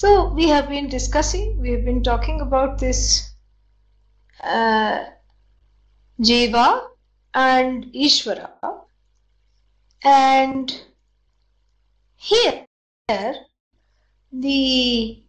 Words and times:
So 0.00 0.32
we 0.32 0.48
have 0.48 0.70
been 0.70 0.88
discussing, 0.88 1.60
we 1.60 1.72
have 1.72 1.84
been 1.84 2.02
talking 2.02 2.40
about 2.40 2.78
this 2.78 3.34
uh, 4.42 5.04
Jiva 6.18 6.86
and 7.34 7.84
Ishvara. 7.92 8.48
And 10.02 10.74
here, 12.16 12.64
the 14.32 15.22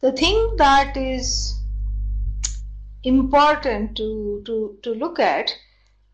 the 0.00 0.12
thing 0.12 0.56
that 0.56 0.96
is 0.96 1.60
important 3.02 3.94
to 3.98 4.42
to 4.46 4.78
to 4.84 4.94
look 4.94 5.18
at 5.18 5.54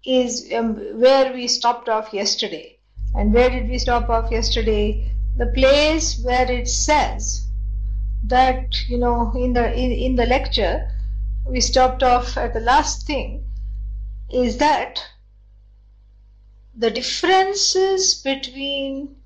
is 0.04 0.52
um, 0.52 0.74
where 0.98 1.32
we 1.32 1.46
stopped 1.46 1.88
off 1.88 2.12
yesterday. 2.12 2.80
And 3.15 3.32
where 3.32 3.51
did 3.51 3.68
we 3.68 3.79
stop 3.79 4.10
off 4.10 4.32
yesterday? 4.32 5.15
The 5.37 5.52
place 5.54 6.20
where 6.24 6.51
it 6.51 6.66
says 6.66 7.46
that 8.30 8.88
you 8.88 8.96
know 8.96 9.32
in 9.34 9.52
the 9.52 9.72
in, 9.74 9.92
in 9.92 10.16
the 10.16 10.26
lecture 10.26 10.90
we 11.46 11.60
stopped 11.60 12.02
off 12.02 12.36
at 12.36 12.54
the 12.54 12.60
last 12.60 13.06
thing 13.06 13.44
is 14.30 14.59
that 14.59 15.02
the 16.74 16.90
differences 16.90 18.14
between 18.14 19.16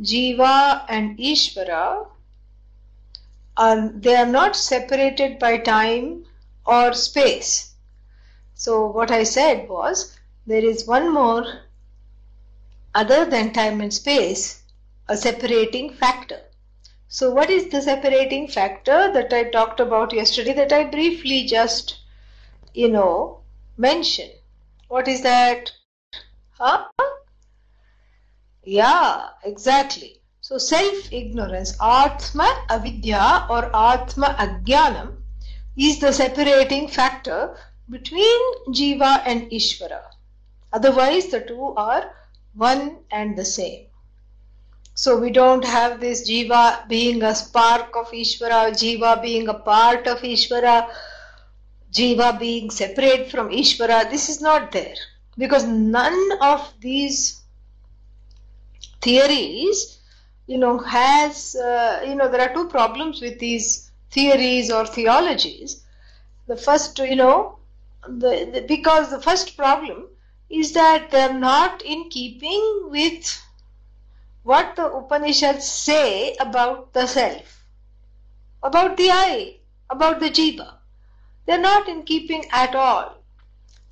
jiva 0.00 0.84
and 0.88 1.18
ishvara 1.18 2.06
are 3.56 3.88
they 3.88 4.16
are 4.16 4.26
not 4.26 4.56
separated 4.56 5.38
by 5.38 5.56
time 5.58 6.24
or 6.66 6.92
space. 6.92 7.74
So 8.54 8.86
what 8.86 9.10
i 9.10 9.22
said 9.24 9.68
was 9.68 10.18
there 10.46 10.64
is 10.64 10.86
one 10.86 11.12
more 11.12 11.44
other 12.94 13.24
than 13.24 13.52
time 13.52 13.80
and 13.80 13.94
space 13.94 14.62
a 15.08 15.16
separating 15.16 15.92
factor 15.94 16.40
so, 17.12 17.28
what 17.28 17.50
is 17.50 17.70
the 17.70 17.82
separating 17.82 18.46
factor 18.46 19.12
that 19.12 19.32
I 19.32 19.50
talked 19.50 19.80
about 19.80 20.12
yesterday 20.12 20.52
that 20.52 20.72
I 20.72 20.84
briefly 20.84 21.44
just, 21.44 21.96
you 22.72 22.88
know, 22.88 23.40
mentioned? 23.76 24.30
What 24.86 25.08
is 25.08 25.20
that? 25.22 25.72
Huh? 26.52 26.86
Yeah, 28.62 29.30
exactly. 29.42 30.22
So, 30.40 30.56
self 30.56 31.12
ignorance, 31.12 31.76
Atma 31.80 32.66
Avidya 32.70 33.44
or 33.50 33.64
Atma 33.74 34.36
Ajnanam, 34.38 35.16
is 35.76 35.98
the 35.98 36.12
separating 36.12 36.86
factor 36.86 37.56
between 37.88 38.40
Jiva 38.68 39.24
and 39.26 39.50
Ishvara. 39.50 40.02
Otherwise, 40.72 41.26
the 41.26 41.40
two 41.40 41.74
are 41.76 42.14
one 42.54 42.98
and 43.10 43.36
the 43.36 43.44
same. 43.44 43.89
So 45.00 45.16
we 45.16 45.30
don't 45.30 45.64
have 45.64 45.98
this 45.98 46.28
jiva 46.28 46.86
being 46.86 47.22
a 47.22 47.34
spark 47.34 47.96
of 47.96 48.10
Ishvara, 48.10 48.70
jiva 48.80 49.22
being 49.22 49.48
a 49.48 49.54
part 49.54 50.06
of 50.06 50.18
Ishvara, 50.18 50.90
jiva 51.90 52.38
being 52.38 52.68
separate 52.68 53.30
from 53.30 53.48
Ishvara. 53.48 54.10
This 54.10 54.28
is 54.28 54.42
not 54.42 54.72
there 54.72 55.00
because 55.38 55.64
none 55.64 56.32
of 56.42 56.74
these 56.80 57.40
theories, 59.00 60.00
you 60.46 60.58
know, 60.58 60.76
has, 60.76 61.56
uh, 61.56 62.04
you 62.06 62.14
know, 62.14 62.28
there 62.30 62.42
are 62.42 62.52
two 62.52 62.68
problems 62.68 63.22
with 63.22 63.38
these 63.38 63.90
theories 64.10 64.70
or 64.70 64.84
theologies. 64.84 65.82
The 66.46 66.58
first, 66.58 66.98
you 66.98 67.16
know, 67.16 67.60
the, 68.06 68.50
the 68.52 68.64
because 68.68 69.10
the 69.10 69.22
first 69.22 69.56
problem 69.56 70.08
is 70.50 70.74
that 70.74 71.10
they're 71.10 71.32
not 71.32 71.80
in 71.80 72.10
keeping 72.10 72.90
with 72.90 73.40
what 74.42 74.76
the 74.76 74.86
Upanishads 74.86 75.66
say 75.70 76.34
about 76.40 76.92
the 76.92 77.06
self, 77.06 77.64
about 78.62 78.96
the 78.96 79.10
I, 79.10 79.56
about 79.88 80.20
the 80.20 80.30
jiva. 80.30 80.74
They're 81.46 81.58
not 81.58 81.88
in 81.88 82.02
keeping 82.04 82.44
at 82.50 82.74
all. 82.74 83.16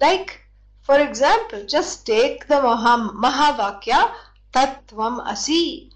Like, 0.00 0.40
for 0.82 0.98
example, 0.98 1.64
just 1.66 2.06
take 2.06 2.46
the 2.46 2.62
Maha, 2.62 3.12
Mahavakya 3.12 4.12
Tattvam 4.52 5.20
Asi. 5.26 5.92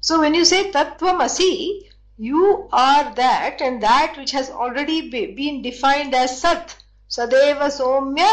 So 0.00 0.20
when 0.20 0.34
you 0.34 0.44
say 0.44 0.70
Tattvam 0.70 1.20
Asi, 1.20 1.90
you 2.16 2.68
are 2.72 3.14
that 3.14 3.60
and 3.60 3.82
that 3.82 4.16
which 4.16 4.30
has 4.30 4.50
already 4.50 5.10
be, 5.10 5.34
been 5.34 5.62
defined 5.62 6.14
as 6.14 6.40
Sat. 6.40 6.76
Sadeva 7.08 7.70
Somya, 7.70 8.28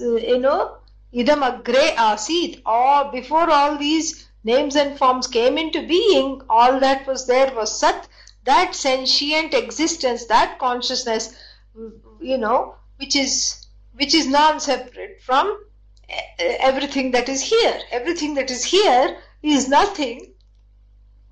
you 0.00 0.38
know, 0.38 0.78
idam 1.22 1.42
agre 1.48 1.86
asid 1.96 2.62
or 2.66 3.10
before 3.12 3.48
all 3.50 3.76
these 3.78 4.28
names 4.44 4.76
and 4.76 4.98
forms 4.98 5.26
came 5.26 5.56
into 5.56 5.86
being 5.86 6.40
all 6.48 6.80
that 6.80 7.06
was 7.06 7.26
there 7.26 7.52
was 7.54 7.78
sat 7.80 8.08
that 8.44 8.74
sentient 8.74 9.54
existence 9.54 10.26
that 10.26 10.58
consciousness 10.58 11.34
you 12.20 12.38
know 12.38 12.74
which 12.98 13.16
is 13.16 13.66
which 13.96 14.14
is 14.14 14.26
non 14.26 14.60
separate 14.60 15.22
from 15.22 15.56
everything 16.38 17.10
that 17.12 17.28
is 17.28 17.42
here. 17.42 17.80
Everything 17.90 18.34
that 18.34 18.50
is 18.50 18.64
here 18.64 19.16
is 19.42 19.68
nothing 19.68 20.32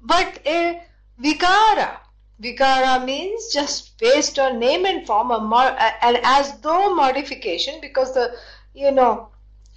but 0.00 0.38
a 0.46 0.82
vikara. 1.22 1.98
Vikara 2.42 3.04
means 3.04 3.52
just 3.52 3.98
based 3.98 4.38
on 4.38 4.58
name 4.58 4.84
and 4.84 5.06
form 5.06 5.30
and 5.30 6.18
as 6.22 6.58
though 6.60 6.94
modification 6.94 7.80
because 7.80 8.14
the 8.14 8.34
you 8.74 8.90
know 8.90 9.28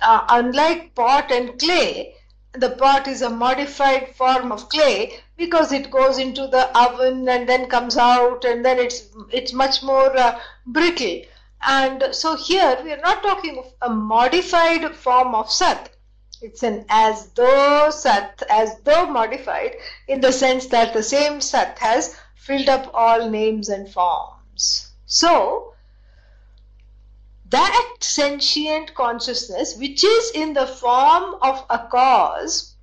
uh, 0.02 0.26
unlike 0.30 0.96
pot 0.96 1.32
and 1.32 1.60
clay, 1.60 2.16
the 2.54 2.72
pot 2.72 3.08
is 3.08 3.22
a 3.22 3.30
modified 3.30 4.16
form 4.16 4.52
of 4.52 4.70
clay 4.70 5.20
because 5.38 5.72
it 5.72 5.92
goes 5.92 6.18
into 6.18 6.48
the 6.48 6.78
oven 6.78 7.28
and 7.28 7.48
then 7.50 7.68
comes 7.68 7.98
out 7.98 8.46
and 8.46 8.64
then 8.64 8.80
it's 8.80 9.10
it's 9.32 9.54
much 9.54 9.84
more 9.84 10.16
uh, 10.18 10.40
brittle. 10.66 11.22
And 11.68 12.10
so 12.12 12.36
here 12.36 12.80
we 12.84 12.92
are 12.94 13.02
not 13.02 13.24
talking 13.24 13.58
of 13.58 13.74
a 13.82 13.90
modified 13.90 14.96
form 14.96 15.36
of 15.36 15.52
sat. 15.52 15.90
It's 16.42 16.64
an 16.64 16.86
as 16.90 17.30
though 17.32 17.90
sat, 17.90 18.44
as 18.50 18.80
though 18.84 19.08
modified 19.08 19.78
in 20.08 20.22
the 20.22 20.32
sense 20.32 20.68
that 20.68 20.94
the 20.94 21.04
same 21.04 21.42
sat 21.42 21.80
has 21.80 22.16
filled 22.36 22.70
up 22.70 22.92
all 22.94 23.30
names 23.30 23.70
and 23.70 23.92
forms. 23.92 24.92
So 25.06 25.75
that 27.56 27.96
sentient 28.02 28.94
consciousness, 28.96 29.78
which 29.78 30.04
is 30.04 30.32
in 30.32 30.54
the 30.54 30.68
form 30.68 31.36
of 31.42 31.66
a 31.70 31.80
cause, 31.90 32.76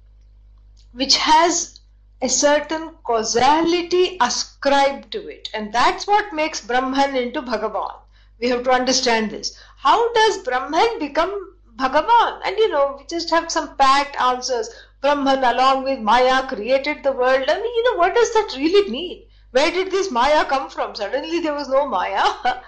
which 0.93 1.17
has 1.19 1.81
a 2.23 2.29
certain 2.31 2.95
causality 3.05 4.17
ascribed 4.19 5.13
to 5.13 5.29
it, 5.29 5.51
and 5.53 5.75
that's 5.75 6.07
what 6.07 6.33
makes 6.33 6.63
Brahman 6.63 7.15
into 7.17 7.43
Bhagavan. 7.43 7.97
We 8.41 8.49
have 8.49 8.63
to 8.65 8.71
understand 8.71 9.31
this. 9.31 9.55
How 9.77 10.11
does 10.15 10.39
Brahman 10.39 10.99
become 10.99 11.55
Bhagavan? 11.77 12.41
And 12.47 12.57
you 12.57 12.71
know, 12.71 12.97
we 12.99 13.05
just 13.05 13.29
have 13.29 13.53
some 13.53 13.77
packed 13.77 14.19
answers. 14.19 14.71
Brahman, 15.03 15.45
along 15.45 15.85
with 15.85 15.99
Maya, 15.99 16.47
created 16.47 17.03
the 17.03 17.13
world. 17.13 17.45
I 17.47 17.57
mean, 17.57 17.75
you 17.75 17.85
know, 17.91 17.99
what 17.99 18.15
does 18.15 18.33
that 18.33 18.55
really 18.57 18.91
mean? 18.91 19.25
Where 19.51 19.71
did 19.71 19.91
this 19.91 20.11
Maya 20.11 20.47
come 20.47 20.71
from? 20.71 20.95
Suddenly 20.95 21.41
there 21.41 21.53
was 21.53 21.69
no 21.69 21.87
Maya. 21.87 22.25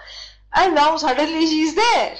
and 0.53 0.75
now 0.75 0.97
suddenly 0.97 1.45
she 1.45 1.61
is 1.61 1.75
there. 1.75 2.17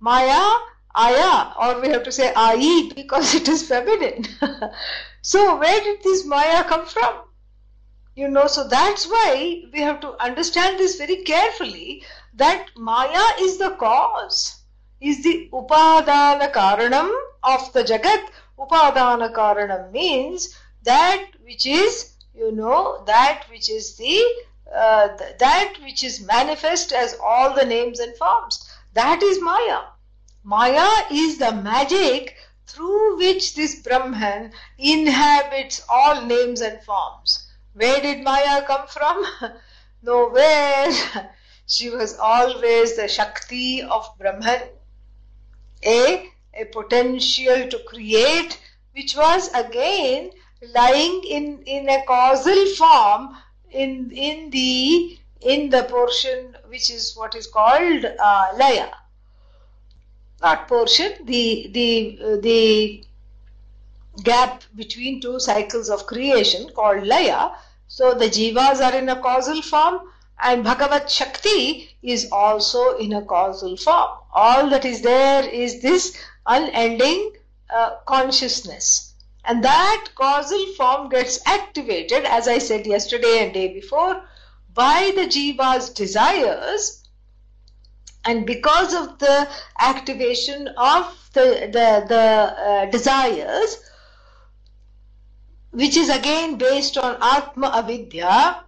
Maya, 0.00 0.58
Aya, 0.94 1.52
or 1.60 1.80
we 1.80 1.88
have 1.88 2.02
to 2.04 2.12
say 2.12 2.32
Ai 2.34 2.90
because 2.94 3.34
it 3.34 3.48
is 3.48 3.68
feminine. 3.68 4.24
so 5.22 5.56
where 5.56 5.80
did 5.80 6.02
this 6.02 6.24
Maya 6.24 6.64
come 6.64 6.86
from? 6.86 7.22
You 8.14 8.28
know, 8.28 8.46
so 8.46 8.66
that's 8.66 9.06
why 9.06 9.64
we 9.72 9.80
have 9.80 10.00
to 10.00 10.16
understand 10.22 10.78
this 10.78 10.96
very 10.96 11.16
carefully 11.24 12.02
that 12.34 12.70
Maya 12.76 13.24
is 13.40 13.58
the 13.58 13.70
cause, 13.70 14.62
is 15.00 15.22
the 15.22 15.50
Upadana 15.52 16.50
Karanam 16.50 17.10
of 17.42 17.72
the 17.74 17.84
Jagat. 17.84 18.28
Upadana 18.58 19.34
Karanam 19.34 19.92
means 19.92 20.58
that 20.82 21.26
which 21.44 21.66
is, 21.66 22.14
you 22.34 22.52
know, 22.52 23.04
that 23.06 23.44
which 23.50 23.68
is 23.68 23.96
the 23.96 24.22
uh, 24.74 25.08
that 25.38 25.74
which 25.82 26.02
is 26.02 26.26
manifest 26.26 26.92
as 26.92 27.16
all 27.22 27.54
the 27.54 27.64
names 27.64 28.00
and 28.00 28.16
forms. 28.16 28.68
That 28.94 29.22
is 29.22 29.40
Maya. 29.40 29.82
Maya 30.42 31.04
is 31.10 31.38
the 31.38 31.52
magic 31.52 32.36
through 32.66 33.16
which 33.18 33.54
this 33.54 33.76
Brahman 33.82 34.52
inhabits 34.78 35.84
all 35.88 36.22
names 36.22 36.60
and 36.60 36.82
forms. 36.82 37.48
Where 37.74 38.00
did 38.00 38.24
Maya 38.24 38.62
come 38.66 38.86
from? 38.88 39.24
Nowhere. 40.02 40.90
she 41.66 41.90
was 41.90 42.18
always 42.18 42.96
the 42.96 43.08
Shakti 43.08 43.82
of 43.82 44.08
Brahman. 44.18 44.62
A, 45.84 46.30
a 46.54 46.64
potential 46.64 47.68
to 47.68 47.78
create, 47.86 48.58
which 48.92 49.14
was 49.16 49.52
again 49.52 50.30
lying 50.74 51.22
in, 51.24 51.62
in 51.66 51.88
a 51.88 52.04
causal 52.06 52.66
form 52.74 53.36
in, 53.70 54.10
in 54.12 54.50
the 54.50 55.18
in 55.40 55.70
the 55.70 55.82
portion 55.84 56.56
which 56.68 56.90
is 56.90 57.14
what 57.16 57.34
is 57.34 57.46
called 57.46 58.04
uh, 58.04 58.46
laya. 58.56 58.88
Not 60.42 60.68
portion 60.68 61.12
the 61.24 61.68
the 61.72 62.18
uh, 62.24 62.36
the 62.40 63.04
gap 64.22 64.64
between 64.74 65.20
two 65.20 65.38
cycles 65.38 65.90
of 65.90 66.06
creation 66.06 66.70
called 66.74 67.06
laya. 67.06 67.50
So 67.88 68.14
the 68.14 68.26
jivas 68.26 68.80
are 68.80 68.96
in 68.96 69.08
a 69.08 69.20
causal 69.20 69.62
form 69.62 70.00
and 70.42 70.64
bhagavat 70.64 71.10
shakti 71.10 71.96
is 72.02 72.28
also 72.32 72.96
in 72.96 73.12
a 73.12 73.22
causal 73.22 73.76
form. 73.76 74.10
All 74.32 74.68
that 74.70 74.84
is 74.84 75.02
there 75.02 75.48
is 75.48 75.80
this 75.80 76.16
unending 76.46 77.32
uh, 77.70 77.96
consciousness 78.06 79.05
and 79.46 79.62
that 79.62 80.06
causal 80.14 80.66
form 80.74 81.08
gets 81.08 81.38
activated 81.46 82.24
as 82.24 82.48
i 82.48 82.58
said 82.58 82.86
yesterday 82.86 83.38
and 83.44 83.54
day 83.54 83.72
before 83.72 84.22
by 84.76 85.10
the 85.16 85.26
jiva's 85.26 85.88
desires. 85.90 87.02
And 88.26 88.44
because 88.44 88.92
of 88.92 89.18
the 89.18 89.48
activation 89.80 90.68
of 90.76 91.30
the 91.32 91.70
the, 91.72 92.04
the 92.08 92.24
uh, 92.68 92.86
desires 92.86 93.78
which 95.70 95.96
is 95.96 96.08
again 96.08 96.56
based 96.56 96.98
on 96.98 97.16
atma 97.20 97.68
avidya 97.68 98.64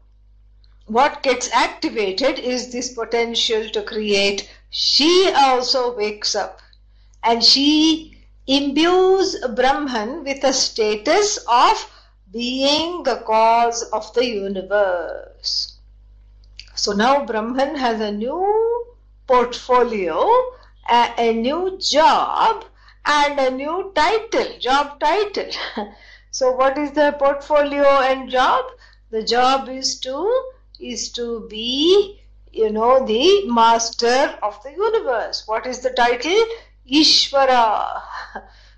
what 0.87 1.23
gets 1.23 1.53
activated 1.53 2.39
is 2.39 2.73
this 2.73 2.93
potential 2.95 3.69
to 3.71 3.83
create. 3.83 4.49
She 4.71 5.31
also 5.35 5.95
wakes 5.95 6.35
up 6.35 6.61
and 7.23 7.45
she 7.45 8.18
imbues 8.49 9.37
brahman 9.61 10.25
with 10.25 10.43
a 10.45 10.53
status 10.53 11.39
of 11.49 11.91
being 12.33 13.03
the 13.05 13.17
cause 13.33 13.83
of 14.01 14.13
the 14.15 14.27
universe 14.27 15.79
so 16.79 16.93
now 16.93 17.25
Brahman 17.25 17.75
has 17.75 18.01
a 18.01 18.13
new 18.13 18.87
portfolio, 19.27 20.31
a, 20.89 21.13
a 21.19 21.33
new 21.35 21.77
job, 21.79 22.65
and 23.05 23.37
a 23.41 23.51
new 23.51 23.91
title, 23.97 24.59
job 24.61 25.01
title. 25.01 25.51
so 26.31 26.53
what 26.53 26.79
is 26.79 26.93
the 26.93 27.17
portfolio 27.19 27.85
and 28.03 28.31
job? 28.31 28.65
The 29.11 29.25
job 29.25 29.69
is 29.69 29.99
to 30.01 30.53
is 30.79 31.11
to 31.15 31.49
be, 31.51 32.21
you 32.53 32.71
know, 32.71 33.05
the 33.05 33.49
master 33.49 34.39
of 34.41 34.63
the 34.63 34.71
universe. 34.71 35.49
What 35.49 35.67
is 35.67 35.81
the 35.81 35.91
title? 35.91 36.45
Ishvara. 36.91 38.03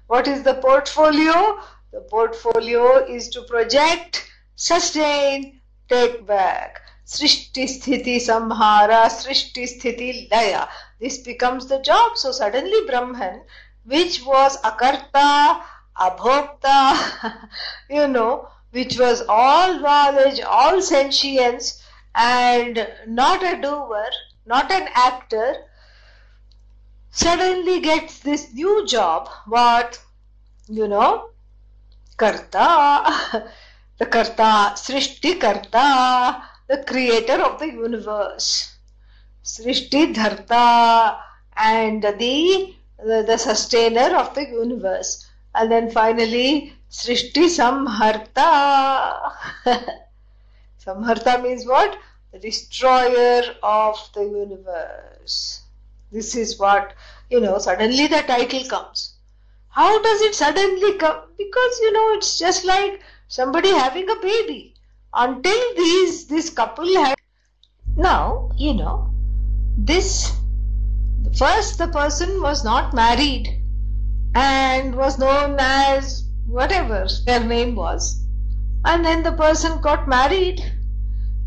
What 0.06 0.26
is 0.26 0.42
the 0.42 0.54
portfolio? 0.54 1.60
The 1.92 2.00
portfolio 2.00 3.06
is 3.06 3.28
to 3.30 3.42
project, 3.42 4.28
sustain, 4.56 5.60
take 5.88 6.26
back. 6.26 6.80
Srishti 7.06 7.64
Sthiti 7.64 8.16
Samhara, 8.16 9.06
Srishti 9.06 9.64
Sthiti 9.64 10.30
Laya. 10.30 10.68
This 11.00 11.18
becomes 11.18 11.66
the 11.66 11.80
job. 11.80 12.16
So 12.16 12.30
suddenly 12.30 12.86
Brahman, 12.86 13.42
which 13.84 14.24
was 14.24 14.60
Akarta, 14.62 15.62
Abhokta, 15.96 17.48
you 17.90 18.06
know, 18.06 18.48
which 18.70 18.98
was 18.98 19.22
all 19.28 19.80
knowledge, 19.80 20.40
all 20.40 20.80
sentience, 20.80 21.82
and 22.14 22.88
not 23.06 23.42
a 23.42 23.60
doer, 23.60 24.10
not 24.46 24.70
an 24.70 24.88
actor, 24.94 25.56
suddenly 27.10 27.80
gets 27.80 28.20
this 28.20 28.52
new 28.52 28.86
job. 28.86 29.28
What? 29.46 30.00
You 30.68 30.88
know, 30.88 31.30
Karta, 32.16 33.48
the 33.98 34.06
Karta, 34.06 34.74
Srishti 34.76 35.40
Karta, 35.40 36.42
the 36.68 36.84
creator 36.86 37.42
of 37.42 37.58
the 37.58 37.66
universe. 37.66 38.76
Srishti 39.42 40.14
Dharta 40.14 41.18
and 41.56 42.02
the, 42.02 42.74
the, 42.98 43.24
the 43.26 43.36
sustainer 43.36 44.16
of 44.16 44.34
the 44.34 44.46
universe. 44.46 45.26
And 45.54 45.72
then 45.72 45.90
finally, 45.90 46.74
Srishti 46.90 47.46
Samharta. 47.48 49.32
Samharta 50.84 51.42
means 51.42 51.66
what? 51.66 51.98
The 52.32 52.38
destroyer 52.38 53.42
of 53.62 53.96
the 54.14 54.22
universe. 54.22 55.59
This 56.12 56.34
is 56.34 56.58
what, 56.58 56.94
you 57.30 57.40
know, 57.40 57.58
suddenly 57.58 58.06
the 58.06 58.22
title 58.22 58.64
comes. 58.64 59.16
How 59.68 60.02
does 60.02 60.20
it 60.22 60.34
suddenly 60.34 60.98
come? 60.98 61.22
Because, 61.38 61.78
you 61.80 61.92
know, 61.92 62.12
it's 62.14 62.38
just 62.38 62.64
like 62.64 63.00
somebody 63.28 63.70
having 63.70 64.10
a 64.10 64.16
baby 64.16 64.74
until 65.14 65.74
these 65.76 66.26
this 66.26 66.50
couple 66.50 66.92
had 66.96 67.16
now 67.96 68.50
you 68.56 68.72
know 68.74 69.12
this 69.76 70.32
first 71.36 71.78
the 71.78 71.88
person 71.88 72.40
was 72.42 72.64
not 72.64 72.94
married 72.94 73.48
and 74.34 74.94
was 74.94 75.18
known 75.18 75.56
as 75.58 76.28
whatever 76.46 77.06
their 77.26 77.40
name 77.40 77.74
was 77.74 78.24
and 78.84 79.04
then 79.04 79.22
the 79.22 79.32
person 79.32 79.80
got 79.80 80.08
married 80.08 80.60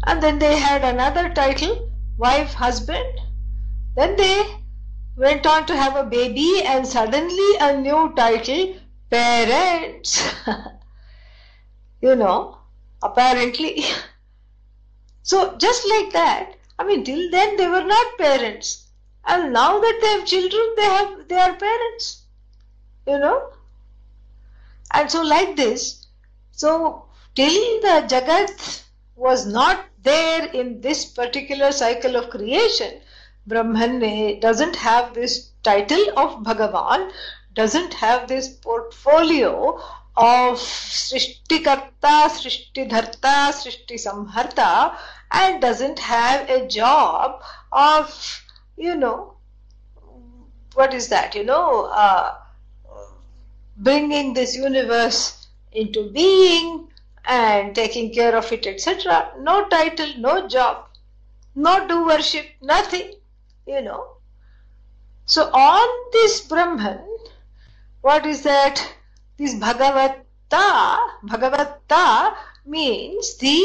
and 0.05 0.21
then 0.21 0.39
they 0.39 0.57
had 0.57 0.83
another 0.83 1.29
title 1.33 1.89
wife 2.17 2.53
husband 2.53 3.19
then 3.95 4.15
they 4.15 4.45
went 5.15 5.45
on 5.45 5.65
to 5.65 5.75
have 5.75 5.95
a 5.95 6.03
baby 6.03 6.61
and 6.65 6.87
suddenly 6.87 7.55
a 7.59 7.77
new 7.79 8.13
title 8.15 8.75
parents 9.09 10.33
you 12.01 12.15
know 12.15 12.57
apparently. 13.03 13.83
so 15.23 15.57
just 15.57 15.87
like 15.87 16.11
that, 16.13 16.55
I 16.79 16.85
mean, 16.85 17.03
till 17.03 17.29
then 17.29 17.57
they 17.57 17.67
were 17.67 17.83
not 17.83 18.17
parents, 18.17 18.87
and 19.25 19.53
now 19.53 19.79
that 19.79 19.99
they 20.01 20.07
have 20.07 20.25
children, 20.25 20.73
they 20.77 20.83
have 20.83 21.27
they 21.27 21.35
are 21.35 21.55
parents. 21.55 22.21
You 23.05 23.19
know, 23.19 23.49
and 24.93 25.11
so 25.11 25.21
like 25.21 25.55
this, 25.57 26.07
so 26.51 27.05
till 27.35 27.81
the 27.81 27.95
Jagat 28.07 28.83
was 29.15 29.45
not 29.45 29.85
there 30.01 30.45
in 30.47 30.79
this 30.81 31.05
particular 31.05 31.71
cycle 31.71 32.15
of 32.15 32.29
creation, 32.29 33.01
Brahman 33.45 34.39
doesn't 34.39 34.75
have 34.75 35.13
this 35.13 35.49
title 35.63 36.17
of 36.17 36.43
Bhagavan, 36.43 37.11
doesn't 37.53 37.93
have 37.95 38.27
this 38.27 38.47
portfolio 38.47 39.79
of 40.15 40.57
Srishtikarta, 40.59 42.29
Srishtidharta, 42.29 43.51
Srishti 43.51 43.95
Samharta 43.95 44.95
and 45.31 45.61
doesn't 45.61 45.99
have 45.99 46.49
a 46.49 46.67
job 46.67 47.41
of, 47.71 48.43
you 48.77 48.95
know, 48.95 49.33
what 50.75 50.93
is 50.93 51.09
that, 51.09 51.35
you 51.35 51.43
know, 51.43 51.85
uh, 51.85 52.35
bringing 53.77 54.33
this 54.33 54.55
universe 54.55 55.47
into 55.71 56.09
being 56.11 56.87
and 57.25 57.73
taking 57.73 58.13
care 58.13 58.35
of 58.35 58.51
it, 58.51 58.67
etc. 58.67 59.31
No 59.39 59.67
title, 59.67 60.13
no 60.17 60.47
job, 60.47 60.85
no 61.55 61.87
do 61.87 62.05
worship, 62.05 62.45
nothing, 62.61 63.13
you 63.65 63.81
know. 63.81 64.17
So 65.25 65.43
on 65.43 66.11
this 66.11 66.41
Brahman, 66.41 67.01
what 68.01 68.25
is 68.25 68.43
that? 68.43 68.95
This 69.37 69.55
Bhagavata, 69.55 70.97
Bhagavata 71.23 72.35
means 72.65 73.37
the 73.37 73.59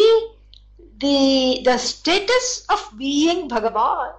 the 0.99 1.61
the 1.65 1.79
status 1.79 2.65
of 2.69 2.93
being 2.97 3.49
Bhagavan. 3.49 4.15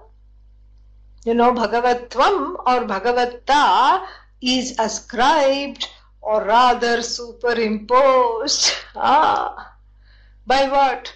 You 1.24 1.34
know, 1.34 1.52
Bhagavatvam 1.52 2.56
or 2.66 2.86
Bhagavata 2.86 4.06
is 4.40 4.78
ascribed 4.78 5.88
or 6.20 6.44
rather 6.44 7.02
superimposed. 7.02 8.72
Ah, 8.94 9.76
by 10.46 10.68
what? 10.68 11.12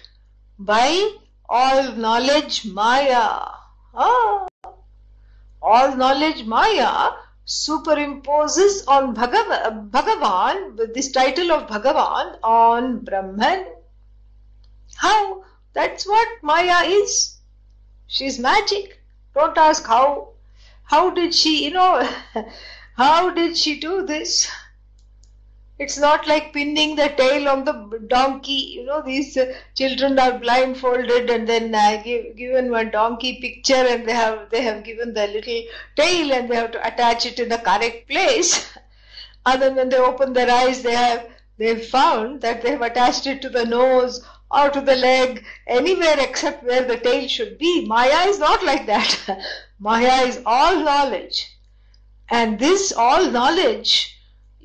By 0.57 1.17
all 1.49 1.91
knowledge 1.93 2.65
Maya. 2.65 3.51
Ah, 3.93 4.47
all 5.65 5.95
knowledge 5.95 6.43
Maya 6.45 7.11
superimposes 7.47 8.83
on 8.87 9.15
Bhagav- 9.15 9.89
Bhagavan, 9.89 10.93
this 10.93 11.11
title 11.11 11.51
of 11.51 11.67
Bhagavan, 11.67 12.37
on 12.43 12.99
Brahman. 13.03 13.65
How? 14.95 15.43
That's 15.73 16.07
what 16.07 16.27
Maya 16.43 16.85
is. 16.87 17.37
She's 18.07 18.37
magic. 18.39 19.01
Don't 19.33 19.57
ask 19.57 19.85
how. 19.85 20.29
How 20.83 21.09
did 21.09 21.33
she, 21.33 21.65
you 21.65 21.71
know, 21.71 22.07
how 22.95 23.31
did 23.31 23.57
she 23.57 23.79
do 23.79 24.05
this? 24.05 24.47
It's 25.77 25.97
not 25.97 26.25
like 26.25 26.53
pinning 26.53 26.95
the 26.95 27.09
tail 27.09 27.49
on 27.49 27.65
the 27.65 27.73
donkey. 28.07 28.75
You 28.75 28.85
know, 28.85 29.01
these 29.01 29.35
uh, 29.35 29.53
children 29.75 30.17
are 30.17 30.39
blindfolded 30.39 31.29
and 31.29 31.49
then 31.49 31.75
uh, 31.75 32.01
give, 32.01 32.37
given 32.37 32.71
one 32.71 32.91
donkey 32.91 33.41
picture 33.41 33.73
and 33.73 34.07
they 34.07 34.13
have 34.13 34.49
they 34.51 34.61
have 34.61 34.85
given 34.85 35.13
the 35.13 35.27
little 35.27 35.63
tail 35.97 36.31
and 36.31 36.49
they 36.49 36.55
have 36.55 36.71
to 36.71 36.87
attach 36.87 37.25
it 37.25 37.39
in 37.39 37.49
the 37.49 37.57
correct 37.57 38.07
place. 38.07 38.71
and 39.45 39.61
then 39.61 39.75
when 39.75 39.89
they 39.89 39.97
open 39.97 40.31
their 40.31 40.49
eyes, 40.49 40.81
they 40.81 40.95
have 40.95 41.27
they've 41.57 41.85
found 41.85 42.39
that 42.39 42.61
they 42.61 42.71
have 42.71 42.81
attached 42.81 43.27
it 43.27 43.41
to 43.41 43.49
the 43.49 43.65
nose 43.65 44.25
or 44.49 44.69
to 44.69 44.79
the 44.79 44.95
leg, 44.95 45.43
anywhere 45.67 46.15
except 46.19 46.63
where 46.63 46.85
the 46.85 46.97
tail 46.97 47.27
should 47.27 47.57
be. 47.57 47.85
Maya 47.85 48.29
is 48.29 48.39
not 48.39 48.63
like 48.63 48.85
that. 48.85 49.43
Maya 49.79 50.25
is 50.25 50.41
all 50.45 50.79
knowledge. 50.85 51.51
And 52.29 52.59
this 52.59 52.93
all 52.93 53.29
knowledge 53.29 54.14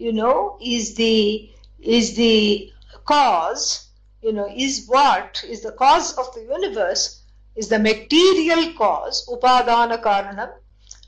you 0.00 0.12
know, 0.12 0.56
is 0.62 0.94
the 0.94 1.50
is 1.78 2.16
the 2.16 2.72
cause, 3.04 3.88
you 4.22 4.32
know, 4.32 4.48
is 4.56 4.86
what 4.86 5.44
is 5.46 5.60
the 5.60 5.72
cause 5.72 6.16
of 6.16 6.32
the 6.34 6.42
universe, 6.42 7.22
is 7.54 7.68
the 7.68 7.78
material 7.78 8.72
cause, 8.78 9.28
upadana 9.28 10.02
karanam, 10.02 10.50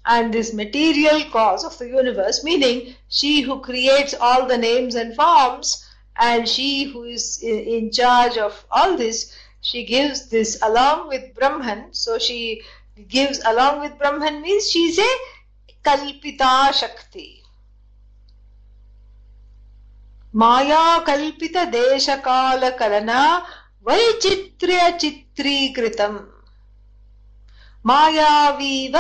and 0.04 0.34
this 0.34 0.52
material 0.52 1.25
cause 1.30 1.64
of 1.64 1.78
the 1.78 1.88
universe, 1.88 2.44
meaning 2.44 2.94
she 3.08 3.40
who 3.40 3.61
creates 3.61 4.14
all 4.20 4.46
the 4.46 4.58
names 4.58 4.94
and 4.94 5.14
forms, 5.14 5.88
and 6.16 6.46
she 6.46 6.84
who 6.84 7.04
is 7.04 7.42
in 7.42 7.90
charge 7.90 8.37
of 8.37 8.64
all 8.70 8.96
this, 8.96 9.34
she 9.62 9.84
gives 9.84 10.28
this 10.28 10.58
along 10.61 11.08
with 11.08 11.34
Brahman. 11.34 11.94
So 11.94 12.18
she 12.18 12.62
gives 13.08 13.40
along 13.46 13.80
with 13.80 13.99
Brahman 13.99 14.42
means 14.42 14.70
she 14.70 14.84
is 14.88 14.99
a 14.99 15.12
kalpita 15.84 16.75
shakti 16.75 17.41
मायाकल्पित 20.34 21.56
देशकाल 21.72 22.68
कलन 22.78 23.10
वैचित्र्य 23.88 24.90
चित्रीकृतम् 25.00 26.18
मायावीव 27.86 28.96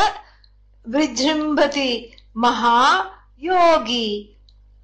विजृम्भति 0.86 1.90
महायोगी 2.36 4.08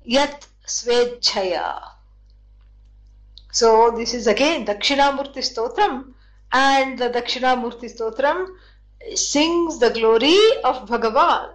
यत् 0.06 0.44
स्वेच्छया। 0.70 1.68
So 3.52 3.90
this 3.96 4.14
is 4.14 4.28
again 4.28 4.64
Dakshinamurthy 4.64 5.42
stotram 5.42 6.02
and 6.52 6.98
the 7.02 7.12
Dakshinamurti 7.16 7.88
Stotram 7.88 8.46
sings 9.00 9.80
the 9.80 9.92
glory 9.92 10.38
of 10.60 10.82
Bhagavan 10.92 11.50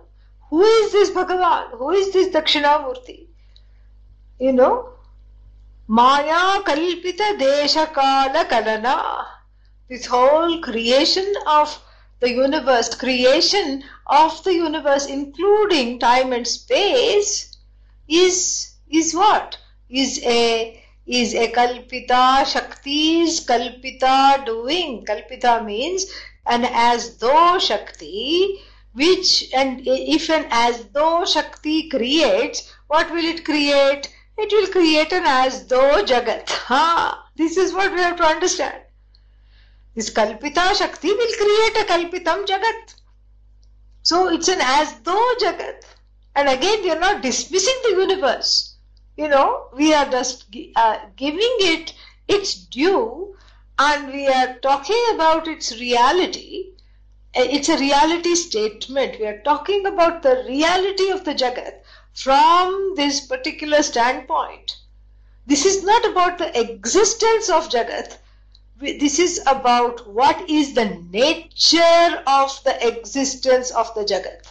who 0.52 0.64
is 0.66 0.92
this 0.92 1.16
Bhagavan 1.16 1.78
who 1.80 1.92
is 1.92 2.12
this 2.14 2.34
Dakshinamurthy? 2.34 3.33
You 4.40 4.52
know, 4.52 4.90
Maya 5.88 6.62
Kalpita 6.64 7.38
Desha 7.38 7.94
Kala. 7.94 9.28
This 9.90 10.06
whole 10.06 10.62
creation 10.62 11.34
of 11.46 11.80
the 12.20 12.32
universe, 12.32 12.96
creation 12.96 13.84
of 14.08 14.44
the 14.44 14.54
universe, 14.54 15.06
including 15.06 16.00
time 16.00 16.34
and 16.34 16.48
space, 16.48 17.58
is 18.08 18.76
is 18.90 19.14
what? 19.14 19.58
Is 19.90 20.22
a 20.24 20.82
is 21.06 21.36
a 21.36 21.52
kalpita 21.52 22.46
shakti's 22.46 23.46
kalpita 23.46 24.46
doing. 24.46 25.06
Kalpita 25.06 25.64
means 25.66 26.06
an 26.46 26.66
as 26.66 27.18
though 27.18 27.60
shakti, 27.60 28.60
which 28.94 29.50
and 29.54 29.82
if 29.86 30.30
an 30.30 30.48
as 30.50 30.86
though 30.94 31.26
shakti 31.26 31.90
creates, 31.90 32.74
what 32.88 33.12
will 33.12 33.26
it 33.26 33.44
create? 33.44 34.10
It 34.38 34.52
will 34.52 34.68
create 34.68 35.12
an 35.14 35.24
as 35.26 35.68
though 35.68 36.04
jagat. 36.04 36.50
Ha! 36.50 37.30
This 37.36 37.58
is 37.58 37.74
what 37.74 37.94
we 37.94 38.00
have 38.00 38.18
to 38.18 38.26
understand. 38.26 38.82
This 39.96 40.10
kalpita 40.10 40.76
shakti 40.76 41.10
will 41.10 41.34
create 41.38 41.78
a 41.78 41.86
kalpitam 41.86 42.46
jagat. 42.46 42.96
So 44.02 44.30
it's 44.30 44.48
an 44.48 44.60
as 44.62 45.00
though 45.02 45.34
jagat. 45.40 45.84
And 46.36 46.50
again, 46.50 46.82
we 46.82 46.92
are 46.92 47.00
not 47.00 47.22
dismissing 47.22 47.80
the 47.84 47.92
universe. 47.92 48.76
You 49.16 49.28
know, 49.28 49.68
we 49.74 49.94
are 49.94 50.10
just 50.10 50.46
uh, 50.76 50.98
giving 51.16 51.56
it 51.60 51.94
its 52.28 52.56
due 52.56 53.36
and 53.78 54.12
we 54.12 54.28
are 54.28 54.58
talking 54.60 55.04
about 55.14 55.48
its 55.48 55.80
reality. 55.80 56.72
Uh, 57.36 57.46
it's 57.46 57.70
a 57.70 57.78
reality 57.78 58.34
statement. 58.34 59.20
We 59.20 59.28
are 59.28 59.42
talking 59.42 59.86
about 59.86 60.24
the 60.24 60.44
reality 60.48 61.12
of 61.12 61.24
the 61.24 61.36
jagat 61.36 61.83
from 62.14 62.94
this 62.96 63.26
particular 63.26 63.82
standpoint. 63.84 64.78
This 65.46 65.66
is 65.66 65.84
not 65.84 66.06
about 66.06 66.38
the 66.38 66.58
existence 66.60 67.50
of 67.50 67.70
Jagat. 67.70 68.18
This 68.78 69.20
is 69.20 69.42
about 69.46 70.08
what 70.08 70.50
is 70.50 70.74
the 70.74 70.86
nature 71.12 72.24
of 72.28 72.64
the 72.64 72.88
existence 72.88 73.72
of 73.72 73.94
the 73.96 74.04
Jagat. 74.06 74.46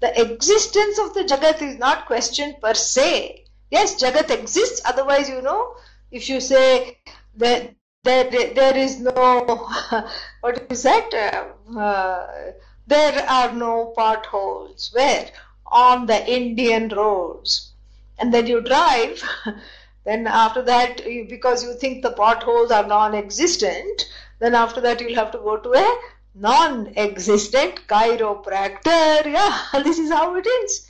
The 0.00 0.32
existence 0.32 0.98
of 0.98 1.14
the 1.14 1.24
Jagat 1.24 1.60
is 1.60 1.78
not 1.78 2.06
questioned 2.06 2.60
per 2.60 2.74
se. 2.74 3.44
Yes, 3.70 4.00
Jagat 4.02 4.30
exists, 4.30 4.80
otherwise, 4.84 5.28
you 5.28 5.42
know, 5.42 5.74
if 6.10 6.28
you 6.28 6.40
say 6.40 6.98
that 7.36 7.74
there, 8.02 8.24
there 8.30 8.76
is 8.76 8.98
no, 8.98 9.68
what 10.40 10.66
is 10.70 10.82
that? 10.84 11.12
Uh, 11.14 11.78
uh, 11.78 12.52
there 12.86 13.28
are 13.28 13.52
no 13.52 13.92
potholes. 13.96 14.90
Where? 14.92 15.30
On 15.70 16.06
the 16.06 16.30
Indian 16.30 16.88
roads. 16.88 17.72
And 18.18 18.34
then 18.34 18.46
you 18.46 18.60
drive, 18.60 19.22
then 20.04 20.26
after 20.26 20.62
that, 20.62 21.02
because 21.28 21.64
you 21.64 21.74
think 21.74 22.02
the 22.02 22.12
potholes 22.12 22.70
are 22.70 22.86
non 22.86 23.14
existent, 23.14 24.10
then 24.38 24.54
after 24.54 24.80
that 24.80 25.00
you'll 25.00 25.14
have 25.14 25.30
to 25.32 25.38
go 25.38 25.56
to 25.56 25.72
a 25.74 26.00
non 26.34 26.92
existent 26.96 27.86
chiropractor. 27.86 29.24
Yeah, 29.26 29.82
this 29.82 29.98
is 29.98 30.10
how 30.10 30.34
it 30.36 30.46
is. 30.46 30.88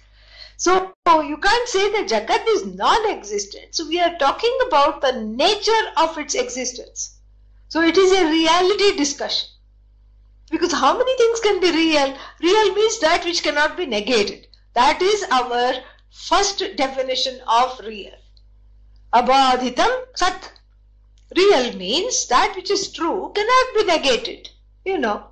So 0.57 0.93
you 1.07 1.39
can't 1.39 1.69
say 1.69 1.91
that 1.93 2.09
Jagat 2.09 2.47
is 2.49 2.67
non 2.67 3.11
existent. 3.11 3.75
So 3.75 3.87
we 3.87 3.99
are 4.01 4.19
talking 4.19 4.57
about 4.67 5.01
the 5.01 5.13
nature 5.13 5.85
of 5.97 6.19
its 6.19 6.35
existence. 6.35 7.17
So 7.69 7.81
it 7.81 7.97
is 7.97 8.13
a 8.13 8.29
reality 8.29 8.97
discussion. 8.97 9.49
Because 10.51 10.73
how 10.73 10.99
many 10.99 11.17
things 11.17 11.41
can 11.41 11.61
be 11.61 11.71
real? 11.71 12.17
Real 12.43 12.75
means 12.75 12.99
that 12.99 13.25
which 13.25 13.43
cannot 13.43 13.77
be 13.77 13.87
negated. 13.87 14.49
That 14.75 15.03
is 15.03 15.25
our 15.31 15.83
first 16.11 16.63
definition 16.77 17.41
of 17.47 17.81
real. 17.81 18.15
Abadhitam 19.13 20.07
sat. 20.15 20.53
Real 21.37 21.73
means 21.75 22.27
that 22.27 22.55
which 22.55 22.71
is 22.71 22.93
true 22.93 23.33
cannot 23.35 23.75
be 23.75 23.85
negated. 23.85 24.51
You 24.85 24.99
know. 24.99 25.31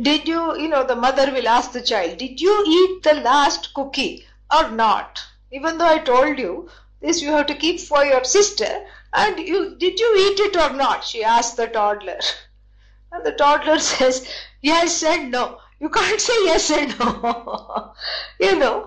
Did 0.00 0.28
you, 0.28 0.58
you 0.58 0.68
know, 0.68 0.84
the 0.84 0.96
mother 0.96 1.32
will 1.32 1.48
ask 1.48 1.72
the 1.72 1.82
child, 1.82 2.18
did 2.18 2.40
you 2.40 2.64
eat 2.66 3.02
the 3.02 3.20
last 3.20 3.74
cookie 3.74 4.26
or 4.54 4.70
not? 4.70 5.22
Even 5.50 5.78
though 5.78 5.86
I 5.86 5.98
told 5.98 6.38
you 6.38 6.70
this 7.00 7.20
you 7.20 7.32
have 7.32 7.46
to 7.46 7.54
keep 7.54 7.80
for 7.80 8.04
your 8.04 8.24
sister 8.24 8.86
and 9.12 9.38
you 9.38 9.74
did 9.76 9.98
you 9.98 10.16
eat 10.16 10.40
it 10.40 10.56
or 10.56 10.72
not? 10.74 11.04
She 11.04 11.24
asked 11.24 11.56
the 11.56 11.66
toddler. 11.66 12.20
And 13.12 13.26
the 13.26 13.32
toddler 13.32 13.78
says, 13.92 14.26
yes 14.62 15.02
and 15.02 15.32
no. 15.32 15.58
You 15.80 15.88
can't 15.88 16.20
say 16.20 16.44
yes 16.44 16.70
and 16.70 16.98
no. 16.98 17.94
you 18.40 18.54
know, 18.58 18.86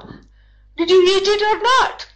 did 0.77 0.91
you 0.91 1.01
eat 1.01 1.27
it 1.27 1.41
or 1.41 1.61
not? 1.63 2.07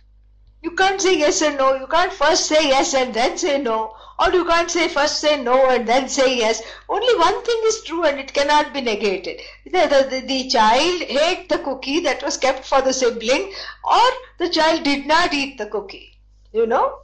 You 0.61 0.71
can't 0.71 1.01
say 1.01 1.17
yes 1.17 1.41
and 1.41 1.57
no. 1.57 1.73
You 1.73 1.87
can't 1.87 2.13
first 2.13 2.45
say 2.45 2.67
yes 2.67 2.93
and 2.93 3.11
then 3.11 3.39
say 3.39 3.59
no. 3.59 3.95
Or 4.19 4.31
you 4.31 4.45
can't 4.45 4.69
say 4.69 4.87
first 4.87 5.19
say 5.19 5.41
no 5.41 5.69
and 5.69 5.87
then 5.87 6.07
say 6.07 6.37
yes. 6.37 6.61
Only 6.89 7.15
one 7.15 7.43
thing 7.43 7.59
is 7.65 7.83
true 7.83 8.03
and 8.03 8.19
it 8.19 8.33
cannot 8.33 8.71
be 8.71 8.81
negated. 8.81 9.41
The, 9.65 9.87
the, 10.11 10.23
the, 10.25 10.47
child 10.47 11.01
ate 11.01 11.49
the 11.49 11.59
cookie 11.59 11.99
that 12.01 12.21
was 12.21 12.37
kept 12.37 12.63
for 12.63 12.81
the 12.81 12.93
sibling 12.93 13.53
or 13.83 14.09
the 14.37 14.49
child 14.49 14.83
did 14.83 15.07
not 15.07 15.33
eat 15.33 15.57
the 15.57 15.67
cookie. 15.67 16.19
You 16.51 16.67
know? 16.67 16.99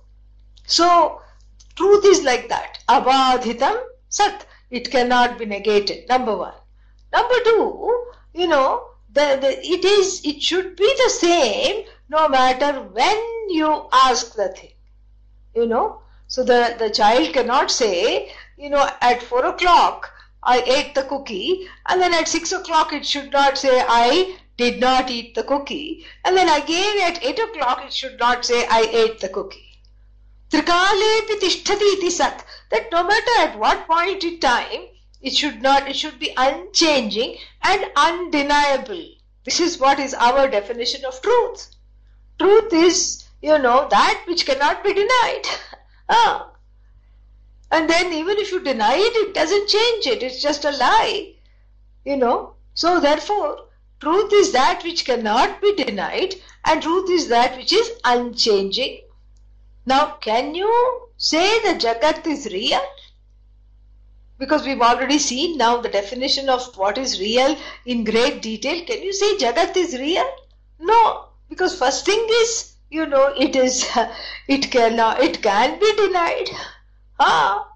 So, 0.67 1.21
truth 1.75 2.05
is 2.05 2.23
like 2.23 2.49
that. 2.49 2.79
Abadhitam 2.87 3.81
sat. 4.09 4.45
It 4.69 4.91
cannot 4.91 5.39
be 5.39 5.45
negated. 5.45 6.07
Number 6.09 6.35
one. 6.35 6.53
Number 7.13 7.35
two, 7.43 8.05
you 8.33 8.47
know, 8.47 8.87
the, 9.11 9.37
the, 9.39 9.51
it 9.63 9.85
is 9.85 10.25
it 10.25 10.41
should 10.41 10.75
be 10.75 10.91
the 10.97 11.09
same 11.09 11.85
no 12.09 12.27
matter 12.27 12.81
when 12.81 13.49
you 13.49 13.87
ask 13.93 14.33
the 14.33 14.49
thing. 14.49 14.73
You 15.55 15.67
know, 15.67 16.01
so 16.27 16.43
the, 16.43 16.75
the 16.79 16.89
child 16.89 17.31
cannot 17.33 17.69
say, 17.69 18.31
you 18.57 18.71
know, 18.71 18.89
at 19.01 19.21
four 19.21 19.45
o'clock 19.45 20.11
I 20.41 20.61
ate 20.61 20.95
the 20.95 21.03
cookie, 21.03 21.67
and 21.87 22.01
then 22.01 22.13
at 22.15 22.27
six 22.27 22.51
o'clock 22.51 22.91
it 22.91 23.05
should 23.05 23.31
not 23.31 23.59
say 23.59 23.83
I 23.87 24.37
did 24.57 24.79
not 24.79 25.11
eat 25.11 25.35
the 25.35 25.43
cookie, 25.43 26.05
and 26.25 26.35
then 26.35 26.49
again 26.49 27.01
at 27.01 27.23
eight 27.23 27.37
o'clock 27.39 27.83
it 27.85 27.93
should 27.93 28.19
not 28.19 28.43
say 28.43 28.65
I 28.67 28.81
ate 28.91 29.19
the 29.19 29.29
cookie. 29.29 29.79
That 30.49 30.67
no 32.91 33.03
matter 33.03 33.31
at 33.39 33.57
what 33.59 33.87
point 33.87 34.23
in 34.23 34.39
time 34.39 34.81
it 35.23 35.35
should 35.35 35.61
not, 35.61 35.87
it 35.87 35.95
should 35.95 36.19
be 36.19 36.33
unchanging 36.35 37.37
and 37.61 37.85
undeniable. 37.95 39.15
This 39.45 39.61
is 39.61 39.79
what 39.79 39.99
is 39.99 40.13
our 40.13 40.49
definition 40.49 41.05
of 41.05 41.21
truth. 41.21 41.69
Truth 42.37 42.73
is, 42.73 43.23
you 43.41 43.57
know, 43.57 43.87
that 43.89 44.23
which 44.27 44.45
cannot 44.45 44.83
be 44.83 44.93
denied. 44.93 45.43
ah. 46.09 46.51
And 47.71 47.89
then 47.89 48.11
even 48.13 48.37
if 48.37 48.51
you 48.51 48.59
deny 48.59 48.95
it, 48.97 49.15
it 49.15 49.33
doesn't 49.33 49.69
change 49.69 50.05
it. 50.07 50.21
It's 50.21 50.41
just 50.41 50.65
a 50.65 50.71
lie. 50.71 51.33
You 52.03 52.17
know. 52.17 52.55
So 52.73 52.99
therefore, 52.99 53.69
truth 54.01 54.31
is 54.33 54.51
that 54.51 54.83
which 54.83 55.05
cannot 55.05 55.61
be 55.61 55.73
denied 55.73 56.35
and 56.65 56.81
truth 56.81 57.09
is 57.09 57.29
that 57.29 57.55
which 57.57 57.71
is 57.71 57.91
unchanging. 58.03 59.01
Now, 59.85 60.17
can 60.21 60.55
you 60.55 61.09
say 61.17 61.59
the 61.59 61.79
Jagat 61.79 62.25
is 62.27 62.51
real? 62.51 62.81
Because 64.37 64.65
we've 64.65 64.81
already 64.81 65.19
seen 65.19 65.57
now 65.57 65.77
the 65.77 65.89
definition 65.89 66.49
of 66.49 66.75
what 66.75 66.97
is 66.97 67.19
real 67.19 67.55
in 67.85 68.03
great 68.03 68.41
detail. 68.41 68.83
Can 68.85 69.01
you 69.01 69.13
say 69.13 69.37
Jagat 69.37 69.77
is 69.77 69.97
real? 69.97 70.29
No, 70.79 71.27
because 71.49 71.77
first 71.77 72.05
thing 72.05 72.25
is, 72.41 72.73
you 72.89 73.05
know, 73.05 73.33
it 73.37 73.55
is, 73.55 73.87
it 74.47 74.71
cannot, 74.71 75.21
it 75.21 75.41
can 75.41 75.79
be 75.79 75.93
denied. 75.95 76.49
Ah, 77.19 77.69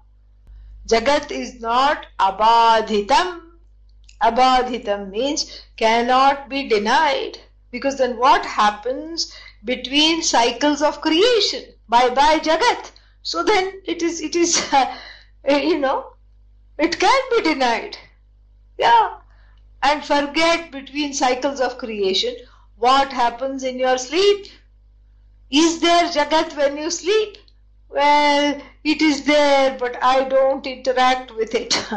Jagat 0.86 1.30
is 1.30 1.60
not 1.60 2.06
abadhitam. 2.18 3.40
Abadhitam 4.22 5.10
means 5.10 5.62
cannot 5.76 6.48
be 6.48 6.68
denied. 6.68 7.38
Because 7.70 7.98
then 7.98 8.16
what 8.16 8.44
happens 8.44 9.32
between 9.64 10.22
cycles 10.22 10.82
of 10.82 11.00
creation? 11.00 11.62
Bye 11.88 12.10
bye 12.10 12.38
Jagat. 12.40 12.90
So 13.22 13.42
then 13.42 13.80
it 13.84 14.02
is, 14.02 14.20
it 14.20 14.34
is, 14.34 14.62
you 15.48 15.78
know, 15.78 16.12
it 16.78 16.98
can 16.98 17.22
be 17.30 17.42
denied. 17.42 17.98
Yeah. 18.78 19.18
And 19.82 20.04
forget 20.04 20.70
between 20.70 21.12
cycles 21.12 21.60
of 21.60 21.78
creation 21.78 22.34
what 22.76 23.12
happens 23.12 23.64
in 23.64 23.78
your 23.78 23.98
sleep. 23.98 24.46
Is 25.50 25.80
there 25.80 26.08
Jagat 26.08 26.56
when 26.56 26.76
you 26.76 26.90
sleep? 26.90 27.38
Well, 27.88 28.60
it 28.84 29.02
is 29.02 29.24
there, 29.24 29.76
but 29.78 30.02
I 30.02 30.24
don't 30.24 30.66
interact 30.66 31.34
with 31.34 31.54
it. 31.54 31.74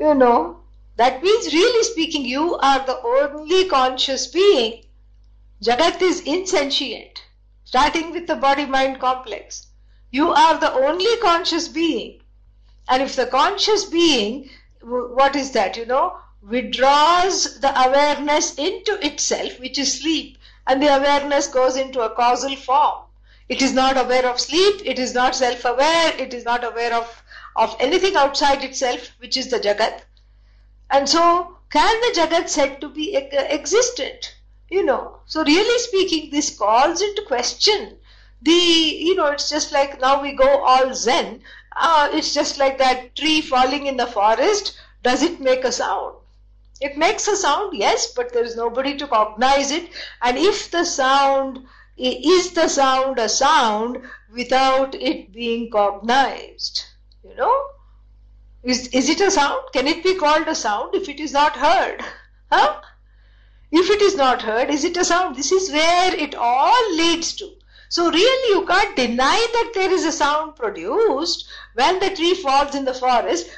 you 0.00 0.14
know, 0.14 0.60
that 0.96 1.22
means, 1.22 1.52
really 1.52 1.84
speaking, 1.84 2.24
you 2.24 2.56
are 2.56 2.86
the 2.86 3.00
only 3.02 3.68
conscious 3.68 4.26
being. 4.26 4.84
Jagat 5.62 6.00
is 6.00 6.20
insentient, 6.20 7.22
starting 7.64 8.12
with 8.12 8.26
the 8.26 8.36
body 8.36 8.64
mind 8.64 9.00
complex. 9.00 9.66
You 10.10 10.30
are 10.30 10.58
the 10.58 10.72
only 10.72 11.16
conscious 11.18 11.68
being. 11.68 12.19
And 12.90 13.04
if 13.04 13.14
the 13.14 13.26
conscious 13.26 13.84
being, 13.84 14.50
what 14.82 15.36
is 15.36 15.52
that, 15.52 15.76
you 15.76 15.86
know, 15.86 16.18
withdraws 16.42 17.60
the 17.60 17.70
awareness 17.86 18.56
into 18.56 18.98
itself, 19.06 19.60
which 19.60 19.78
is 19.78 20.00
sleep, 20.00 20.36
and 20.66 20.82
the 20.82 20.88
awareness 20.88 21.46
goes 21.46 21.76
into 21.76 22.00
a 22.00 22.10
causal 22.10 22.56
form. 22.56 23.04
It 23.48 23.62
is 23.62 23.72
not 23.72 23.96
aware 23.96 24.26
of 24.26 24.40
sleep, 24.40 24.82
it 24.84 24.98
is 24.98 25.14
not 25.14 25.36
self 25.36 25.64
aware, 25.64 26.16
it 26.18 26.34
is 26.34 26.44
not 26.44 26.64
aware 26.64 26.92
of, 26.92 27.22
of 27.54 27.76
anything 27.78 28.16
outside 28.16 28.64
itself, 28.64 29.12
which 29.18 29.36
is 29.36 29.50
the 29.50 29.60
Jagat. 29.60 30.00
And 30.90 31.08
so, 31.08 31.58
can 31.70 32.00
the 32.00 32.20
Jagat 32.20 32.48
said 32.48 32.80
to 32.80 32.88
be 32.88 33.16
existent? 33.16 34.34
You 34.68 34.84
know, 34.84 35.20
so 35.26 35.44
really 35.44 35.78
speaking, 35.78 36.30
this 36.32 36.58
calls 36.58 37.00
into 37.00 37.22
question 37.22 37.98
the, 38.42 38.52
you 38.52 39.14
know, 39.14 39.26
it's 39.26 39.50
just 39.50 39.72
like 39.72 40.00
now 40.00 40.22
we 40.22 40.32
go 40.32 40.64
all 40.64 40.94
Zen. 40.94 41.42
Uh, 41.76 42.08
it's 42.12 42.34
just 42.34 42.58
like 42.58 42.78
that 42.78 43.14
tree 43.16 43.40
falling 43.40 43.86
in 43.86 43.96
the 43.96 44.06
forest. 44.06 44.78
Does 45.02 45.22
it 45.22 45.40
make 45.40 45.64
a 45.64 45.72
sound? 45.72 46.16
It 46.80 46.96
makes 46.96 47.28
a 47.28 47.36
sound, 47.36 47.76
yes, 47.76 48.12
but 48.12 48.32
there 48.32 48.44
is 48.44 48.56
nobody 48.56 48.96
to 48.96 49.06
cognize 49.06 49.70
it. 49.70 49.90
And 50.22 50.38
if 50.38 50.70
the 50.70 50.84
sound 50.84 51.66
is 51.96 52.52
the 52.52 52.68
sound 52.68 53.18
a 53.18 53.28
sound 53.28 54.02
without 54.34 54.94
it 54.94 55.32
being 55.32 55.70
cognized, 55.70 56.84
you 57.22 57.34
know, 57.36 57.66
is, 58.62 58.88
is 58.88 59.08
it 59.08 59.20
a 59.20 59.30
sound? 59.30 59.60
Can 59.72 59.86
it 59.86 60.02
be 60.02 60.16
called 60.16 60.48
a 60.48 60.54
sound 60.54 60.94
if 60.94 61.08
it 61.08 61.20
is 61.20 61.32
not 61.32 61.56
heard? 61.56 62.02
Huh? 62.50 62.80
If 63.70 63.90
it 63.90 64.02
is 64.02 64.16
not 64.16 64.42
heard, 64.42 64.70
is 64.70 64.84
it 64.84 64.96
a 64.96 65.04
sound? 65.04 65.36
This 65.36 65.52
is 65.52 65.70
where 65.70 66.14
it 66.14 66.34
all 66.34 66.94
leads 66.96 67.34
to. 67.36 67.50
So 67.90 68.10
really 68.10 68.54
you 68.54 68.66
can't 68.66 68.96
deny 68.96 69.46
that 69.52 69.72
there 69.74 69.92
is 69.92 70.04
a 70.04 70.12
sound 70.12 70.56
produced 70.56 71.48
when 71.80 71.98
the 71.98 72.14
tree 72.14 72.34
falls 72.34 72.74
in 72.74 72.84
the 72.84 72.92
forest. 72.92 73.48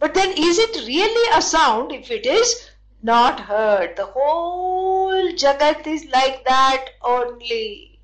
But 0.00 0.14
then 0.14 0.30
is 0.36 0.58
it 0.58 0.86
really 0.86 1.38
a 1.38 1.40
sound 1.40 1.92
if 1.92 2.10
it 2.10 2.26
is 2.26 2.68
not 3.02 3.38
heard? 3.40 3.94
The 3.96 4.06
whole 4.06 5.32
Jagat 5.42 5.86
is 5.86 6.04
like 6.06 6.44
that 6.44 6.90
only. 7.02 8.00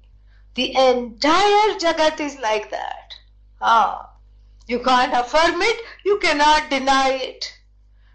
The 0.54 0.76
entire 0.76 1.70
Jagat 1.84 2.20
is 2.20 2.38
like 2.38 2.70
that. 2.70 3.14
Ah. 3.60 4.10
You 4.66 4.78
can't 4.78 5.12
affirm 5.12 5.60
it, 5.60 5.84
you 6.04 6.18
cannot 6.20 6.70
deny 6.70 7.10
it. 7.10 7.52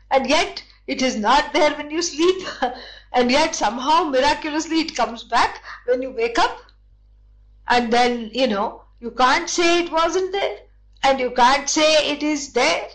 And 0.09 0.27
yet, 0.27 0.63
it 0.87 1.01
is 1.01 1.15
not 1.15 1.53
there 1.53 1.75
when 1.75 1.91
you 1.91 2.01
sleep. 2.01 2.47
and 3.13 3.29
yet, 3.29 3.53
somehow, 3.53 4.05
miraculously, 4.05 4.79
it 4.79 4.95
comes 4.95 5.23
back 5.23 5.61
when 5.85 6.01
you 6.01 6.09
wake 6.09 6.39
up. 6.39 6.57
And 7.67 7.93
then, 7.93 8.31
you 8.33 8.47
know, 8.47 8.83
you 8.99 9.11
can't 9.11 9.47
say 9.47 9.83
it 9.83 9.91
wasn't 9.91 10.31
there. 10.31 10.57
And 11.03 11.19
you 11.19 11.31
can't 11.31 11.69
say 11.69 12.11
it 12.11 12.23
is 12.23 12.53
there. 12.53 12.87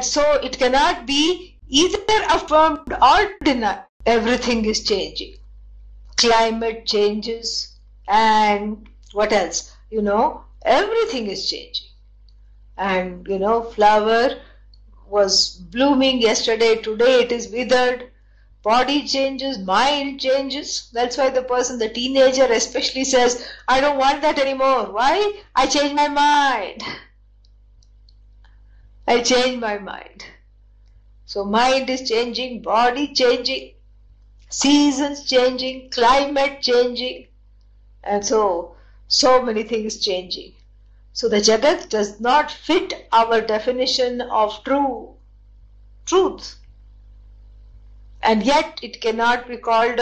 So, 0.00 0.34
it 0.42 0.58
cannot 0.58 1.06
be 1.06 1.58
either 1.68 1.98
affirmed 2.30 2.92
or 2.92 3.30
denied. 3.42 3.84
Everything 4.06 4.64
is 4.64 4.84
changing. 4.84 5.36
Climate 6.16 6.86
changes. 6.86 7.76
And 8.08 8.88
what 9.12 9.32
else? 9.32 9.72
You 9.90 10.02
know, 10.02 10.44
everything 10.64 11.26
is 11.28 11.48
changing 11.48 11.88
and 12.76 13.26
you 13.28 13.38
know 13.38 13.62
flower 13.62 14.40
was 15.06 15.56
blooming 15.56 16.20
yesterday 16.20 16.74
today 16.76 17.20
it 17.20 17.30
is 17.30 17.48
withered 17.48 18.10
body 18.62 19.06
changes 19.06 19.58
mind 19.58 20.20
changes 20.20 20.88
that's 20.92 21.16
why 21.18 21.28
the 21.30 21.42
person 21.42 21.78
the 21.78 21.88
teenager 21.88 22.44
especially 22.44 23.04
says 23.04 23.46
i 23.68 23.80
don't 23.80 23.98
want 23.98 24.22
that 24.22 24.38
anymore 24.38 24.90
why 24.90 25.40
i 25.54 25.66
changed 25.66 25.94
my 25.94 26.08
mind 26.08 26.82
i 29.06 29.20
change 29.20 29.60
my 29.60 29.76
mind 29.78 30.24
so 31.24 31.44
mind 31.44 31.88
is 31.90 32.08
changing 32.08 32.60
body 32.62 33.06
changing 33.12 33.72
seasons 34.48 35.24
changing 35.24 35.88
climate 35.90 36.60
changing 36.60 37.26
and 38.02 38.24
so 38.24 38.74
so 39.06 39.42
many 39.42 39.62
things 39.62 39.98
changing 39.98 40.52
so 41.14 41.28
the 41.28 41.36
Jagat 41.36 41.88
does 41.90 42.18
not 42.18 42.50
fit 42.50 43.06
our 43.12 43.40
definition 43.40 44.20
of 44.20 44.64
true 44.64 45.14
truth. 46.06 46.56
And 48.20 48.42
yet 48.42 48.80
it 48.82 49.00
cannot 49.00 49.46
be 49.46 49.56
called 49.56 50.00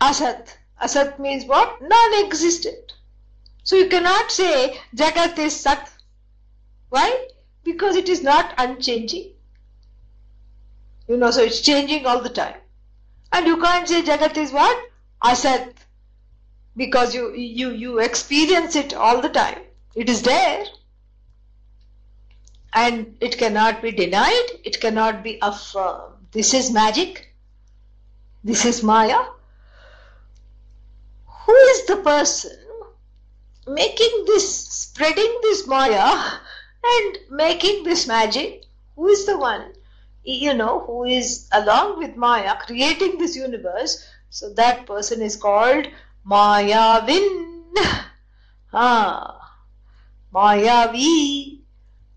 Asat. 0.00 0.56
Asat 0.80 1.18
means 1.18 1.46
what? 1.46 1.82
Non-existent. 1.82 2.94
So 3.64 3.74
you 3.74 3.88
cannot 3.88 4.30
say 4.30 4.78
Jagat 4.94 5.36
is 5.38 5.58
Sat. 5.58 5.90
Why? 6.88 7.28
Because 7.64 7.96
it 7.96 8.08
is 8.08 8.22
not 8.22 8.54
unchanging. 8.58 9.32
You 11.08 11.16
know, 11.16 11.30
so 11.30 11.42
it's 11.42 11.60
changing 11.60 12.06
all 12.06 12.20
the 12.20 12.28
time. 12.28 12.56
And 13.32 13.46
you 13.46 13.56
can't 13.60 13.88
say 13.88 14.02
Jagat 14.02 14.36
is 14.36 14.52
what? 14.52 14.78
Asat. 15.22 15.72
Because 16.76 17.14
you, 17.14 17.34
you, 17.34 17.70
you 17.70 17.98
experience 17.98 18.76
it 18.76 18.94
all 18.94 19.20
the 19.20 19.28
time. 19.28 19.58
It 19.94 20.08
is 20.08 20.22
there. 20.22 20.64
And 22.72 23.16
it 23.20 23.36
cannot 23.36 23.82
be 23.82 23.92
denied, 23.92 24.46
it 24.64 24.80
cannot 24.80 25.22
be 25.22 25.38
affirmed. 25.42 26.14
This 26.32 26.54
is 26.54 26.70
magic. 26.70 27.34
This 28.42 28.64
is 28.64 28.82
Maya. 28.82 29.20
Who 31.26 31.54
is 31.54 31.86
the 31.86 31.96
person 31.96 32.56
making 33.66 34.24
this, 34.26 34.66
spreading 34.68 35.38
this 35.42 35.66
Maya 35.66 36.38
and 36.84 37.18
making 37.30 37.84
this 37.84 38.06
magic? 38.06 38.64
Who 38.96 39.08
is 39.08 39.26
the 39.26 39.38
one, 39.38 39.72
you 40.22 40.54
know, 40.54 40.80
who 40.80 41.04
is 41.04 41.48
along 41.52 41.98
with 41.98 42.16
Maya 42.16 42.56
creating 42.66 43.18
this 43.18 43.36
universe? 43.36 44.06
So 44.30 44.52
that 44.54 44.86
person 44.86 45.22
is 45.22 45.36
called 45.36 45.86
Mayavin. 46.26 47.48
Ah. 48.74 49.42
Mayavi. 50.34 51.58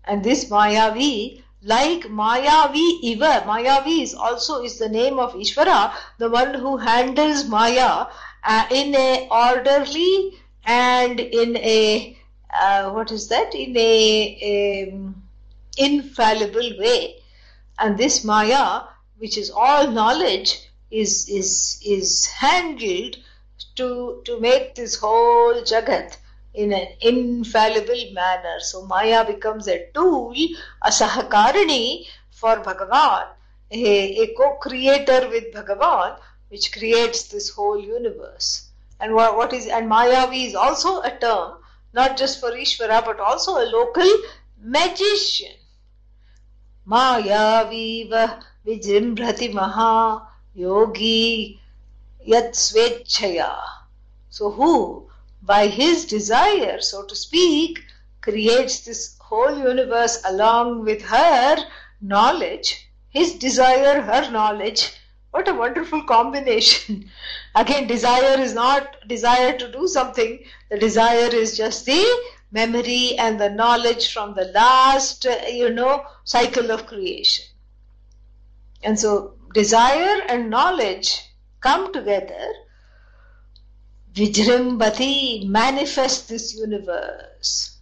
And 0.04 0.24
this 0.24 0.46
Mayavi, 0.46 1.42
like 1.62 2.04
Mayavi 2.04 3.02
Iva, 3.02 3.42
Mayavi 3.46 4.02
is 4.02 4.14
also 4.14 4.62
is 4.62 4.78
the 4.78 4.88
name 4.88 5.18
of 5.18 5.34
Ishvara, 5.34 5.92
the 6.18 6.30
one 6.30 6.54
who 6.54 6.78
handles 6.78 7.44
Maya 7.44 8.06
uh, 8.44 8.66
in 8.70 8.94
a 8.94 9.28
orderly 9.30 10.38
and 10.64 11.20
in 11.20 11.56
a 11.56 12.16
uh, 12.52 12.90
what 12.90 13.10
is 13.10 13.28
that 13.28 13.54
in 13.54 13.76
a, 13.76 14.38
a 14.42 14.98
infallible 15.76 16.78
way. 16.78 17.16
And 17.78 17.98
this 17.98 18.24
Maya, 18.24 18.82
which 19.18 19.36
is 19.36 19.50
all 19.50 19.90
knowledge, 19.90 20.62
is 20.90 21.28
is 21.28 21.80
is 21.84 22.26
handled 22.26 23.16
to, 23.76 24.22
to 24.24 24.40
make 24.40 24.74
this 24.74 24.96
whole 24.96 25.54
Jagat 25.62 26.16
in 26.54 26.72
an 26.72 26.88
infallible 27.00 28.12
manner. 28.12 28.60
So 28.60 28.86
Maya 28.86 29.24
becomes 29.24 29.68
a 29.68 29.90
tool, 29.92 30.34
a 30.82 30.88
Sahakarani 30.88 32.06
for 32.30 32.56
Bhagavan, 32.56 33.26
a, 33.70 34.22
a 34.22 34.34
co-creator 34.34 35.28
with 35.28 35.52
Bhagavan, 35.52 36.18
which 36.48 36.72
creates 36.72 37.24
this 37.24 37.50
whole 37.50 37.78
universe. 37.78 38.68
And 39.00 39.14
what, 39.14 39.36
what 39.36 39.52
is 39.52 39.66
and 39.66 39.90
Mayavi 39.90 40.46
is 40.46 40.54
also 40.54 41.02
a 41.02 41.10
term, 41.18 41.58
not 41.96 42.18
just 42.18 42.40
for 42.40 42.50
Ishvara, 42.52 43.02
but 43.04 43.18
also 43.18 43.52
a 43.56 43.70
local 43.78 44.10
magician. 44.60 45.56
Mayaviv 46.86 48.12
vijrimbrati 48.66 49.52
maha 49.52 50.28
yogi 50.54 51.58
yat 52.22 52.52
swechaya. 52.52 53.54
So 54.28 54.50
who, 54.50 55.08
by 55.40 55.68
his 55.68 56.04
desire, 56.04 56.80
so 56.80 57.04
to 57.06 57.16
speak, 57.16 57.82
creates 58.20 58.80
this 58.80 59.16
whole 59.18 59.56
universe 59.58 60.20
along 60.26 60.84
with 60.84 61.00
her 61.02 61.56
knowledge, 62.00 62.88
his 63.08 63.34
desire, 63.38 64.02
her 64.02 64.30
knowledge. 64.30 64.92
What 65.36 65.48
a 65.48 65.54
wonderful 65.54 66.02
combination. 66.04 67.10
Again, 67.54 67.86
desire 67.86 68.40
is 68.40 68.54
not 68.54 68.96
desire 69.06 69.58
to 69.58 69.70
do 69.70 69.86
something, 69.86 70.42
the 70.70 70.78
desire 70.78 71.28
is 71.28 71.58
just 71.58 71.84
the 71.84 72.02
memory 72.50 73.18
and 73.18 73.38
the 73.38 73.50
knowledge 73.50 74.14
from 74.14 74.32
the 74.34 74.46
last, 74.46 75.26
you 75.52 75.68
know, 75.68 76.06
cycle 76.24 76.70
of 76.70 76.86
creation. 76.86 77.44
And 78.82 78.98
so, 78.98 79.34
desire 79.52 80.22
and 80.26 80.48
knowledge 80.48 81.20
come 81.60 81.92
together. 81.92 82.54
Vijrimbati 84.14 85.46
manifest 85.46 86.30
this 86.30 86.54
universe. 86.54 87.78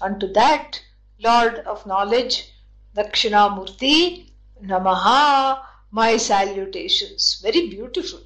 Unto 0.00 0.32
that, 0.32 0.80
Lord 1.18 1.58
of 1.66 1.84
knowledge, 1.84 2.50
Dakshinamurti, 2.96 4.30
Namaha, 4.64 5.58
my 5.90 6.16
salutations. 6.16 7.40
Very 7.42 7.68
beautiful. 7.68 8.20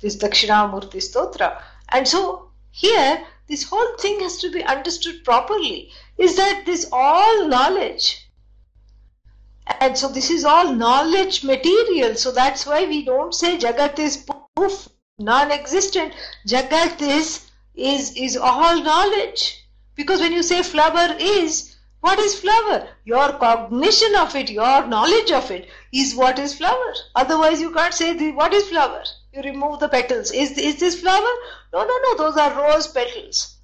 This 0.00 0.16
Dakshinamurti 0.16 1.00
Stotra. 1.00 1.62
And 1.88 2.06
so, 2.06 2.50
here, 2.70 3.26
this 3.48 3.64
whole 3.64 3.96
thing 3.98 4.20
has 4.20 4.38
to 4.38 4.50
be 4.50 4.62
understood 4.62 5.24
properly. 5.24 5.90
Is 6.18 6.36
that 6.36 6.64
this 6.66 6.88
all 6.92 7.48
knowledge? 7.48 8.28
And 9.80 9.96
so 9.96 10.08
this 10.08 10.30
is 10.30 10.44
all 10.44 10.72
knowledge 10.72 11.44
material. 11.44 12.14
So 12.16 12.32
that's 12.32 12.66
why 12.66 12.86
we 12.86 13.04
don't 13.04 13.34
say 13.34 13.56
Jagat 13.56 13.98
is 13.98 14.28
poof, 14.56 14.88
non-existent. 15.18 16.14
Jagat 16.46 17.00
is 17.02 17.50
is 17.74 18.16
is 18.16 18.36
all 18.36 18.82
knowledge. 18.82 19.64
Because 19.94 20.20
when 20.20 20.32
you 20.32 20.42
say 20.42 20.62
flower 20.62 21.16
is, 21.18 21.76
what 22.00 22.18
is 22.18 22.40
flower? 22.40 22.88
Your 23.04 23.32
cognition 23.34 24.14
of 24.16 24.34
it, 24.34 24.50
your 24.50 24.86
knowledge 24.86 25.30
of 25.30 25.50
it 25.50 25.68
is 25.92 26.14
what 26.14 26.38
is 26.38 26.54
flower. 26.54 26.94
Otherwise 27.14 27.60
you 27.60 27.72
can't 27.72 27.92
say 27.92 28.30
what 28.30 28.54
is 28.54 28.68
flower. 28.68 29.02
You 29.32 29.42
remove 29.42 29.80
the 29.80 29.88
petals. 29.88 30.30
Is, 30.30 30.56
is 30.56 30.80
this 30.80 31.00
flower? 31.00 31.32
No, 31.72 31.84
no, 31.84 31.98
no, 31.98 32.16
those 32.16 32.36
are 32.36 32.58
rose 32.60 32.88
petals. 32.88 33.58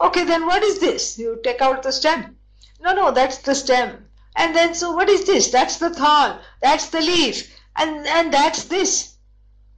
Okay, 0.00 0.24
then 0.24 0.46
what 0.46 0.62
is 0.62 0.78
this? 0.78 1.18
You 1.18 1.40
take 1.42 1.60
out 1.60 1.82
the 1.82 1.92
stem. 1.92 2.36
No, 2.80 2.94
no, 2.94 3.10
that's 3.10 3.38
the 3.38 3.54
stem. 3.54 4.08
And 4.36 4.54
then, 4.54 4.74
so 4.74 4.94
what 4.94 5.08
is 5.08 5.26
this? 5.26 5.50
That's 5.50 5.78
the 5.78 5.90
thorn. 5.90 6.38
That's 6.62 6.90
the 6.90 7.00
leaf. 7.00 7.52
And, 7.74 8.06
and 8.06 8.32
that's 8.32 8.64
this. 8.64 9.16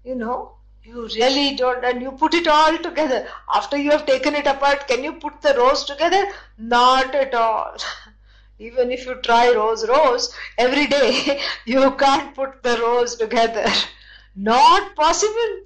You 0.04 0.14
know, 0.14 0.57
you 0.88 1.06
really 1.16 1.54
don't, 1.54 1.84
and 1.84 2.00
you 2.00 2.12
put 2.12 2.32
it 2.32 2.48
all 2.48 2.78
together. 2.78 3.28
After 3.54 3.76
you 3.76 3.90
have 3.90 4.06
taken 4.06 4.34
it 4.34 4.46
apart, 4.46 4.88
can 4.88 5.04
you 5.04 5.12
put 5.12 5.42
the 5.42 5.54
rose 5.54 5.84
together? 5.84 6.28
Not 6.56 7.14
at 7.14 7.34
all. 7.34 7.76
Even 8.58 8.90
if 8.90 9.04
you 9.04 9.16
try 9.16 9.50
rose, 9.52 9.86
rose, 9.86 10.34
every 10.56 10.86
day, 10.86 11.40
you 11.66 11.90
can't 11.92 12.34
put 12.34 12.62
the 12.62 12.78
rose 12.78 13.16
together. 13.16 13.66
Not 14.34 14.96
possible. 14.96 15.56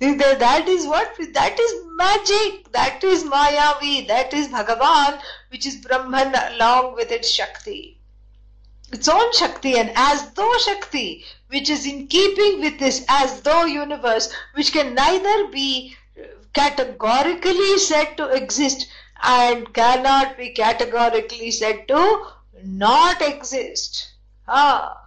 That 0.00 0.64
is 0.66 0.86
what? 0.86 1.14
That 1.34 1.60
is 1.60 1.74
magic. 1.96 2.72
That 2.72 3.04
is 3.04 3.24
Mayavi. 3.24 4.08
That 4.08 4.32
is 4.32 4.48
Bhagavan, 4.48 5.20
which 5.50 5.66
is 5.66 5.76
Brahman 5.76 6.34
along 6.34 6.94
with 6.94 7.12
its 7.12 7.30
Shakti. 7.30 7.98
Its 8.92 9.08
own 9.08 9.32
Shakti 9.32 9.76
and 9.78 9.92
as 9.94 10.30
though 10.32 10.56
Shakti, 10.58 11.24
which 11.54 11.70
is 11.70 11.86
in 11.86 12.06
keeping 12.08 12.60
with 12.60 12.78
this 12.78 13.04
as 13.08 13.40
though 13.42 13.64
universe, 13.64 14.28
which 14.54 14.72
can 14.72 14.94
neither 14.94 15.46
be 15.48 15.96
categorically 16.52 17.78
said 17.78 18.16
to 18.16 18.28
exist 18.28 18.86
and 19.22 19.72
cannot 19.72 20.36
be 20.36 20.50
categorically 20.50 21.50
said 21.50 21.88
to 21.88 22.26
not 22.62 23.22
exist. 23.22 24.12
Ah 24.46 25.00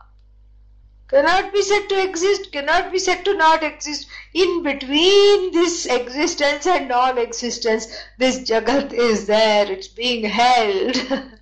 cannot 1.10 1.54
be 1.54 1.62
said 1.62 1.88
to 1.88 2.02
exist, 2.02 2.52
cannot 2.52 2.92
be 2.92 3.00
said 3.00 3.24
to 3.24 3.34
not 3.34 3.64
exist. 3.64 4.08
In 4.34 4.62
between 4.62 5.52
this 5.54 5.86
existence 5.86 6.68
and 6.68 6.90
non-existence, 6.90 7.88
this 8.18 8.40
Jagat 8.40 8.92
is 8.92 9.26
there, 9.26 9.72
it's 9.72 9.88
being 9.88 10.26
held. 10.26 10.98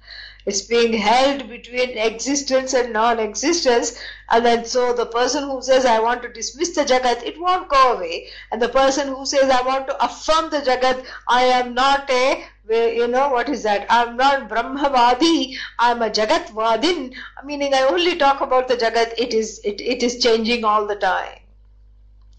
it's 0.45 0.61
being 0.61 0.93
held 0.93 1.49
between 1.49 1.97
existence 1.97 2.73
and 2.73 2.93
non-existence. 2.93 3.97
And 4.29 4.45
then 4.45 4.65
so 4.65 4.93
the 4.93 5.07
person 5.07 5.43
who 5.43 5.61
says 5.61 5.85
I 5.85 5.99
want 5.99 6.21
to 6.21 6.29
dismiss 6.31 6.75
the 6.75 6.85
Jagat, 6.85 7.23
it 7.23 7.39
won't 7.39 7.67
go 7.67 7.93
away. 7.93 8.27
And 8.51 8.61
the 8.61 8.69
person 8.69 9.07
who 9.07 9.25
says 9.25 9.49
I 9.49 9.61
want 9.63 9.87
to 9.87 10.05
affirm 10.05 10.51
the 10.51 10.61
Jagat, 10.61 11.03
I 11.27 11.43
am 11.45 11.73
not 11.73 12.09
a 12.09 12.45
you 12.69 13.07
know 13.07 13.29
what 13.29 13.49
is 13.49 13.61
that? 13.63 13.85
I'm 13.91 14.17
not 14.17 14.49
brahmavadi 14.49 15.55
i'm 15.77 16.01
a 16.01 16.09
jagatvadin 16.09 17.13
meaning 17.43 17.75
i 17.75 17.81
only 17.81 18.15
talk 18.15 18.41
about 18.41 18.67
the 18.67 18.75
jagat. 18.75 19.13
It 19.19 19.35
is 19.35 19.61
it, 19.63 19.81
it 19.81 20.01
is 20.01 20.21
changing 20.21 20.63
all 20.63 20.87
the 20.87 20.95
time. 20.95 21.39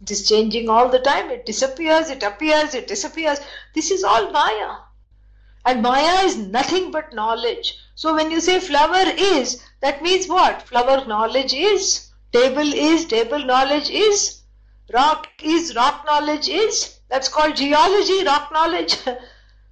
It 0.02 0.10
is 0.10 0.28
changing 0.28 0.68
all 0.68 0.88
the 0.88 0.98
time. 0.98 1.30
It 1.30 1.46
disappears 1.46 2.10
it 2.10 2.24
appears 2.24 2.74
it 2.74 2.88
disappears. 2.88 3.38
This 3.74 3.92
is 3.92 4.02
all 4.02 4.30
maya 4.32 4.74
and 5.66 5.82
maya 5.82 6.24
is 6.24 6.36
nothing 6.38 6.90
but 6.90 7.12
knowledge. 7.12 7.76
So 7.94 8.14
when 8.14 8.30
you 8.30 8.40
say 8.40 8.58
flower 8.60 9.04
is 9.18 9.62
that 9.80 10.02
means 10.02 10.26
what? 10.28 10.62
Flower 10.62 11.04
knowledge 11.06 11.52
is? 11.52 12.10
Table 12.32 12.72
is 12.72 13.04
table 13.06 13.44
knowledge 13.44 13.90
is? 13.90 14.42
Rock 14.92 15.28
is 15.42 15.74
rock 15.76 16.04
knowledge 16.06 16.48
is? 16.48 17.00
That's 17.08 17.28
called 17.28 17.56
geology 17.56 18.24
rock 18.24 18.50
knowledge. 18.52 18.96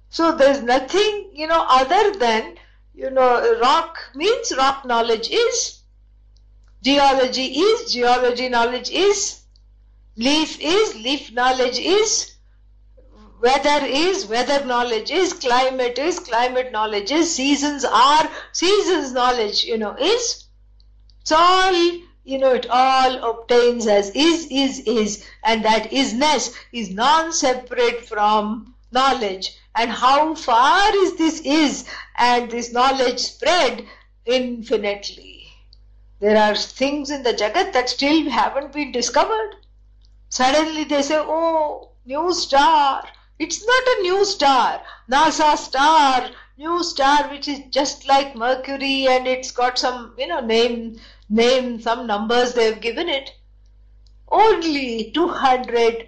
So 0.09 0.33
there's 0.33 0.61
nothing, 0.61 1.31
you 1.33 1.45
know, 1.45 1.65
other 1.67 2.17
than, 2.17 2.55
you 2.93 3.09
know, 3.09 3.59
rock 3.59 3.97
means 4.15 4.53
rock 4.57 4.85
knowledge 4.85 5.29
is, 5.29 5.81
geology 6.81 7.47
is, 7.47 7.91
geology 7.91 8.47
knowledge 8.47 8.89
is, 8.89 9.41
leaf 10.15 10.57
is, 10.61 10.95
leaf 10.95 11.33
knowledge 11.33 11.79
is, 11.79 12.34
weather 13.41 13.85
is, 13.85 14.25
weather 14.27 14.65
knowledge 14.65 15.11
is, 15.11 15.33
climate 15.33 15.97
is, 15.97 16.19
climate 16.19 16.71
knowledge 16.71 17.11
is, 17.11 17.33
seasons 17.33 17.85
are, 17.85 18.29
seasons 18.51 19.11
knowledge, 19.13 19.63
you 19.63 19.77
know, 19.77 19.95
is. 19.95 20.45
It's 21.21 21.31
all, 21.31 21.73
you 22.23 22.37
know, 22.37 22.53
it 22.53 22.67
all 22.69 23.31
obtains 23.31 23.87
as 23.87 24.09
is, 24.11 24.47
is, 24.49 24.79
is, 24.81 25.25
and 25.43 25.65
that 25.65 25.91
isness 25.91 26.55
is 26.71 26.89
non-separate 26.89 28.05
from 28.05 28.75
knowledge 28.91 29.57
and 29.75 29.91
how 29.91 30.33
far 30.35 30.95
is 30.95 31.17
this 31.17 31.41
is 31.41 31.85
and 32.17 32.49
this 32.49 32.71
knowledge 32.71 33.19
spread 33.19 33.85
infinitely. 34.25 35.47
There 36.19 36.37
are 36.37 36.55
things 36.55 37.11
in 37.11 37.23
the 37.23 37.33
Jagat 37.33 37.73
that 37.73 37.89
still 37.89 38.29
haven't 38.29 38.71
been 38.71 38.91
discovered. 38.91 39.57
Suddenly 40.29 40.85
they 40.85 41.01
say, 41.01 41.17
oh, 41.17 41.91
new 42.05 42.33
star. 42.33 43.03
It's 43.37 43.65
not 43.65 43.83
a 43.83 44.01
new 44.01 44.23
star. 44.23 44.81
NASA 45.11 45.57
star, 45.57 46.29
new 46.57 46.81
star 46.83 47.29
which 47.29 47.49
is 47.49 47.59
just 47.69 48.07
like 48.07 48.35
Mercury 48.35 49.07
and 49.07 49.27
it's 49.27 49.51
got 49.51 49.77
some, 49.77 50.13
you 50.17 50.27
know, 50.27 50.39
name, 50.39 50.99
name, 51.29 51.81
some 51.81 52.07
numbers 52.07 52.53
they've 52.53 52.79
given 52.79 53.09
it. 53.09 53.31
Only 54.29 55.11
200 55.11 56.07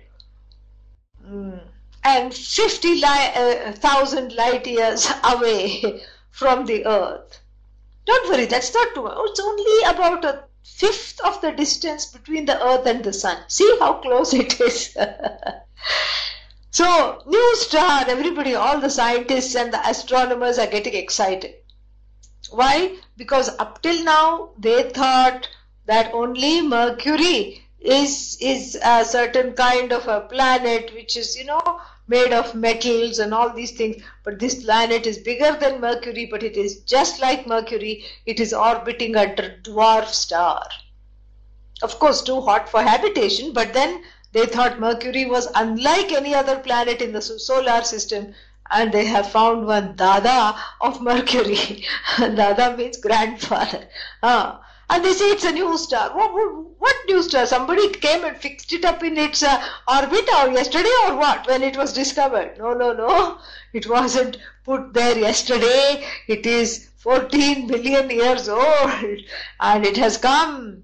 mm, 1.25 1.59
and 2.03 2.33
50,000 2.33 4.31
uh, 4.31 4.35
light 4.35 4.65
years 4.65 5.11
away 5.23 6.01
from 6.31 6.65
the 6.65 6.85
earth. 6.85 7.41
Don't 8.05 8.29
worry, 8.29 8.45
that's 8.45 8.73
not 8.73 8.95
too 8.95 9.03
much. 9.03 9.17
It's 9.17 9.39
only 9.41 9.83
about 9.83 10.23
a 10.23 10.43
fifth 10.63 11.19
of 11.25 11.41
the 11.41 11.51
distance 11.51 12.05
between 12.05 12.45
the 12.45 12.63
earth 12.65 12.85
and 12.85 13.03
the 13.03 13.11
sun. 13.11 13.43
See 13.49 13.77
how 13.81 13.95
close 13.95 14.33
it 14.33 14.61
is. 14.61 14.95
so, 16.77 17.23
new 17.25 17.55
star, 17.55 18.05
everybody, 18.07 18.53
all 18.53 18.79
the 18.79 18.89
scientists 18.89 19.55
and 19.55 19.73
the 19.73 19.89
astronomers 19.89 20.59
are 20.59 20.67
getting 20.67 20.93
excited. 20.93 21.55
Why? 22.51 22.97
Because 23.17 23.49
up 23.57 23.81
till 23.81 24.03
now 24.03 24.51
they 24.59 24.83
thought 24.91 25.49
that 25.87 26.13
only 26.13 26.61
Mercury 26.61 27.63
is 27.79 28.37
is 28.41 28.77
a 28.83 29.03
certain 29.05 29.53
kind 29.53 29.91
of 29.91 30.07
a 30.07 30.21
planet 30.21 30.93
which 30.93 31.15
is 31.15 31.35
you 31.37 31.45
know 31.45 31.79
made 32.07 32.33
of 32.33 32.53
metals 32.55 33.19
and 33.19 33.33
all 33.33 33.53
these 33.53 33.71
things 33.71 34.01
but 34.23 34.39
this 34.39 34.63
planet 34.63 35.05
is 35.05 35.17
bigger 35.17 35.51
than 35.59 35.79
mercury 35.81 36.25
but 36.25 36.41
it 36.41 36.57
is 36.57 36.79
just 36.81 37.21
like 37.21 37.45
mercury 37.47 38.03
it 38.25 38.39
is 38.39 38.53
orbiting 38.53 39.15
a 39.15 39.25
dwarf 39.63 40.07
star 40.07 40.67
of 41.83 41.99
course 41.99 42.21
too 42.21 42.41
hot 42.41 42.67
for 42.67 42.81
habitation 42.81 43.53
but 43.53 43.73
then 43.73 44.01
they 44.31 44.45
thought 44.45 44.79
mercury 44.79 45.25
was 45.25 45.47
unlike 45.55 46.11
any 46.11 46.35
other 46.35 46.59
planet 46.59 47.01
in 47.01 47.13
the 47.13 47.21
solar 47.21 47.83
system 47.83 48.33
and 48.69 48.91
they 48.91 49.05
have 49.05 49.31
found 49.31 49.65
one 49.65 49.95
dada 49.95 50.55
of 50.81 51.01
mercury 51.09 51.83
dada 52.17 52.75
means 52.77 52.97
grandfather 52.97 53.87
ah 54.23 54.61
and 54.89 55.03
they 55.03 55.11
say 55.11 55.25
it's 55.31 55.43
a 55.43 55.51
new 55.51 55.77
star. 55.77 56.15
What, 56.15 56.33
what, 56.33 56.79
what 56.79 56.95
new 57.07 57.21
star? 57.21 57.45
Somebody 57.45 57.89
came 57.89 58.23
and 58.23 58.37
fixed 58.37 58.71
it 58.71 58.85
up 58.85 59.03
in 59.03 59.17
its 59.17 59.43
uh, 59.43 59.61
orbit 59.87 60.29
or 60.33 60.49
yesterday 60.49 60.93
or 61.05 61.17
what 61.17 61.45
when 61.47 61.61
it 61.61 61.75
was 61.75 61.91
discovered? 61.91 62.57
No, 62.57 62.73
no, 62.73 62.93
no. 62.93 63.37
It 63.73 63.89
wasn't 63.89 64.37
put 64.63 64.93
there 64.93 65.17
yesterday. 65.17 66.05
It 66.27 66.45
is 66.45 66.89
14 66.97 67.67
billion 67.67 68.09
years 68.09 68.47
old 68.47 69.19
and 69.59 69.85
it 69.85 69.97
has 69.97 70.17
come. 70.17 70.83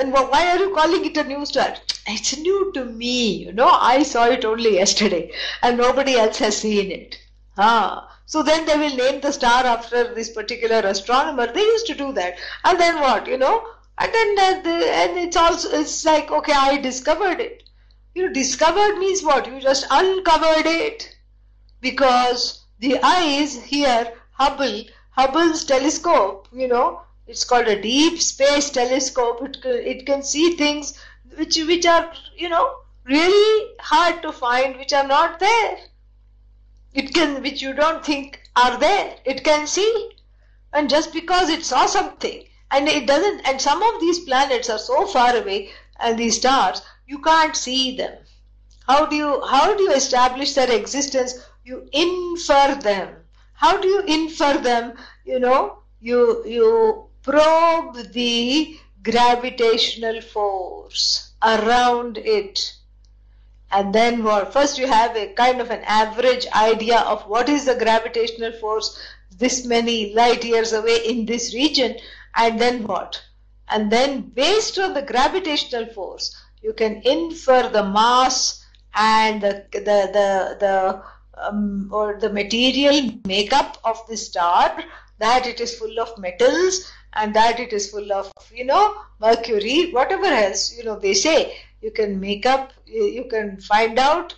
Then 0.00 0.12
why 0.12 0.48
are 0.48 0.56
you 0.56 0.74
calling 0.74 1.04
it 1.04 1.18
a 1.18 1.24
new 1.24 1.44
star? 1.44 1.76
It's 2.06 2.34
new 2.38 2.72
to 2.72 2.86
me. 2.86 3.44
You 3.44 3.52
know, 3.52 3.68
I 3.68 4.02
saw 4.02 4.24
it 4.28 4.46
only 4.46 4.76
yesterday 4.76 5.30
and 5.60 5.76
nobody 5.76 6.14
else 6.14 6.38
has 6.38 6.56
seen 6.56 6.90
it. 6.90 7.20
Ah. 7.58 8.10
So 8.24 8.42
then 8.42 8.64
they 8.64 8.78
will 8.78 8.96
name 8.96 9.20
the 9.20 9.30
star 9.30 9.66
after 9.66 10.14
this 10.14 10.30
particular 10.30 10.78
astronomer. 10.78 11.52
They 11.52 11.60
used 11.60 11.86
to 11.88 11.94
do 11.94 12.14
that. 12.14 12.38
And 12.64 12.80
then 12.80 12.98
what, 12.98 13.26
you 13.26 13.36
know? 13.36 13.66
And 13.98 14.14
then 14.14 14.38
uh, 14.38 14.62
the, 14.62 14.90
and 14.90 15.18
it's 15.18 15.36
also 15.36 15.68
it's 15.78 16.02
like 16.06 16.30
okay, 16.30 16.54
I 16.54 16.78
discovered 16.78 17.38
it. 17.38 17.64
You 18.14 18.26
know, 18.26 18.32
discovered 18.32 18.96
means 18.96 19.22
what? 19.22 19.46
You 19.46 19.60
just 19.60 19.86
uncovered 19.90 20.64
it 20.64 21.14
because 21.82 22.64
the 22.78 22.98
eyes 23.02 23.62
here, 23.64 24.14
Hubble, 24.32 24.84
Hubble's 25.10 25.66
telescope. 25.66 26.48
You 26.54 26.68
know, 26.68 27.02
it's 27.30 27.44
called 27.44 27.68
a 27.68 27.80
deep 27.80 28.20
space 28.20 28.70
telescope. 28.70 29.40
It 29.42 29.58
it 29.64 30.04
can 30.06 30.22
see 30.24 30.56
things 30.56 30.98
which 31.36 31.56
which 31.58 31.86
are 31.86 32.12
you 32.36 32.48
know 32.48 32.64
really 33.04 33.74
hard 33.78 34.20
to 34.22 34.32
find, 34.32 34.76
which 34.76 34.92
are 34.92 35.06
not 35.06 35.38
there. 35.38 35.78
It 36.92 37.14
can 37.14 37.40
which 37.42 37.62
you 37.62 37.72
don't 37.72 38.04
think 38.04 38.40
are 38.56 38.76
there. 38.78 39.16
It 39.24 39.44
can 39.44 39.68
see. 39.68 40.10
And 40.72 40.90
just 40.90 41.12
because 41.12 41.48
it 41.50 41.64
saw 41.64 41.86
something 41.86 42.44
and 42.70 42.88
it 42.88 43.06
doesn't 43.06 43.46
and 43.46 43.60
some 43.60 43.82
of 43.82 44.00
these 44.00 44.20
planets 44.20 44.68
are 44.68 44.78
so 44.78 45.06
far 45.06 45.36
away 45.36 45.70
and 46.00 46.18
these 46.18 46.36
stars 46.36 46.82
you 47.06 47.20
can't 47.20 47.56
see 47.56 47.96
them. 47.96 48.18
How 48.88 49.06
do 49.06 49.14
you 49.14 49.40
how 49.46 49.76
do 49.76 49.84
you 49.84 49.92
establish 49.92 50.54
their 50.54 50.72
existence? 50.72 51.34
You 51.64 51.88
infer 51.92 52.74
them. 52.74 53.14
How 53.52 53.80
do 53.80 53.86
you 53.86 54.00
infer 54.00 54.58
them? 54.58 54.94
You 55.24 55.38
know 55.38 55.80
you 56.00 56.44
you 56.46 57.09
probe 57.22 58.12
the 58.12 58.78
gravitational 59.02 60.20
force 60.20 61.32
around 61.42 62.18
it. 62.18 62.74
And 63.72 63.94
then 63.94 64.24
what 64.24 64.52
first 64.52 64.78
you 64.78 64.86
have 64.86 65.16
a 65.16 65.32
kind 65.34 65.60
of 65.60 65.70
an 65.70 65.82
average 65.84 66.46
idea 66.54 67.00
of 67.00 67.22
what 67.22 67.48
is 67.48 67.66
the 67.66 67.76
gravitational 67.76 68.52
force 68.52 68.98
this 69.36 69.64
many 69.64 70.12
light 70.14 70.44
years 70.44 70.72
away 70.72 70.98
in 71.06 71.24
this 71.26 71.54
region 71.54 71.96
and 72.34 72.60
then 72.60 72.82
what? 72.84 73.22
And 73.68 73.90
then 73.90 74.22
based 74.22 74.78
on 74.78 74.94
the 74.94 75.02
gravitational 75.02 75.86
force 75.86 76.34
you 76.62 76.72
can 76.72 77.00
infer 77.04 77.68
the 77.68 77.84
mass 77.84 78.64
and 78.94 79.40
the 79.40 79.64
the 79.72 79.80
the, 79.80 80.56
the 80.60 81.02
um, 81.40 81.88
or 81.92 82.18
the 82.18 82.30
material 82.30 83.12
makeup 83.24 83.78
of 83.84 84.04
the 84.08 84.16
star 84.16 84.82
that 85.18 85.46
it 85.46 85.60
is 85.60 85.78
full 85.78 86.00
of 86.00 86.18
metals 86.18 86.90
and 87.14 87.34
that 87.34 87.58
it 87.58 87.72
is 87.72 87.90
full 87.90 88.12
of 88.12 88.32
you 88.52 88.64
know 88.64 88.94
mercury 89.20 89.90
whatever 89.92 90.26
else 90.26 90.76
you 90.76 90.84
know 90.84 90.98
they 90.98 91.14
say 91.14 91.56
you 91.80 91.90
can 91.90 92.20
make 92.20 92.46
up 92.46 92.72
you 92.86 93.24
can 93.30 93.56
find 93.60 93.98
out 93.98 94.34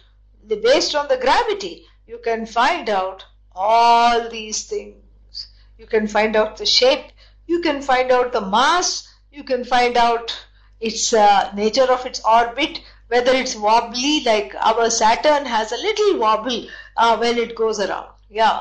based 0.63 0.95
on 0.95 1.09
the 1.09 1.17
gravity 1.17 1.87
you 2.07 2.19
can 2.19 2.45
find 2.45 2.89
out 2.91 3.25
all 3.55 4.29
these 4.29 4.65
things. 4.65 5.49
You 5.79 5.87
can 5.87 6.07
find 6.07 6.37
out 6.37 6.57
the 6.57 6.67
shape 6.67 7.07
you 7.47 7.61
can 7.61 7.83
find 7.83 8.11
out 8.11 8.33
the 8.33 8.41
mass 8.41 9.09
you 9.31 9.45
can 9.45 9.65
find 9.65 9.97
out 9.97 10.47
its 10.81 11.13
uh, 11.13 11.51
nature 11.55 11.91
of 11.91 12.07
its 12.07 12.21
orbit 12.25 12.81
whether 13.09 13.33
it's 13.33 13.55
wobbly 13.55 14.23
like 14.25 14.55
our 14.61 14.89
saturn 14.89 15.45
has 15.45 15.71
a 15.71 15.77
little 15.77 16.19
wobble 16.19 16.67
uh, 16.97 17.17
when 17.19 17.37
it 17.37 17.55
goes 17.55 17.79
around. 17.79 18.09
Yeah. 18.31 18.61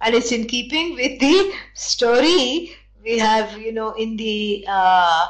And 0.00 0.14
it's 0.16 0.32
in 0.32 0.46
keeping 0.46 0.94
with 0.96 1.20
the 1.20 1.52
story 1.74 2.74
we 3.02 3.18
have 3.18 3.58
you 3.58 3.72
know 3.72 3.92
in 3.92 4.16
the 4.16 4.64
uh, 4.68 5.26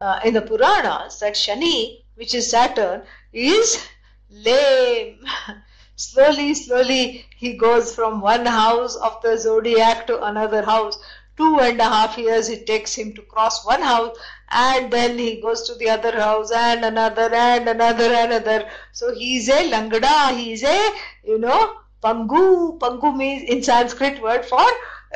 uh 0.00 0.20
in 0.24 0.34
the 0.34 0.42
puranas 0.42 1.18
that 1.20 1.34
shani 1.34 2.02
which 2.14 2.34
is 2.34 2.50
Saturn, 2.50 3.02
is 3.32 3.84
lame. 4.30 5.18
slowly, 5.96 6.54
slowly, 6.54 7.26
he 7.36 7.56
goes 7.56 7.94
from 7.94 8.20
one 8.20 8.46
house 8.46 8.96
of 8.96 9.20
the 9.22 9.36
zodiac 9.36 10.06
to 10.06 10.22
another 10.22 10.62
house. 10.62 10.98
Two 11.36 11.58
and 11.60 11.80
a 11.80 11.84
half 11.84 12.18
years 12.18 12.50
it 12.50 12.66
takes 12.66 12.94
him 12.94 13.14
to 13.14 13.22
cross 13.22 13.64
one 13.64 13.80
house, 13.80 14.16
and 14.50 14.92
then 14.92 15.18
he 15.18 15.40
goes 15.40 15.66
to 15.66 15.74
the 15.76 15.88
other 15.88 16.12
house 16.12 16.52
and 16.52 16.84
another 16.84 17.34
and 17.34 17.68
another 17.68 18.04
and 18.04 18.32
another. 18.32 18.68
So 18.92 19.14
he's 19.14 19.48
a 19.48 19.70
langada, 19.70 20.36
he's 20.36 20.62
a, 20.62 20.90
you 21.24 21.38
know, 21.38 21.76
pangu. 22.02 22.78
Pangu 22.78 23.16
means 23.16 23.48
in 23.48 23.62
Sanskrit 23.62 24.22
word 24.22 24.44
for, 24.44 24.68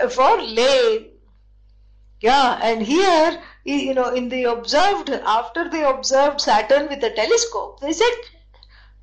for 0.09 0.41
lame. 0.41 1.11
Yeah, 2.21 2.59
and 2.63 2.83
here 2.83 3.43
you 3.67 3.95
know, 3.95 4.15
in 4.15 4.29
the 4.29 4.45
observed, 4.45 5.11
after 5.11 5.69
they 5.69 5.83
observed 5.83 6.41
Saturn 6.41 6.89
with 6.89 7.03
a 7.03 7.11
telescope, 7.11 7.81
they 7.81 7.93
said, 7.93 8.15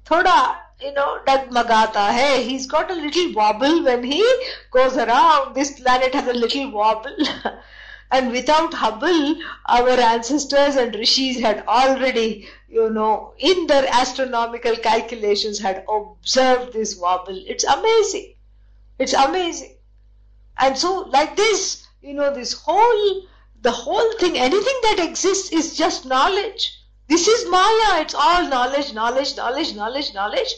thoda, 0.06 0.56
you 0.82 0.94
know, 0.94 1.20
dagmagata 1.26 2.00
hai. 2.00 2.42
He's 2.42 2.66
got 2.66 2.90
a 2.90 2.96
little 2.96 3.34
wobble 3.34 3.84
when 3.84 4.04
he 4.04 4.24
goes 4.72 4.96
around. 4.96 5.54
This 5.54 5.80
planet 5.80 6.14
has 6.14 6.28
a 6.28 6.34
little 6.34 6.72
wobble. 6.72 7.16
and 8.12 8.32
without 8.32 8.74
Hubble, 8.74 9.36
our 9.66 9.90
ancestors 9.90 10.78
and 10.78 10.96
rishis 10.96 11.42
had 11.42 11.66
already, 11.68 12.48
you 12.70 12.90
know, 12.90 13.34
in 13.38 13.68
their 13.68 13.86
astronomical 13.92 14.78
calculations 14.78 15.60
had 15.60 15.84
observed 15.90 16.72
this 16.72 16.98
wobble. 16.98 17.44
It's 17.48 17.66
amazing. 17.66 18.36
It's 18.98 19.14
amazing. 19.14 19.76
And 20.58 20.78
so, 20.78 21.00
like 21.10 21.36
this, 21.36 21.86
you 22.04 22.14
know, 22.14 22.34
this 22.34 22.52
whole 22.52 23.24
the 23.62 23.72
whole 23.72 24.12
thing, 24.20 24.38
anything 24.38 24.80
that 24.84 25.00
exists 25.00 25.54
is 25.54 25.78
just 25.78 26.06
knowledge. 26.06 26.82
This 27.08 27.30
is 27.30 27.50
Maya. 27.50 28.02
It's 28.02 28.14
all 28.14 28.50
knowledge, 28.50 28.94
knowledge, 28.94 29.38
knowledge, 29.38 29.74
knowledge, 29.74 30.14
knowledge. 30.14 30.54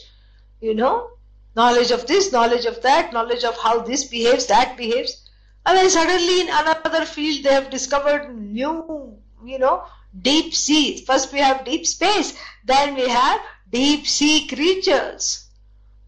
You 0.60 0.74
know, 0.74 1.10
knowledge 1.54 1.92
of 1.92 2.06
this, 2.08 2.32
knowledge 2.32 2.64
of 2.64 2.82
that, 2.82 3.12
knowledge 3.12 3.44
of 3.44 3.56
how 3.58 3.80
this 3.80 4.06
behaves, 4.06 4.46
that 4.46 4.76
behaves. 4.76 5.30
And 5.64 5.78
then 5.78 5.88
suddenly 5.88 6.40
in 6.40 6.48
another 6.48 7.06
field 7.06 7.44
they 7.44 7.52
have 7.52 7.70
discovered 7.70 8.34
new, 8.34 9.16
you 9.44 9.60
know, 9.60 9.84
deep 10.20 10.52
sea. 10.52 11.04
First 11.04 11.32
we 11.32 11.38
have 11.38 11.64
deep 11.64 11.86
space, 11.86 12.36
then 12.64 12.96
we 12.96 13.08
have 13.08 13.40
deep 13.70 14.06
sea 14.06 14.48
creatures. 14.48 15.48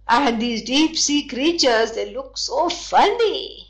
And 0.08 0.42
these 0.42 0.62
deep 0.62 0.96
sea 0.96 1.28
creatures, 1.28 1.92
they 1.92 2.12
look 2.12 2.38
so 2.38 2.68
funny 2.68 3.67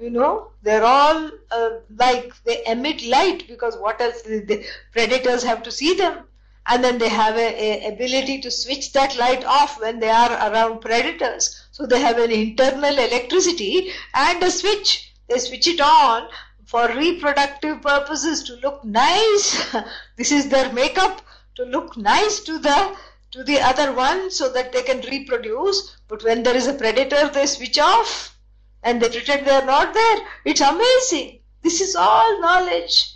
you 0.00 0.10
know 0.10 0.50
they're 0.62 0.84
all 0.84 1.30
uh, 1.50 1.70
like 1.96 2.32
they 2.44 2.64
emit 2.66 3.04
light 3.06 3.46
because 3.48 3.76
what 3.76 4.00
else 4.00 4.22
the 4.22 4.64
predators 4.92 5.42
have 5.42 5.62
to 5.64 5.72
see 5.72 5.94
them. 5.94 6.24
And 6.66 6.84
then 6.84 6.98
they 6.98 7.08
have 7.08 7.36
a, 7.36 7.86
a, 7.86 7.94
ability 7.94 8.42
to 8.42 8.50
switch 8.50 8.92
that 8.92 9.16
light 9.16 9.44
off 9.44 9.80
when 9.80 10.00
they 10.00 10.10
are 10.10 10.32
around 10.32 10.80
predators. 10.80 11.66
So 11.72 11.86
they 11.86 12.00
have 12.00 12.18
an 12.18 12.30
internal 12.30 12.98
electricity 12.98 13.90
and 14.12 14.42
a 14.42 14.50
switch. 14.50 15.14
They 15.28 15.38
switch 15.38 15.66
it 15.66 15.80
on 15.80 16.28
for 16.66 16.88
reproductive 16.88 17.80
purposes 17.80 18.42
to 18.44 18.56
look 18.56 18.84
nice. 18.84 19.74
This 20.16 20.30
is 20.30 20.48
their 20.50 20.70
makeup 20.72 21.22
to 21.54 21.64
look 21.64 21.96
nice 21.96 22.40
to 22.40 22.58
the 22.58 22.96
to 23.30 23.44
the 23.44 23.60
other 23.60 23.92
one 23.92 24.30
so 24.30 24.52
that 24.52 24.72
they 24.72 24.82
can 24.82 25.00
reproduce. 25.00 25.96
But 26.06 26.22
when 26.22 26.42
there 26.42 26.56
is 26.56 26.66
a 26.66 26.74
predator 26.74 27.28
they 27.28 27.46
switch 27.46 27.78
off 27.78 28.37
and 28.82 29.00
they 29.00 29.08
pretend 29.08 29.46
they 29.46 29.50
are 29.50 29.64
not 29.64 29.94
there. 29.94 30.18
It's 30.44 30.60
amazing. 30.60 31.40
This 31.62 31.80
is 31.80 31.96
all 31.96 32.40
knowledge. 32.40 33.14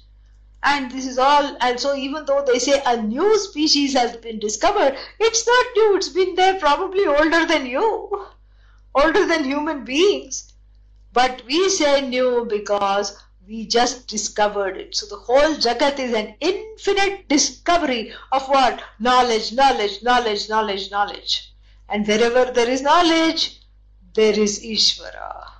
And 0.62 0.90
this 0.92 1.06
is 1.06 1.18
all, 1.18 1.56
and 1.60 1.78
so 1.80 1.94
even 1.94 2.24
though 2.24 2.44
they 2.46 2.58
say 2.58 2.82
a 2.86 2.96
new 3.02 3.36
species 3.38 3.94
has 3.94 4.16
been 4.16 4.38
discovered, 4.38 4.96
it's 5.18 5.46
not 5.46 5.66
new, 5.76 5.96
it's 5.96 6.08
been 6.08 6.34
there 6.36 6.58
probably 6.60 7.04
older 7.06 7.44
than 7.46 7.66
you, 7.66 8.26
older 8.94 9.26
than 9.26 9.44
human 9.44 9.84
beings. 9.84 10.52
But 11.12 11.42
we 11.46 11.68
say 11.68 12.00
new 12.08 12.46
because 12.48 13.16
We 13.46 13.66
just 13.66 14.06
discovered 14.06 14.76
it. 14.76 14.94
So 14.94 15.06
the 15.06 15.16
whole 15.16 15.54
Jagat 15.56 15.98
is 15.98 16.14
an 16.14 16.36
infinite 16.40 17.28
discovery 17.28 18.14
of 18.30 18.48
what? 18.48 18.82
Knowledge, 19.00 19.52
knowledge, 19.52 20.02
knowledge, 20.02 20.48
knowledge, 20.48 20.90
knowledge. 20.90 21.52
And 21.88 22.06
wherever 22.06 22.50
there 22.52 22.70
is 22.70 22.82
knowledge, 22.82 23.60
there 24.14 24.38
is 24.38 24.60
Ishvara. 24.64 25.51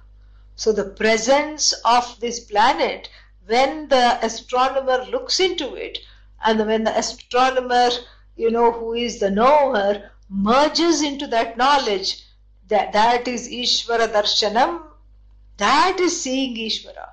So 0.55 0.73
the 0.73 0.85
presence 0.85 1.73
of 1.85 2.21
this 2.21 2.41
planet, 2.41 3.09
when 3.47 3.89
the 3.89 4.25
astronomer 4.25 5.05
looks 5.11 5.41
into 5.41 5.75
it, 5.75 5.99
and 6.45 6.67
when 6.67 6.85
the 6.85 6.97
astronomer, 6.97 7.91
you 8.37 8.51
know, 8.51 8.73
who 8.73 8.95
is 8.95 9.19
the 9.19 9.31
knower, 9.31 10.11
merges 10.29 11.03
into 11.03 11.27
that 11.29 11.57
knowledge, 11.57 12.25
that, 12.69 12.93
that 12.93 13.29
is 13.29 13.49
Ishvara 13.49 14.09
Darshanam, 14.13 14.83
that 15.59 15.99
is 16.01 16.21
seeing 16.21 16.57
Ishvara. 16.57 17.09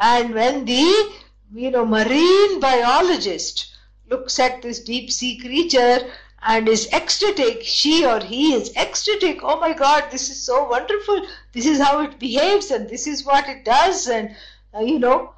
And 0.00 0.34
when 0.34 0.64
the, 0.64 1.12
you 1.54 1.70
know, 1.70 1.84
marine 1.84 2.60
biologist 2.60 3.74
looks 4.08 4.38
at 4.38 4.62
this 4.62 4.80
deep 4.80 5.10
sea 5.10 5.38
creature 5.38 6.10
and 6.46 6.68
is 6.68 6.88
ecstatic, 6.92 7.62
she 7.62 8.06
or 8.06 8.20
he 8.20 8.54
is 8.54 8.74
ecstatic, 8.76 9.40
oh 9.42 9.58
my 9.58 9.72
god, 9.72 10.10
this 10.10 10.30
is 10.30 10.40
so 10.40 10.68
wonderful, 10.68 11.26
this 11.52 11.66
is 11.66 11.80
how 11.80 12.00
it 12.02 12.18
behaves 12.18 12.70
and 12.70 12.88
this 12.88 13.06
is 13.06 13.24
what 13.24 13.48
it 13.48 13.64
does 13.64 14.06
and, 14.06 14.34
uh, 14.74 14.80
you 14.80 14.98
know, 14.98 15.34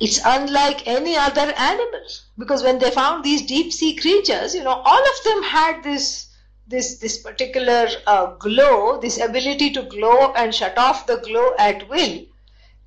it's 0.00 0.20
unlike 0.24 0.88
any 0.88 1.16
other 1.16 1.52
animal 1.56 2.00
because 2.36 2.64
when 2.64 2.80
they 2.80 2.90
found 2.90 3.22
these 3.22 3.42
deep 3.42 3.72
sea 3.72 3.94
creatures, 3.94 4.52
you 4.52 4.64
know, 4.64 4.82
all 4.84 5.00
of 5.00 5.24
them 5.24 5.42
had 5.44 5.84
this 5.84 6.28
this 6.66 6.96
this 6.98 7.18
particular 7.18 7.86
uh, 8.08 8.34
glow, 8.34 8.98
this 9.00 9.20
ability 9.20 9.70
to 9.70 9.82
glow 9.82 10.32
and 10.32 10.52
shut 10.52 10.76
off 10.76 11.06
the 11.06 11.18
glow 11.18 11.54
at 11.56 11.88
will, 11.88 12.24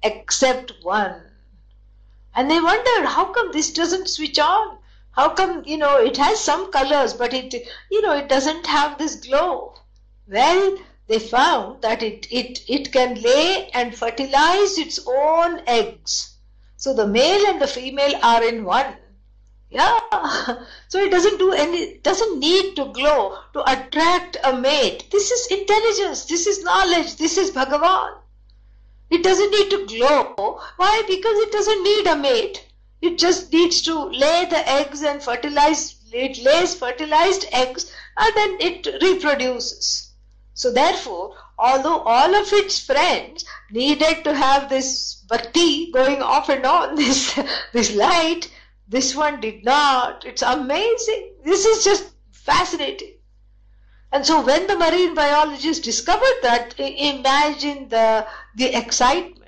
except 0.03 0.73
one. 0.81 1.21
And 2.35 2.51
they 2.51 2.59
wondered 2.59 3.05
how 3.05 3.31
come 3.31 3.53
this 3.53 3.71
doesn't 3.71 4.09
switch 4.09 4.37
on? 4.37 4.77
How 5.15 5.29
come 5.29 5.63
you 5.65 5.77
know 5.77 5.97
it 5.97 6.17
has 6.17 6.39
some 6.39 6.71
colors, 6.71 7.13
but 7.13 7.33
it 7.33 7.53
you 7.89 8.01
know 8.01 8.15
it 8.15 8.29
doesn't 8.29 8.67
have 8.67 8.97
this 8.97 9.15
glow? 9.15 9.73
Well, 10.27 10.77
they 11.07 11.19
found 11.19 11.81
that 11.81 12.03
it 12.03 12.27
it 12.31 12.63
it 12.67 12.91
can 12.91 13.21
lay 13.21 13.69
and 13.73 13.95
fertilize 13.95 14.77
its 14.77 14.99
own 15.07 15.61
eggs 15.67 16.35
so 16.77 16.93
the 16.93 17.07
male 17.07 17.47
and 17.47 17.61
the 17.61 17.67
female 17.67 18.15
are 18.21 18.43
in 18.43 18.63
one. 18.63 18.97
Yeah. 19.69 19.99
So 20.87 20.99
it 20.99 21.09
doesn't 21.09 21.39
do 21.39 21.51
any, 21.51 21.97
doesn't 21.97 22.39
need 22.39 22.75
to 22.75 22.91
glow 22.91 23.39
to 23.53 23.71
attract 23.71 24.37
a 24.43 24.55
mate. 24.55 25.09
This 25.11 25.31
is 25.31 25.47
intelligence. 25.47 26.25
This 26.25 26.45
is 26.45 26.63
knowledge. 26.63 27.15
This 27.15 27.37
is 27.37 27.51
Bhagavan. 27.51 28.17
It 29.09 29.23
doesn't 29.23 29.51
need 29.51 29.69
to 29.71 29.85
glow. 29.87 30.59
Why? 30.77 31.03
Because 31.07 31.37
it 31.39 31.51
doesn't 31.51 31.83
need 31.83 32.07
a 32.07 32.15
mate. 32.15 32.64
It 33.05 33.19
just 33.19 33.53
needs 33.53 33.83
to 33.83 34.05
lay 34.05 34.45
the 34.45 34.67
eggs 34.67 35.03
and 35.03 35.21
fertilize, 35.21 35.95
it 36.11 36.39
lays 36.39 36.73
fertilized 36.73 37.45
eggs 37.51 37.91
and 38.17 38.35
then 38.35 38.57
it 38.59 38.87
reproduces. 38.99 40.11
So 40.55 40.71
therefore, 40.71 41.35
although 41.59 41.99
all 41.99 42.33
of 42.33 42.51
its 42.51 42.79
friends 42.79 43.45
needed 43.69 44.23
to 44.23 44.33
have 44.33 44.69
this 44.69 45.23
batti 45.29 45.91
going 45.91 46.23
off 46.23 46.49
and 46.49 46.65
on, 46.65 46.95
this, 47.03 47.39
this 47.73 47.93
light, 47.93 48.49
this 48.87 49.13
one 49.13 49.39
did 49.39 49.63
not. 49.63 50.25
It's 50.25 50.41
amazing. 50.41 51.33
This 51.43 51.63
is 51.65 51.83
just 51.83 52.11
fascinating. 52.31 53.17
And 54.11 54.25
so 54.25 54.41
when 54.41 54.65
the 54.65 54.77
marine 54.77 55.13
biologists 55.13 55.85
discovered 55.85 56.39
that, 56.41 56.73
imagine 56.79 57.89
the, 57.89 58.25
the 58.55 58.75
excitement. 58.75 59.44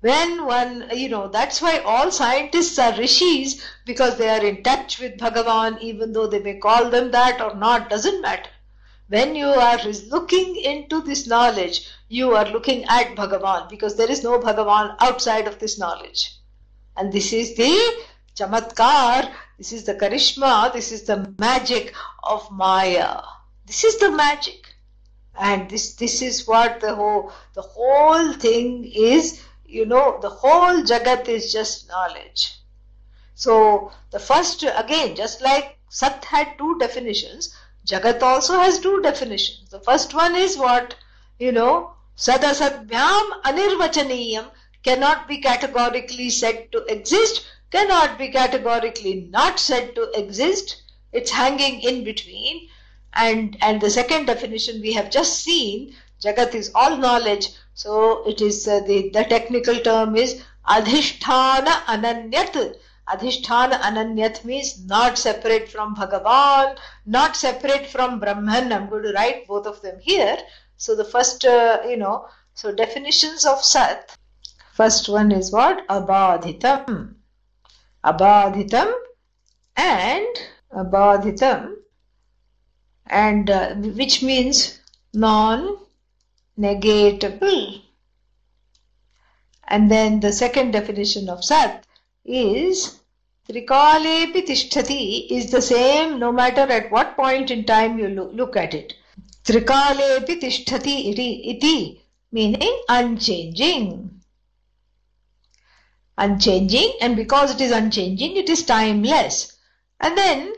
When 0.00 0.46
one, 0.46 0.90
you 0.94 1.10
know, 1.10 1.28
that's 1.28 1.60
why 1.60 1.78
all 1.80 2.10
scientists 2.10 2.78
are 2.78 2.96
rishis 2.96 3.62
because 3.84 4.16
they 4.16 4.30
are 4.30 4.44
in 4.44 4.62
touch 4.62 4.98
with 4.98 5.18
Bhagavan, 5.18 5.78
even 5.82 6.12
though 6.12 6.26
they 6.26 6.38
may 6.38 6.58
call 6.58 6.88
them 6.88 7.10
that 7.10 7.40
or 7.40 7.54
not, 7.54 7.90
doesn't 7.90 8.22
matter. 8.22 8.48
When 9.08 9.34
you 9.34 9.48
are 9.48 9.78
looking 10.08 10.56
into 10.56 11.02
this 11.02 11.26
knowledge, 11.26 11.86
you 12.08 12.34
are 12.34 12.48
looking 12.48 12.84
at 12.84 13.14
Bhagavan 13.14 13.68
because 13.68 13.96
there 13.96 14.10
is 14.10 14.22
no 14.22 14.38
Bhagavan 14.38 14.96
outside 15.00 15.46
of 15.46 15.58
this 15.58 15.78
knowledge. 15.78 16.34
And 16.96 17.12
this 17.12 17.32
is 17.32 17.54
the 17.56 18.04
chamatkar, 18.36 19.30
this 19.58 19.72
is 19.72 19.84
the 19.84 19.94
karishma, 19.94 20.72
this 20.72 20.92
is 20.92 21.02
the 21.02 21.34
magic 21.38 21.94
of 22.22 22.50
Maya. 22.50 23.20
This 23.66 23.84
is 23.84 23.98
the 23.98 24.10
magic. 24.10 24.74
And 25.38 25.68
this, 25.68 25.94
this 25.96 26.22
is 26.22 26.46
what 26.46 26.80
the 26.80 26.94
whole, 26.94 27.32
the 27.54 27.62
whole 27.62 28.32
thing 28.32 28.90
is, 28.94 29.42
you 29.70 29.86
know, 29.86 30.18
the 30.20 30.28
whole 30.28 30.82
Jagat 30.82 31.28
is 31.28 31.52
just 31.52 31.88
knowledge. 31.88 32.56
So 33.34 33.92
the 34.10 34.18
first, 34.18 34.62
again, 34.62 35.14
just 35.14 35.40
like 35.40 35.78
Sat 35.88 36.24
had 36.24 36.58
two 36.58 36.78
definitions, 36.78 37.54
Jagat 37.86 38.22
also 38.22 38.58
has 38.58 38.78
two 38.78 39.00
definitions. 39.00 39.70
The 39.70 39.80
first 39.80 40.12
one 40.12 40.34
is 40.34 40.58
what? 40.58 40.96
You 41.38 41.52
know, 41.52 41.94
Sadasadbhyam 42.16 43.42
anirvachaniyam 43.44 44.50
cannot 44.82 45.26
be 45.28 45.38
categorically 45.38 46.30
said 46.30 46.70
to 46.72 46.84
exist, 46.84 47.46
cannot 47.70 48.18
be 48.18 48.28
categorically 48.28 49.28
not 49.30 49.58
said 49.58 49.94
to 49.94 50.10
exist. 50.18 50.82
It's 51.12 51.30
hanging 51.30 51.80
in 51.80 52.04
between. 52.04 52.68
And, 53.12 53.56
and 53.60 53.80
the 53.80 53.90
second 53.90 54.26
definition 54.26 54.80
we 54.80 54.92
have 54.92 55.10
just 55.10 55.42
seen, 55.42 55.94
Jagat 56.22 56.54
is 56.54 56.70
all 56.74 56.96
knowledge. 56.96 57.48
So 57.82 58.28
it 58.28 58.42
is 58.42 58.68
uh, 58.68 58.80
the, 58.80 59.08
the 59.08 59.24
technical 59.24 59.78
term 59.80 60.14
is 60.14 60.42
Adhishthana 60.68 61.74
Ananyat 61.94 62.76
Adhishthana 63.08 63.80
Ananyat 63.80 64.44
means 64.44 64.84
not 64.84 65.16
separate 65.16 65.66
from 65.66 65.96
Bhagavan, 65.96 66.76
not 67.06 67.36
separate 67.36 67.86
from 67.86 68.20
Brahman. 68.20 68.70
I'm 68.70 68.90
going 68.90 69.04
to 69.04 69.12
write 69.12 69.46
both 69.48 69.66
of 69.66 69.80
them 69.80 69.98
here. 69.98 70.36
So 70.76 70.94
the 70.94 71.06
first, 71.06 71.46
uh, 71.46 71.78
you 71.88 71.96
know, 71.96 72.26
so 72.52 72.70
definitions 72.70 73.46
of 73.46 73.64
Sat. 73.64 74.14
First 74.74 75.08
one 75.08 75.32
is 75.32 75.50
what? 75.50 75.88
Abadhitam. 75.88 77.14
Abadhitam 78.04 78.92
and 79.76 80.28
Abadhitam 80.70 81.76
and 83.06 83.48
uh, 83.48 83.74
which 83.74 84.22
means 84.22 84.78
non-negatable. 86.60 87.82
And 89.66 89.90
then 89.90 90.20
the 90.20 90.32
second 90.32 90.72
definition 90.72 91.28
of 91.28 91.44
Sat 91.44 91.86
is 92.24 93.00
Trikalepi 93.48 94.46
tishtati 94.46 95.26
is 95.30 95.50
the 95.50 95.62
same 95.62 96.18
no 96.18 96.30
matter 96.30 96.60
at 96.60 96.90
what 96.90 97.16
point 97.16 97.50
in 97.50 97.64
time 97.64 97.98
you 97.98 98.08
look, 98.08 98.32
look 98.32 98.56
at 98.56 98.74
it. 98.74 98.94
Trikalepi 99.44 100.42
iti, 100.42 101.50
iti 101.50 102.02
meaning 102.30 102.82
unchanging. 102.88 104.20
Unchanging 106.18 106.92
and 107.00 107.16
because 107.16 107.54
it 107.54 107.60
is 107.60 107.72
unchanging 107.72 108.36
it 108.36 108.48
is 108.48 108.64
timeless. 108.64 109.56
And 109.98 110.16
then 110.16 110.52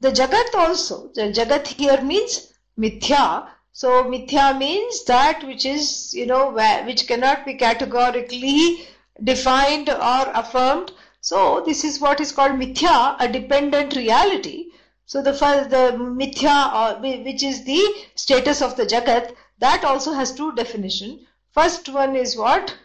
the 0.00 0.10
Jagat 0.10 0.54
also, 0.54 1.10
the 1.14 1.32
Jagat 1.32 1.66
here 1.66 2.02
means 2.02 2.52
mithya. 2.78 3.48
So 3.72 4.04
mithya 4.04 4.56
means 4.58 5.04
that 5.04 5.44
which 5.44 5.64
is, 5.64 6.12
you 6.14 6.26
know, 6.26 6.50
which 6.84 7.06
cannot 7.06 7.44
be 7.44 7.54
categorically 7.54 8.86
defined 9.22 9.88
or 9.88 10.30
affirmed 10.34 10.92
so 11.24 11.62
this 11.64 11.84
is 11.84 12.00
what 12.00 12.20
is 12.20 12.32
called 12.32 12.58
mithya, 12.58 13.14
a 13.20 13.28
dependent 13.28 13.94
reality. 13.94 14.72
So 15.06 15.22
the 15.22 15.32
first, 15.32 15.70
the 15.70 15.92
mithya, 15.96 16.50
uh, 16.50 16.94
which 16.98 17.44
is 17.44 17.62
the 17.62 17.80
status 18.16 18.60
of 18.60 18.76
the 18.76 18.84
jagat, 18.84 19.32
that 19.60 19.84
also 19.84 20.14
has 20.14 20.34
two 20.34 20.52
definition. 20.56 21.24
First 21.52 21.88
one 21.88 22.16
is 22.16 22.36
what? 22.36 22.76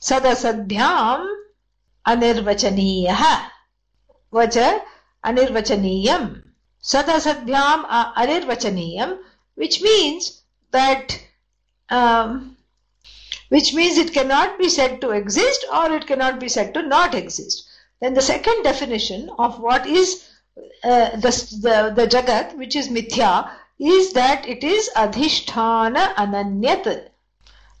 Sadasadbhyam 0.00 1.24
anirvachaniyah. 2.04 3.48
Vacha 4.32 4.82
anirvachaniyam. 5.24 6.42
Sadasadbhyam 6.82 7.86
anirvachaniyam, 8.16 9.18
which 9.56 9.82
means 9.82 10.42
that 10.70 11.20
um, 11.90 12.56
which 13.48 13.74
means 13.74 13.98
it 13.98 14.12
cannot 14.12 14.58
be 14.58 14.68
said 14.68 15.00
to 15.00 15.10
exist 15.10 15.64
or 15.72 15.92
it 15.92 16.06
cannot 16.06 16.40
be 16.40 16.48
said 16.48 16.72
to 16.74 16.82
not 16.82 17.14
exist. 17.14 17.68
Then 18.00 18.14
the 18.14 18.22
second 18.22 18.62
definition 18.62 19.30
of 19.38 19.60
what 19.60 19.86
is 19.86 20.28
uh, 20.84 21.10
the, 21.16 21.30
the, 21.62 21.92
the 21.94 22.06
Jagat, 22.06 22.56
which 22.56 22.76
is 22.76 22.88
Mithya, 22.88 23.50
is 23.78 24.12
that 24.12 24.46
it 24.46 24.64
is 24.64 24.90
Adhishthana 24.96 26.14
Ananyat. 26.14 27.08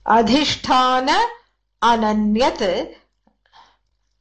Adhishthana 0.06 1.20
Ananyat, 1.82 2.94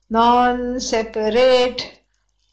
non-separate 0.09 1.99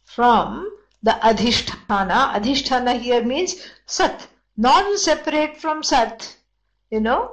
from 0.05 0.71
the 1.03 1.13
Adhishthana. 1.23 2.35
Adhishthana 2.35 2.99
here 2.99 3.25
means 3.25 3.67
Sat, 3.87 4.27
non-separate 4.57 5.57
from 5.57 5.83
Sat. 5.83 6.37
You 6.91 7.01
know, 7.01 7.33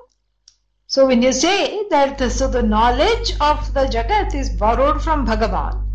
So 0.88 1.06
when 1.06 1.22
you 1.22 1.32
say 1.32 1.88
that, 1.90 2.18
the, 2.18 2.32
so 2.32 2.48
the 2.48 2.64
knowledge 2.64 3.34
of 3.40 3.74
the 3.76 3.82
Jagat 3.82 4.34
is 4.34 4.50
borrowed 4.50 5.04
from 5.04 5.28
Bhagavan 5.28 5.86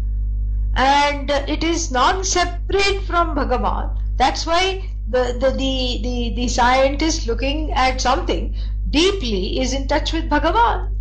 and 0.77 1.31
it 1.31 1.65
is 1.65 1.91
non-separate 1.91 3.03
from 3.03 3.35
Bhagavan. 3.35 3.99
That's 4.17 4.47
why 4.47 4.89
the, 5.11 5.37
the, 5.41 5.51
the, 5.51 6.01
the, 6.01 6.33
the 6.37 6.49
scientist 6.49 7.27
looking 7.27 7.73
at 7.73 8.01
something 8.01 8.55
deeply 8.91 9.61
is 9.61 9.73
in 9.73 9.89
touch 9.89 10.13
with 10.13 10.31
Bhagavan. 10.31 10.95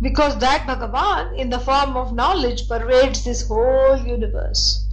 Because 0.00 0.38
that 0.38 0.66
Bhagavan 0.66 1.38
in 1.38 1.50
the 1.50 1.58
form 1.58 1.98
of 1.98 2.14
knowledge 2.14 2.66
pervades 2.66 3.24
this 3.24 3.46
whole 3.46 3.96
universe. 3.98 4.87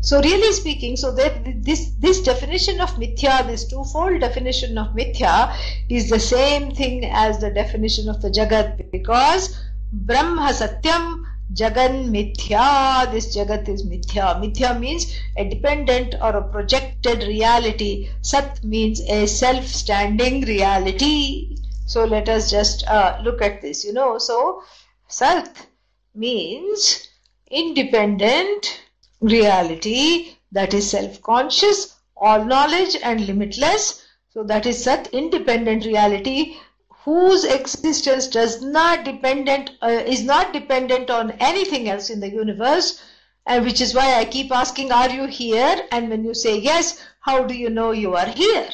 So 0.00 0.20
really 0.20 0.52
speaking, 0.52 0.96
so 0.96 1.12
that 1.14 1.62
this 1.64 1.90
this 1.98 2.22
definition 2.22 2.80
of 2.80 2.90
mithya, 2.96 3.46
this 3.46 3.66
twofold 3.68 4.20
definition 4.20 4.78
of 4.78 4.94
mithya, 4.94 5.54
is 5.88 6.08
the 6.08 6.20
same 6.20 6.70
thing 6.70 7.04
as 7.04 7.40
the 7.40 7.50
definition 7.50 8.08
of 8.08 8.22
the 8.22 8.30
jagat, 8.30 8.90
because 8.92 9.60
Brahma 9.92 10.52
Satyam 10.52 11.24
Jagan 11.52 12.10
Mithya, 12.10 13.10
this 13.10 13.34
Jagat 13.34 13.68
is 13.68 13.82
Mithya. 13.86 14.38
Mithya 14.38 14.78
means 14.78 15.18
a 15.38 15.48
dependent 15.48 16.14
or 16.20 16.36
a 16.36 16.42
projected 16.42 17.22
reality. 17.22 18.10
Sat 18.20 18.62
means 18.62 19.00
a 19.08 19.26
self-standing 19.26 20.42
reality. 20.42 21.56
So 21.86 22.04
let 22.04 22.28
us 22.28 22.50
just 22.50 22.86
uh, 22.86 23.18
look 23.24 23.40
at 23.40 23.62
this, 23.62 23.82
you 23.82 23.94
know. 23.94 24.18
So 24.18 24.62
Sat 25.08 25.66
means 26.14 27.08
independent 27.50 28.82
reality 29.20 30.36
that 30.52 30.72
is 30.72 30.90
self-conscious, 30.90 31.96
all 32.16 32.44
knowledge 32.44 32.96
and 33.02 33.26
limitless. 33.26 34.06
So 34.30 34.44
that 34.44 34.66
is 34.66 34.82
Sat, 34.82 35.08
independent 35.08 35.84
reality 35.84 36.56
whose 37.04 37.44
existence 37.44 38.28
does 38.28 38.60
not 38.62 39.04
dependent 39.04 39.70
uh, 39.82 39.86
is 39.88 40.22
not 40.22 40.52
dependent 40.52 41.10
on 41.10 41.30
anything 41.32 41.88
else 41.88 42.10
in 42.10 42.20
the 42.20 42.30
universe 42.30 43.02
and 43.46 43.64
which 43.64 43.80
is 43.80 43.94
why 43.94 44.14
I 44.14 44.24
keep 44.24 44.52
asking 44.52 44.92
are 44.92 45.10
you 45.10 45.26
here? 45.26 45.86
And 45.90 46.10
when 46.10 46.24
you 46.24 46.34
say 46.34 46.58
yes 46.58 47.02
how 47.20 47.44
do 47.44 47.54
you 47.54 47.70
know 47.70 47.92
you 47.92 48.14
are 48.14 48.28
here? 48.28 48.68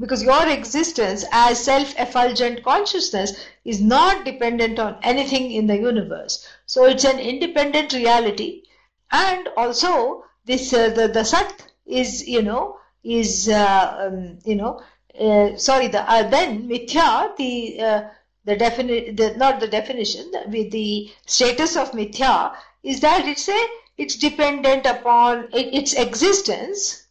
Because 0.00 0.22
your 0.22 0.48
existence 0.48 1.24
as 1.32 1.58
self-effulgent 1.64 2.62
consciousness 2.64 3.32
is 3.64 3.80
not 3.80 4.24
dependent 4.24 4.78
on 4.78 4.98
anything 5.02 5.50
in 5.52 5.66
the 5.66 5.76
universe. 5.76 6.46
So 6.66 6.84
it's 6.84 7.04
an 7.04 7.18
independent 7.18 7.92
reality 7.92 8.62
and 9.10 9.48
also 9.56 10.24
this 10.44 10.72
uh, 10.72 10.90
the 10.90 11.08
the 11.08 11.24
sat 11.24 11.72
is 11.86 12.26
you 12.26 12.42
know 12.42 12.78
is 13.04 13.48
uh, 13.48 14.08
um, 14.08 14.38
you 14.44 14.54
know 14.54 14.80
uh, 15.18 15.56
sorry, 15.56 15.88
the 15.88 16.08
uh, 16.08 16.28
then 16.28 16.68
mithya, 16.68 17.36
the 17.36 17.80
uh, 17.82 18.08
the 18.44 18.56
defini- 18.56 19.16
the 19.16 19.34
not 19.36 19.58
the 19.60 19.66
definition, 19.66 20.30
with 20.46 20.70
the 20.70 21.10
status 21.26 21.76
of 21.76 21.90
mithya 21.92 22.54
is 22.82 23.00
that 23.00 23.26
it's 23.26 23.48
a 23.48 23.66
it's 23.96 24.16
dependent 24.16 24.86
upon 24.86 25.48
its 25.52 25.94
existence. 25.94 27.06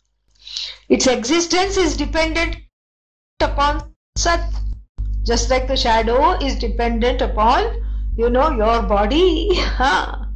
Its 0.87 1.05
existence 1.05 1.75
is 1.75 1.97
dependent 1.97 2.55
upon 3.41 3.93
sat, 4.15 4.53
just 5.25 5.49
like 5.49 5.67
the 5.67 5.75
shadow 5.75 6.31
is 6.39 6.57
dependent 6.57 7.21
upon 7.21 7.83
you 8.15 8.29
know 8.29 8.51
your 8.51 8.81
body. 8.83 9.49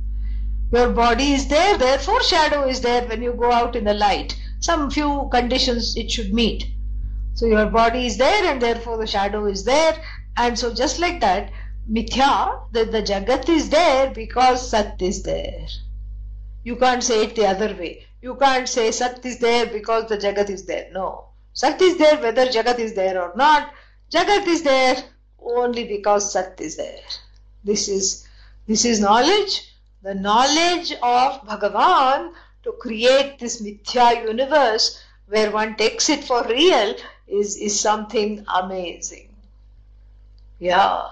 your 0.72 0.89
body 0.89 1.34
is 1.34 1.47
there, 1.47 1.78
therefore 1.78 2.22
shadow 2.24 2.67
is 2.67 2.82
there 2.82 3.05
when 3.07 3.22
you 3.22 3.34
go 3.34 3.51
out 3.51 3.76
in 3.76 3.84
the 3.84 3.93
light. 3.93 4.38
Some 4.59 4.89
few 4.89 5.28
conditions 5.32 5.95
it 5.95 6.11
should 6.11 6.34
meet 6.34 6.72
so 7.34 7.45
your 7.45 7.67
body 7.67 8.05
is 8.05 8.17
there 8.17 8.45
and 8.45 8.61
therefore 8.61 8.97
the 8.97 9.07
shadow 9.07 9.45
is 9.45 9.63
there. 9.63 9.97
And 10.38 10.57
so 10.57 10.74
just 10.74 10.99
like 10.99 11.22
that, 11.22 11.51
mithya, 11.89 12.72
the, 12.72 12.86
the 12.86 13.01
jagat 13.01 13.49
is 13.49 13.69
there 13.69 14.11
because 14.11 14.69
sat 14.69 15.01
is 15.01 15.24
there. 15.24 15.67
You 16.63 16.76
can't 16.76 17.03
say 17.03 17.24
it 17.24 17.36
the 17.36 17.47
other 17.47 17.74
way. 17.76 18.05
You 18.22 18.36
can't 18.36 18.67
say 18.67 18.91
sat 18.91 19.26
is 19.26 19.39
there 19.39 19.65
because 19.65 20.07
the 20.09 20.17
jagat 20.17 20.49
is 20.49 20.65
there. 20.65 20.89
No. 20.91 21.30
Sat 21.53 21.82
is 21.82 21.97
there 21.97 22.17
whether 22.22 22.45
jagat 22.45 22.80
is 22.80 22.93
there 22.93 23.22
or 23.22 23.34
not. 23.36 23.74
Jagat 24.13 24.45
is 24.47 24.63
there 24.63 25.03
only 25.39 25.86
because 25.86 26.32
sat 26.32 26.59
is 26.61 26.78
there. 26.78 27.01
This 27.63 27.88
is 27.88 28.28
this 28.67 28.86
is 28.86 28.99
knowledge. 28.99 29.70
The 30.04 30.16
knowledge 30.16 30.91
of 30.93 31.45
Bhagavan 31.47 32.34
to 32.64 32.72
create 32.74 33.38
this 33.39 33.62
mithya 33.62 34.24
universe 34.24 34.99
where 35.28 35.52
one 35.52 35.76
takes 35.76 36.10
it 36.10 36.24
for 36.24 36.43
real 36.47 36.95
is, 37.28 37.56
is 37.58 37.80
something 37.80 38.43
amazing. 38.47 39.30
Yeah. 40.60 41.08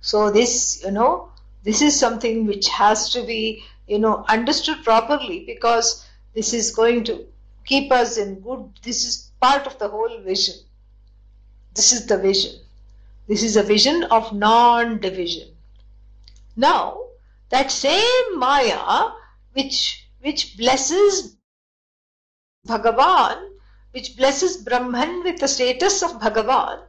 So 0.00 0.30
this, 0.30 0.82
you 0.84 0.90
know, 0.90 1.30
this 1.64 1.82
is 1.82 1.98
something 1.98 2.46
which 2.46 2.68
has 2.68 3.10
to 3.10 3.22
be, 3.24 3.64
you 3.86 3.98
know, 3.98 4.24
understood 4.28 4.84
properly 4.84 5.44
because 5.46 6.06
this 6.34 6.52
is 6.52 6.74
going 6.74 7.04
to 7.04 7.26
keep 7.64 7.90
us 7.90 8.16
in 8.16 8.40
good, 8.40 8.70
this 8.82 9.04
is 9.04 9.30
part 9.40 9.66
of 9.66 9.78
the 9.78 9.88
whole 9.88 10.20
vision. 10.20 10.54
This 11.74 11.92
is 11.92 12.06
the 12.06 12.18
vision. 12.18 12.52
This 13.28 13.42
is 13.42 13.56
a 13.56 13.62
vision 13.62 14.04
of 14.04 14.32
non-division. 14.32 15.48
Now, 16.54 17.00
that 17.56 17.70
same 17.70 18.38
Maya 18.38 19.10
which, 19.54 20.08
which 20.20 20.56
blesses 20.56 21.36
Bhagavan 22.68 23.56
which 23.96 24.14
blesses 24.14 24.58
Brahman 24.58 25.22
with 25.24 25.38
the 25.38 25.48
status 25.48 26.02
of 26.02 26.20
Bhagavan, 26.20 26.80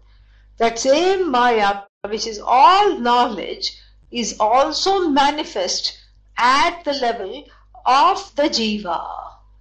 that 0.57 0.77
same 0.77 1.31
Maya, 1.31 1.83
which 2.09 2.27
is 2.27 2.37
all 2.37 2.99
knowledge, 2.99 3.79
is 4.11 4.37
also 4.41 5.07
manifest 5.07 5.97
at 6.37 6.83
the 6.83 6.91
level 6.91 7.45
of 7.85 8.35
the 8.35 8.49
Jiva. 8.49 9.01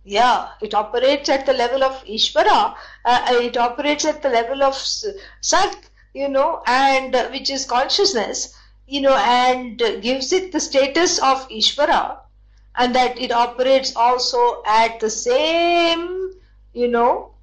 Yeah, 0.02 0.48
it 0.60 0.74
operates 0.74 1.28
at 1.28 1.46
the 1.46 1.52
level 1.52 1.84
of 1.84 2.04
Ishvara, 2.04 2.74
uh, 3.04 3.26
it 3.30 3.56
operates 3.56 4.04
at 4.04 4.22
the 4.22 4.28
level 4.28 4.64
of 4.64 4.74
Sat, 4.74 5.76
you 6.14 6.28
know, 6.28 6.64
and 6.66 7.14
uh, 7.14 7.28
which 7.28 7.48
is 7.48 7.64
consciousness, 7.64 8.56
you 8.86 9.00
know, 9.00 9.16
and 9.16 9.78
gives 10.00 10.32
it 10.32 10.52
the 10.52 10.60
status 10.60 11.18
of 11.18 11.48
Ishvara, 11.48 12.18
and 12.74 12.94
that 12.94 13.18
it 13.18 13.32
operates 13.32 13.96
also 13.96 14.62
at 14.66 15.00
the 15.00 15.10
same, 15.10 16.32
you 16.72 16.88
know, 16.88 17.34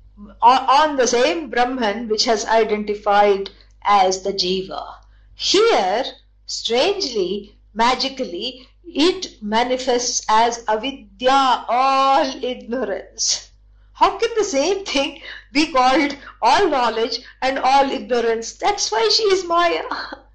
on 0.42 0.96
the 0.96 1.08
same 1.08 1.50
Brahman 1.50 2.08
which 2.08 2.26
has 2.26 2.46
identified 2.46 3.50
as 3.84 4.24
the 4.24 4.32
Jiva. 4.32 4.96
Here, 5.36 6.06
strangely, 6.46 7.58
magically, 7.74 8.68
it 8.86 9.42
manifests 9.42 10.26
as 10.30 10.64
avidya, 10.68 11.66
all 11.68 12.44
ignorance. 12.44 13.50
How 13.94 14.18
can 14.18 14.30
the 14.36 14.44
same 14.44 14.86
thing 14.86 15.22
be 15.52 15.72
called 15.72 16.16
all 16.42 16.70
knowledge 16.70 17.20
and 17.42 17.60
all 17.60 17.92
ignorance? 17.92 18.54
That's 18.54 18.92
why 18.92 19.10
she 19.10 19.24
is 19.24 19.44
Maya. 19.46 19.84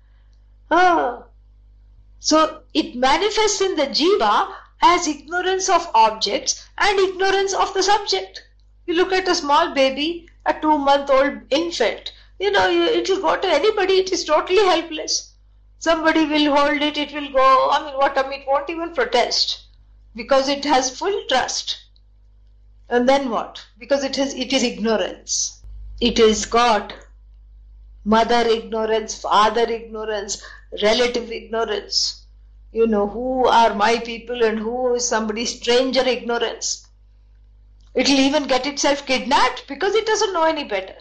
ah. 0.70 1.24
So 2.20 2.62
it 2.74 2.96
manifests 2.96 3.60
in 3.60 3.76
the 3.76 3.86
Jiva 3.86 4.54
as 4.82 5.06
ignorance 5.06 5.68
of 5.68 5.90
objects 5.94 6.68
and 6.78 6.98
ignorance 6.98 7.54
of 7.54 7.74
the 7.74 7.82
subject. 7.82 8.44
You 8.86 8.94
look 8.94 9.12
at 9.12 9.28
a 9.28 9.34
small 9.34 9.74
baby, 9.74 10.28
a 10.46 10.54
two 10.54 10.78
month 10.78 11.10
old 11.10 11.40
infant, 11.50 12.12
you 12.38 12.50
know, 12.52 12.70
it 12.70 13.08
will 13.08 13.20
go 13.20 13.36
to 13.36 13.48
anybody, 13.48 13.94
it 13.94 14.12
is 14.12 14.24
totally 14.24 14.64
helpless. 14.64 15.32
Somebody 15.80 16.24
will 16.24 16.56
hold 16.56 16.82
it, 16.82 16.96
it 16.96 17.12
will 17.12 17.30
go, 17.30 17.70
I 17.70 17.84
mean, 17.84 17.94
what, 17.94 18.16
I 18.16 18.28
mean, 18.28 18.42
it 18.42 18.46
won't 18.46 18.70
even 18.70 18.94
protest 18.94 19.64
because 20.14 20.48
it 20.48 20.64
has 20.64 20.96
full 20.96 21.24
trust. 21.28 21.78
And 22.88 23.08
then 23.08 23.30
what? 23.30 23.64
Because 23.78 24.04
it 24.04 24.18
is, 24.18 24.34
it 24.34 24.52
is 24.52 24.62
ignorance. 24.62 25.62
It 26.00 26.18
is 26.18 26.46
God. 26.46 26.94
Mother 28.04 28.48
ignorance, 28.48 29.20
father 29.20 29.68
ignorance, 29.68 30.42
relative 30.82 31.30
ignorance. 31.30 32.24
You 32.72 32.86
know, 32.86 33.06
who 33.06 33.46
are 33.46 33.74
my 33.74 33.98
people 33.98 34.44
and 34.44 34.58
who 34.58 34.94
is 34.94 35.08
somebody 35.08 35.46
stranger 35.46 36.06
ignorance. 36.06 36.86
It'll 37.94 38.18
even 38.18 38.46
get 38.46 38.66
itself 38.66 39.06
kidnapped 39.06 39.66
because 39.66 39.94
it 39.94 40.06
doesn't 40.06 40.32
know 40.32 40.44
any 40.44 40.64
better. 40.64 40.96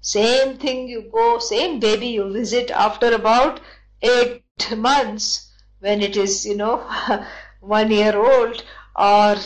Same 0.00 0.56
thing 0.56 0.88
you 0.88 1.02
go, 1.12 1.38
same 1.38 1.80
baby 1.80 2.08
you 2.08 2.32
visit 2.32 2.70
after 2.70 3.12
about 3.14 3.60
eight 4.02 4.42
months 4.76 5.50
when 5.80 6.00
it 6.00 6.16
is, 6.16 6.44
you 6.44 6.56
know, 6.56 6.78
one 7.60 7.90
year 7.90 8.16
old 8.16 8.62
or 8.96 9.36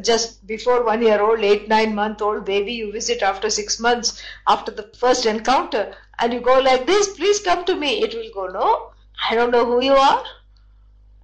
just 0.00 0.46
before 0.46 0.84
one 0.84 1.02
year 1.02 1.20
old, 1.20 1.40
eight, 1.40 1.68
nine 1.68 1.94
month 1.94 2.22
old 2.22 2.44
baby 2.44 2.72
you 2.72 2.92
visit 2.92 3.22
after 3.22 3.50
six 3.50 3.80
months 3.80 4.22
after 4.46 4.70
the 4.70 4.90
first 4.98 5.26
encounter 5.26 5.94
and 6.18 6.32
you 6.32 6.40
go 6.40 6.58
like 6.60 6.86
this, 6.86 7.16
please 7.16 7.40
come 7.40 7.64
to 7.64 7.76
me. 7.76 8.02
It 8.02 8.14
will 8.14 8.30
go, 8.32 8.52
no, 8.52 8.92
I 9.30 9.34
don't 9.34 9.50
know 9.50 9.64
who 9.64 9.82
you 9.82 9.94
are. 9.94 10.24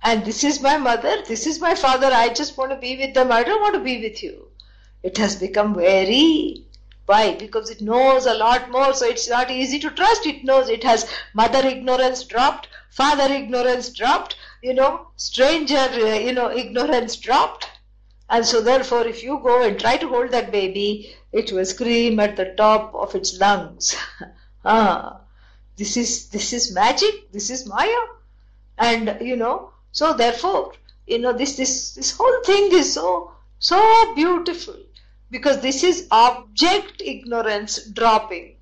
And 0.03 0.25
this 0.25 0.45
is 0.45 0.61
my 0.61 0.77
mother, 0.79 1.23
this 1.27 1.47
is 1.47 1.61
my 1.61 1.75
father, 1.75 2.09
I 2.09 2.29
just 2.31 2.57
want 2.57 2.73
to 2.73 2.77
be 2.77 2.97
with 2.97 3.15
them, 3.15 3.31
I 3.31 3.43
don't 3.43 3.61
want 3.61 3.75
to 3.75 3.81
be 3.81 4.03
with 4.03 4.23
you 4.23 4.49
it 5.03 5.19
has 5.19 5.35
become 5.35 5.75
very 5.75 6.65
Why? 7.07 7.35
Because 7.35 7.71
it 7.71 7.81
knows 7.81 8.25
a 8.25 8.35
lot 8.35 8.71
more, 8.71 8.95
so 8.95 9.05
it's 9.05 9.29
not 9.29 9.51
easy 9.51 9.81
to 9.81 9.91
trust. 9.91 10.25
It 10.25 10.45
knows 10.45 10.69
it 10.69 10.85
has 10.85 11.11
mother 11.35 11.67
ignorance 11.67 12.23
dropped, 12.23 12.69
father 12.91 13.25
ignorance 13.25 13.89
dropped, 13.89 14.37
you 14.63 14.73
know, 14.73 15.09
stranger, 15.17 15.75
uh, 15.77 16.15
you 16.15 16.33
know, 16.33 16.53
ignorance 16.53 17.17
dropped. 17.17 17.69
And 18.31 18.47
so 18.47 18.61
therefore, 18.61 19.05
if 19.09 19.25
you 19.25 19.41
go 19.43 19.65
and 19.65 19.81
try 19.81 19.97
to 19.97 20.07
hold 20.07 20.31
that 20.31 20.53
baby, 20.53 21.17
it 21.33 21.51
will 21.51 21.65
scream 21.65 22.21
at 22.21 22.37
the 22.37 22.55
top 22.57 22.95
of 22.95 23.17
its 23.17 23.37
lungs. 23.41 23.97
ah, 24.65 25.21
this 25.77 25.97
is, 25.97 26.29
this 26.29 26.53
is 26.53 26.73
magic. 26.73 27.33
This 27.33 27.51
is 27.51 27.67
Maya. 27.67 28.05
And, 28.79 29.19
you 29.21 29.37
know, 29.37 29.71
so 29.91 30.15
therefore, 30.15 30.73
you 31.07 31.19
know, 31.19 31.33
this, 31.33 31.57
this, 31.57 31.95
this 31.95 32.17
whole 32.17 32.43
thing 32.45 32.73
is 32.73 32.93
so, 32.93 33.33
so 33.59 34.15
beautiful 34.15 34.77
because 35.31 35.61
this 35.61 35.83
is 35.83 36.07
object 36.11 37.03
ignorance 37.05 37.87
dropping. 37.87 38.57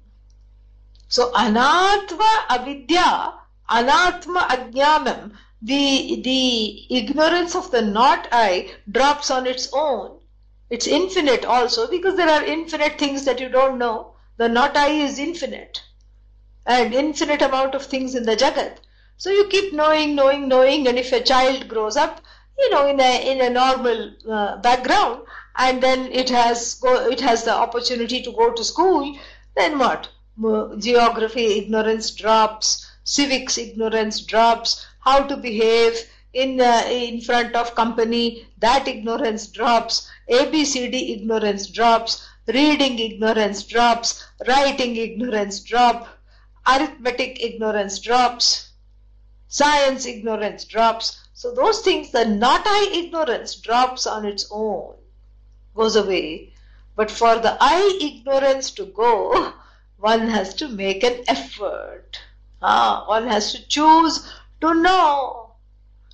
So 1.09 1.33
anatma 1.33 2.47
avidya, 2.49 3.35
anatma 3.69 4.47
ajnanam, 4.49 5.33
the, 5.63 6.23
the 6.23 6.97
ignorance 6.97 7.55
of 7.55 7.71
the 7.71 7.83
not 7.83 8.29
I 8.33 8.71
drops 8.91 9.31
on 9.31 9.47
its 9.47 9.69
own. 9.73 10.19
It's 10.71 10.87
infinite 10.87 11.45
also 11.45 11.91
because 11.91 12.17
there 12.17 12.31
are 12.31 12.45
infinite 12.45 12.99
things 12.99 13.25
that 13.25 13.41
you 13.41 13.49
don't 13.49 13.79
know. 13.79 14.15
The 14.37 14.49
not 14.49 14.77
I 14.77 14.89
is 14.91 15.19
infinite 15.19 15.83
and 16.71 16.95
infinite 16.95 17.43
amount 17.43 17.75
of 17.75 17.85
things 17.85 18.15
in 18.15 18.23
the 18.23 18.37
Jagat. 18.37 18.77
So 19.17 19.29
you 19.29 19.49
keep 19.49 19.73
knowing, 19.73 20.15
knowing, 20.15 20.47
knowing, 20.47 20.87
and 20.87 20.97
if 20.97 21.13
a 21.13 21.21
child 21.21 21.67
grows 21.69 21.97
up, 21.97 22.21
you 22.59 22.71
know, 22.71 22.87
in 22.87 23.01
a 23.01 23.31
in 23.33 23.41
a 23.41 23.51
normal 23.51 24.13
uh, 24.31 24.57
background, 24.59 25.23
and 25.57 25.83
then 25.83 26.13
it 26.13 26.31
has 26.31 26.75
go, 26.75 27.11
it 27.11 27.21
has 27.21 27.43
the 27.43 27.53
opportunity 27.53 28.23
to 28.23 28.31
go 28.33 28.53
to 28.53 28.63
school, 28.63 29.19
then 29.57 29.79
what? 29.81 30.09
Geography 30.79 31.59
ignorance 31.59 32.13
drops, 32.13 32.87
civics 33.03 33.59
ignorance 33.59 34.21
drops, 34.21 34.87
how 35.01 35.25
to 35.25 35.37
behave 35.37 35.99
in 36.33 36.61
uh, 36.61 36.85
in 36.89 37.21
front 37.21 37.57
of 37.57 37.75
company 37.75 38.47
that 38.59 38.87
ignorance 38.87 39.49
drops, 39.49 40.09
ABCD 40.31 41.17
ignorance 41.17 41.67
drops, 41.67 42.25
reading 42.47 42.99
ignorance 43.01 43.65
drops, 43.65 44.25
writing 44.47 44.95
ignorance 44.97 45.59
drop, 45.61 46.09
arithmetic 46.67 47.43
ignorance 47.43 47.99
drops, 47.99 48.71
science 49.49 50.07
ignorance 50.07 50.65
drops. 50.65 51.19
So 51.35 51.55
those 51.55 51.81
things, 51.81 52.11
the 52.11 52.25
not 52.25 52.63
I 52.67 52.91
ignorance 52.93 53.55
drops 53.57 54.07
on 54.07 54.25
its 54.25 54.47
own 54.51 54.95
goes 55.75 55.97
away. 55.97 56.53
But 56.97 57.11
for 57.11 57.39
the 57.39 57.57
I 57.61 57.99
ignorance 58.03 58.71
to 58.73 58.85
go, 58.87 59.55
one 59.97 60.29
has 60.29 60.55
to 60.55 60.69
make 60.69 61.03
an 61.03 61.25
effort. 61.27 62.21
Ah, 62.63 63.05
one 63.07 63.27
has 63.27 63.53
to 63.53 63.67
choose 63.67 64.31
to 64.61 64.75
know. 64.75 65.53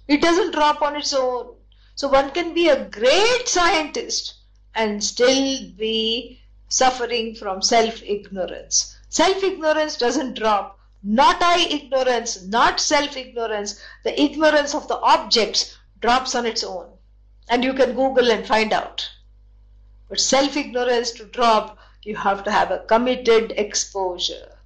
It 0.06 0.22
doesn't 0.22 0.52
drop 0.52 0.82
on 0.82 0.96
its 0.96 1.12
own. 1.12 1.56
So 1.96 2.08
one 2.08 2.30
can 2.30 2.54
be 2.54 2.68
a 2.68 2.88
great 2.88 3.48
scientist 3.48 4.34
and 4.74 5.02
still 5.02 5.70
be 5.76 6.40
suffering 6.68 7.34
from 7.34 7.62
self 7.62 8.02
ignorance. 8.02 8.95
Self 9.16 9.42
ignorance 9.42 9.96
doesn't 9.96 10.34
drop. 10.34 10.78
Not 11.02 11.40
I 11.40 11.60
ignorance, 11.70 12.42
not 12.42 12.78
self 12.78 13.16
ignorance. 13.16 13.80
The 14.04 14.20
ignorance 14.20 14.74
of 14.74 14.88
the 14.88 14.98
objects 14.98 15.74
drops 16.02 16.34
on 16.34 16.44
its 16.44 16.62
own. 16.62 16.98
And 17.48 17.64
you 17.64 17.72
can 17.72 17.94
Google 17.94 18.30
and 18.30 18.46
find 18.46 18.74
out. 18.74 19.08
But 20.10 20.20
self 20.20 20.54
ignorance 20.54 21.12
to 21.12 21.24
drop, 21.24 21.78
you 22.02 22.14
have 22.16 22.44
to 22.44 22.50
have 22.50 22.70
a 22.70 22.80
committed 22.80 23.52
exposure. 23.52 24.58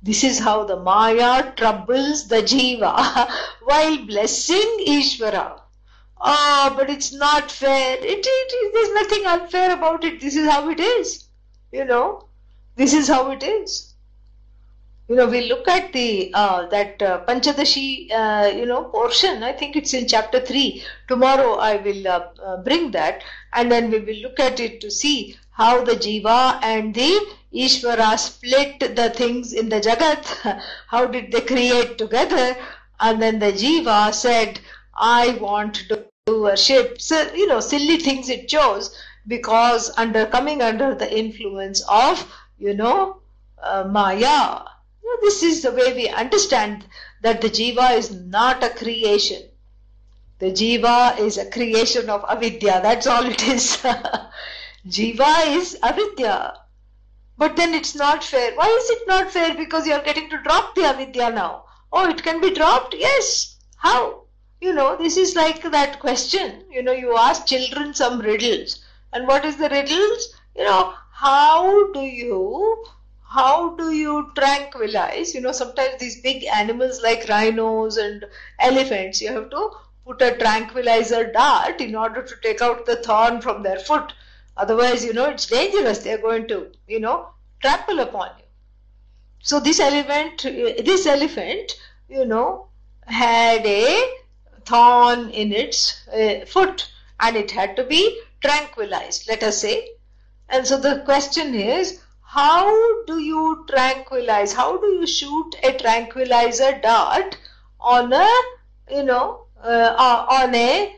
This 0.00 0.22
is 0.22 0.38
how 0.38 0.62
the 0.62 0.76
Maya 0.76 1.52
troubles 1.56 2.28
the 2.28 2.42
Jiva 2.44 3.28
while 3.64 4.06
blessing 4.06 4.84
Ishvara. 4.86 5.62
Ah, 6.20 6.70
oh, 6.70 6.76
but 6.76 6.88
it's 6.90 7.12
not 7.12 7.50
fair. 7.50 7.96
It, 7.96 8.24
it, 8.24 8.72
there's 8.72 8.94
nothing 8.94 9.26
unfair 9.26 9.72
about 9.72 10.04
it. 10.04 10.20
This 10.20 10.36
is 10.36 10.48
how 10.48 10.68
it 10.70 10.78
is. 10.78 11.24
You 11.72 11.84
know, 11.84 12.28
this 12.76 12.94
is 12.94 13.08
how 13.08 13.32
it 13.32 13.42
is 13.42 13.85
you 15.08 15.14
know, 15.14 15.26
we 15.28 15.48
look 15.48 15.68
at 15.68 15.92
the 15.92 16.32
uh, 16.34 16.66
that 16.66 17.00
uh, 17.00 17.24
Panchadashi, 17.26 18.10
uh, 18.12 18.48
you 18.48 18.66
know, 18.66 18.84
portion. 18.84 19.44
I 19.44 19.52
think 19.52 19.76
it's 19.76 19.94
in 19.94 20.08
chapter 20.08 20.40
three. 20.40 20.82
Tomorrow 21.06 21.54
I 21.54 21.76
will 21.76 22.08
uh, 22.08 22.28
uh, 22.44 22.56
bring 22.62 22.90
that, 22.90 23.22
and 23.52 23.70
then 23.70 23.90
we 23.90 24.00
will 24.00 24.16
look 24.16 24.40
at 24.40 24.58
it 24.58 24.80
to 24.80 24.90
see 24.90 25.36
how 25.52 25.84
the 25.84 25.92
jiva 25.92 26.58
and 26.62 26.92
the 26.92 27.20
Ishvara 27.54 28.18
split 28.18 28.80
the 28.80 29.10
things 29.10 29.52
in 29.52 29.68
the 29.68 29.80
Jagat. 29.80 30.60
how 30.88 31.06
did 31.06 31.30
they 31.30 31.40
create 31.40 31.98
together? 31.98 32.56
And 32.98 33.22
then 33.22 33.38
the 33.38 33.52
jiva 33.52 34.12
said, 34.12 34.58
"I 34.92 35.38
want 35.40 35.84
to 35.88 36.04
worship." 36.26 37.00
So 37.00 37.32
you 37.32 37.46
know, 37.46 37.60
silly 37.60 37.98
things 37.98 38.28
it 38.28 38.48
chose 38.48 38.90
because 39.28 39.96
under 39.96 40.26
coming 40.26 40.62
under 40.62 40.96
the 40.96 41.16
influence 41.16 41.84
of 41.88 42.28
you 42.58 42.74
know 42.74 43.18
uh, 43.62 43.84
Maya 43.88 44.62
this 45.22 45.42
is 45.42 45.62
the 45.62 45.72
way 45.72 45.92
we 45.92 46.08
understand 46.08 46.84
that 47.22 47.40
the 47.40 47.48
jiva 47.48 47.96
is 47.96 48.10
not 48.10 48.62
a 48.62 48.70
creation. 48.70 49.42
The 50.38 50.52
jiva 50.52 51.18
is 51.18 51.38
a 51.38 51.50
creation 51.50 52.10
of 52.10 52.24
avidya. 52.28 52.80
That's 52.82 53.06
all 53.06 53.24
it 53.24 53.42
is. 53.46 53.76
jiva 54.86 55.46
is 55.56 55.78
avidya. 55.82 56.60
But 57.38 57.56
then 57.56 57.74
it's 57.74 57.94
not 57.94 58.24
fair. 58.24 58.54
Why 58.54 58.66
is 58.66 58.90
it 58.90 59.06
not 59.06 59.30
fair? 59.30 59.54
Because 59.54 59.86
you're 59.86 60.02
getting 60.02 60.28
to 60.30 60.42
drop 60.42 60.74
the 60.74 60.84
avidya 60.84 61.30
now. 61.30 61.64
Oh, 61.92 62.08
it 62.08 62.22
can 62.22 62.40
be 62.40 62.52
dropped? 62.52 62.94
Yes. 62.98 63.56
How? 63.76 64.24
You 64.60 64.72
know, 64.72 64.96
this 64.96 65.16
is 65.16 65.36
like 65.36 65.62
that 65.62 66.00
question. 66.00 66.64
You 66.70 66.82
know, 66.82 66.92
you 66.92 67.16
ask 67.16 67.46
children 67.46 67.94
some 67.94 68.20
riddles. 68.20 68.84
And 69.12 69.26
what 69.26 69.44
is 69.44 69.56
the 69.56 69.68
riddles? 69.68 70.34
You 70.56 70.64
know, 70.64 70.94
how 71.12 71.92
do 71.92 72.00
you 72.00 72.84
how 73.36 73.76
do 73.76 73.92
you 73.92 74.32
tranquilize? 74.34 75.34
You 75.34 75.42
know, 75.42 75.52
sometimes 75.52 76.00
these 76.00 76.22
big 76.22 76.44
animals 76.44 77.02
like 77.02 77.28
rhinos 77.28 77.98
and 77.98 78.24
elephants, 78.58 79.20
you 79.20 79.30
have 79.30 79.50
to 79.50 79.70
put 80.06 80.22
a 80.22 80.36
tranquilizer 80.38 81.32
dart 81.32 81.82
in 81.82 81.94
order 81.94 82.22
to 82.22 82.34
take 82.42 82.62
out 82.62 82.86
the 82.86 82.96
thorn 82.96 83.42
from 83.42 83.62
their 83.62 83.78
foot. 83.78 84.14
Otherwise, 84.56 85.04
you 85.04 85.12
know, 85.12 85.26
it's 85.26 85.46
dangerous. 85.46 85.98
They're 85.98 86.26
going 86.28 86.48
to, 86.48 86.72
you 86.88 86.98
know, 86.98 87.28
trample 87.60 88.00
upon 88.00 88.30
you. 88.38 88.44
So 89.42 89.60
this 89.60 89.80
elephant, 89.80 90.42
this 90.42 91.06
elephant, 91.06 91.74
you 92.08 92.24
know, 92.24 92.68
had 93.04 93.66
a 93.66 94.14
thorn 94.64 95.28
in 95.28 95.52
its 95.52 96.08
uh, 96.08 96.46
foot 96.46 96.90
and 97.20 97.36
it 97.36 97.50
had 97.50 97.76
to 97.76 97.84
be 97.84 98.18
tranquilized, 98.42 99.28
let 99.28 99.42
us 99.42 99.60
say. 99.60 99.88
And 100.48 100.66
so 100.66 100.78
the 100.78 101.02
question 101.04 101.54
is, 101.54 102.00
how 102.36 103.04
do 103.06 103.18
you 103.18 103.64
tranquilize? 103.66 104.52
How 104.52 104.76
do 104.76 104.86
you 104.86 105.06
shoot 105.06 105.54
a 105.62 105.72
tranquilizer 105.78 106.78
dart 106.82 107.38
on 107.80 108.12
a, 108.12 108.30
you 108.90 109.04
know, 109.04 109.46
uh, 109.64 109.94
uh, 110.06 110.26
on 110.38 110.54
a 110.54 110.96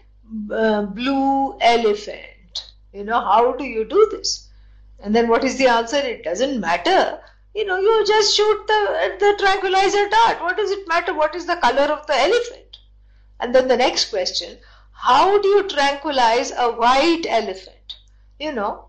uh, 0.53 0.83
blue 0.83 1.57
elephant? 1.61 2.65
You 2.93 3.05
know, 3.05 3.21
how 3.21 3.53
do 3.53 3.63
you 3.63 3.85
do 3.85 4.09
this? 4.11 4.49
And 4.99 5.15
then 5.15 5.29
what 5.29 5.45
is 5.45 5.59
the 5.59 5.69
answer? 5.69 5.99
It 5.99 6.25
doesn't 6.25 6.59
matter. 6.59 7.21
You 7.55 7.67
know, 7.67 7.79
you 7.79 8.05
just 8.05 8.35
shoot 8.35 8.67
the, 8.67 9.17
the 9.21 9.37
tranquilizer 9.39 10.09
dart. 10.09 10.41
What 10.41 10.57
does 10.57 10.73
it 10.73 10.89
matter? 10.89 11.15
What 11.15 11.37
is 11.37 11.47
the 11.47 11.57
color 11.57 11.93
of 11.93 12.05
the 12.09 12.17
elephant? 12.17 12.79
And 13.39 13.55
then 13.55 13.69
the 13.69 13.77
next 13.77 14.11
question, 14.11 14.59
how 14.91 15.41
do 15.41 15.47
you 15.47 15.69
tranquilize 15.69 16.51
a 16.51 16.73
white 16.73 17.27
elephant? 17.29 17.95
You 18.41 18.53
know, 18.53 18.88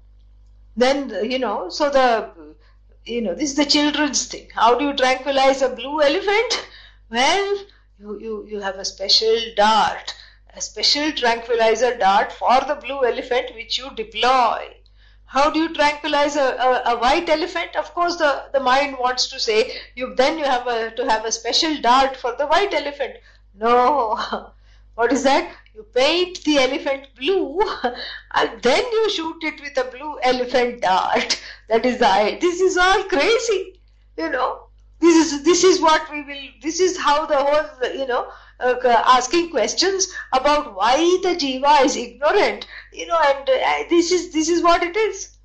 then 0.80 1.30
you 1.30 1.40
know 1.40 1.70
so 1.70 1.90
the 1.90 2.32
you 3.06 3.22
know 3.22 3.34
this 3.34 3.52
is 3.52 3.56
the 3.56 3.66
children's 3.66 4.26
thing. 4.28 4.48
How 4.54 4.78
do 4.78 4.86
you 4.86 4.94
tranquilize 4.94 5.62
a 5.62 5.70
blue 5.70 6.02
elephant? 6.02 6.68
Well 7.10 7.58
you 8.00 8.20
you, 8.20 8.48
you 8.48 8.60
have 8.62 8.76
a 8.76 8.86
special 8.86 9.38
dart 9.56 10.16
a 10.54 10.62
special 10.62 11.12
tranquilizer 11.12 11.96
dart 11.96 12.32
for 12.32 12.60
the 12.68 12.76
blue 12.76 13.06
elephant 13.06 13.54
which 13.56 13.78
you 13.78 13.90
deploy. 13.96 14.76
How 15.26 15.52
do 15.52 15.60
you 15.60 15.74
tranquilize 15.74 16.36
a, 16.36 16.56
a, 16.68 16.94
a, 16.94 16.98
white 16.98 17.30
elephant? 17.30 17.76
Of 17.76 17.94
course 17.94 18.16
the, 18.16 18.46
the 18.52 18.60
mind 18.60 18.98
wants 19.00 19.28
to 19.28 19.40
say 19.40 19.72
you 19.94 20.16
then 20.16 20.40
you 20.40 20.46
have 20.46 20.66
a, 20.66 20.92
to 20.96 21.10
have 21.10 21.24
a 21.24 21.32
special 21.32 21.80
dart 21.82 22.18
for 22.18 22.36
the 22.36 22.48
white 22.48 22.74
elephant. 22.74 23.18
No 23.54 24.52
what 25.00 25.14
is 25.14 25.24
that 25.24 25.50
you 25.74 25.84
paint 25.96 26.44
the 26.44 26.58
elephant 26.58 27.06
blue 27.18 27.62
and 28.36 28.62
then 28.62 28.84
you 28.96 29.10
shoot 29.10 29.44
it 29.50 29.62
with 29.62 29.78
a 29.78 29.86
blue 29.92 30.20
elephant 30.24 30.82
dart. 30.82 31.42
That 31.70 31.86
is 31.86 32.00
the 32.00 32.38
This 32.42 32.60
is 32.60 32.76
all 32.76 33.04
crazy, 33.04 33.80
you 34.18 34.30
know. 34.30 34.66
This 35.00 35.16
is 35.34 35.44
this 35.44 35.64
is 35.64 35.80
what 35.80 36.12
we 36.12 36.24
will. 36.24 36.50
This 36.62 36.82
is 36.82 36.98
how 36.98 37.26
the 37.26 37.38
whole, 37.38 37.94
you 37.94 38.08
know, 38.08 38.28
uh, 38.60 39.04
asking 39.18 39.52
questions 39.52 40.14
about 40.34 40.76
why 40.76 40.98
the 41.24 41.36
jiva 41.44 41.86
is 41.86 41.96
ignorant, 41.96 42.68
you 42.92 43.08
know, 43.08 43.20
and 43.28 43.50
uh, 43.50 43.84
this 43.90 44.12
is 44.12 44.34
this 44.34 44.50
is 44.50 44.62
what 44.62 44.84
it 44.84 44.98
is. 44.98 45.38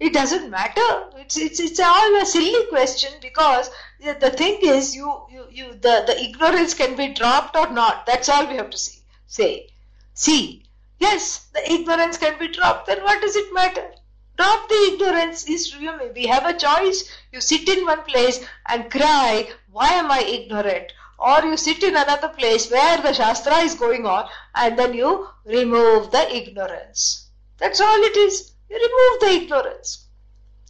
It 0.00 0.12
doesn't 0.12 0.48
matter. 0.48 1.10
It's, 1.16 1.36
it's, 1.36 1.58
it's 1.58 1.80
all 1.80 2.22
a 2.22 2.24
silly 2.24 2.66
question 2.66 3.12
because 3.20 3.68
the, 4.00 4.16
the 4.20 4.30
thing 4.30 4.60
is 4.62 4.94
you, 4.94 5.12
you, 5.28 5.46
you, 5.50 5.72
the, 5.72 6.04
the 6.06 6.16
ignorance 6.22 6.72
can 6.72 6.94
be 6.96 7.12
dropped 7.12 7.56
or 7.56 7.72
not. 7.72 8.06
That's 8.06 8.28
all 8.28 8.46
we 8.46 8.56
have 8.56 8.70
to 8.70 8.78
see, 8.78 8.97
say. 9.28 9.68
See, 10.14 10.64
yes, 10.98 11.46
the 11.52 11.72
ignorance 11.72 12.16
can 12.16 12.38
be 12.38 12.48
dropped. 12.48 12.86
Then 12.86 13.02
what 13.04 13.20
does 13.20 13.36
it 13.36 13.54
matter? 13.54 13.92
Drop 14.36 14.68
the 14.68 14.90
ignorance. 14.92 15.44
Is 15.44 15.76
we 15.76 16.26
have 16.26 16.46
a 16.46 16.58
choice. 16.58 17.10
You 17.32 17.40
sit 17.40 17.68
in 17.68 17.84
one 17.84 18.02
place 18.04 18.44
and 18.66 18.90
cry, 18.90 19.48
why 19.70 19.88
am 19.90 20.10
I 20.10 20.20
ignorant? 20.20 20.92
Or 21.18 21.42
you 21.44 21.56
sit 21.56 21.82
in 21.82 21.96
another 21.96 22.28
place 22.28 22.70
where 22.70 22.98
the 22.98 23.12
Shastra 23.12 23.58
is 23.58 23.74
going 23.74 24.06
on 24.06 24.28
and 24.54 24.78
then 24.78 24.94
you 24.94 25.28
remove 25.44 26.10
the 26.10 26.34
ignorance. 26.34 27.28
That's 27.58 27.80
all 27.80 28.02
it 28.02 28.16
is. 28.16 28.52
You 28.70 28.76
remove 28.76 29.20
the 29.20 29.42
ignorance. 29.42 30.06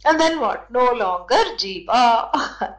And 0.03 0.19
then 0.19 0.39
what? 0.39 0.71
No 0.71 0.91
longer 0.91 1.43
jiva. 1.55 2.77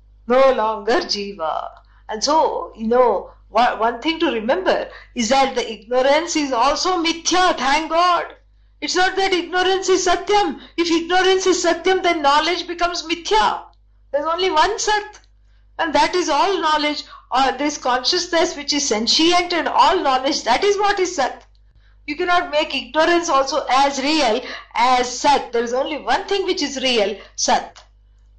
no 0.28 0.52
longer 0.52 1.00
jiva. 1.00 1.68
And 2.08 2.22
so, 2.22 2.72
you 2.76 2.86
know, 2.86 3.32
one 3.50 4.00
thing 4.00 4.18
to 4.20 4.32
remember 4.32 4.88
is 5.14 5.28
that 5.28 5.54
the 5.54 5.70
ignorance 5.70 6.36
is 6.36 6.52
also 6.52 7.02
mithya, 7.02 7.56
thank 7.56 7.90
God. 7.90 8.34
It's 8.80 8.96
not 8.96 9.16
that 9.16 9.32
ignorance 9.32 9.88
is 9.88 10.06
satyam. 10.06 10.60
If 10.76 10.90
ignorance 10.90 11.46
is 11.46 11.64
satyam, 11.64 12.02
then 12.02 12.22
knowledge 12.22 12.66
becomes 12.66 13.02
mithya. 13.02 13.64
There's 14.10 14.24
only 14.24 14.50
one 14.50 14.78
sat. 14.78 15.20
And 15.78 15.94
that 15.94 16.14
is 16.14 16.28
all 16.28 16.60
knowledge. 16.60 17.04
Or 17.30 17.52
this 17.52 17.78
consciousness 17.78 18.56
which 18.56 18.72
is 18.72 18.88
sentient 18.88 19.52
and 19.52 19.68
all 19.68 20.00
knowledge, 20.00 20.42
that 20.44 20.64
is 20.64 20.76
what 20.78 20.98
is 20.98 21.14
sat. 21.14 21.44
You 22.10 22.16
cannot 22.16 22.50
make 22.50 22.74
ignorance 22.74 23.28
also 23.28 23.66
as 23.70 24.02
real 24.02 24.40
as 24.74 25.20
Sat. 25.20 25.52
There 25.52 25.62
is 25.62 25.72
only 25.72 25.98
one 25.98 26.24
thing 26.24 26.44
which 26.44 26.60
is 26.60 26.82
real, 26.82 27.16
Sat. 27.36 27.84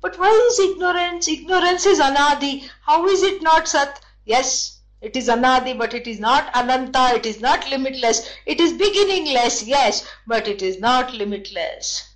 But 0.01 0.19
why 0.19 0.29
is 0.49 0.59
ignorance? 0.59 1.29
Ignorance 1.29 1.85
is 1.85 2.01
Anadi. 2.01 2.69
How 2.81 3.07
is 3.07 3.23
it 3.23 3.41
not 3.41 3.69
Sat? 3.69 4.03
Yes, 4.25 4.80
it 5.01 5.15
is 5.15 5.27
Anadi, 5.29 5.75
but 5.75 5.95
it 5.95 6.05
is 6.05 6.19
not 6.19 6.55
Ananta, 6.55 7.15
it 7.15 7.25
is 7.25 7.41
not 7.41 7.67
limitless. 7.69 8.29
It 8.45 8.61
is 8.61 8.73
beginningless, 8.73 9.63
yes, 9.63 10.07
but 10.27 10.47
it 10.47 10.61
is 10.61 10.79
not 10.79 11.11
limitless. 11.13 12.07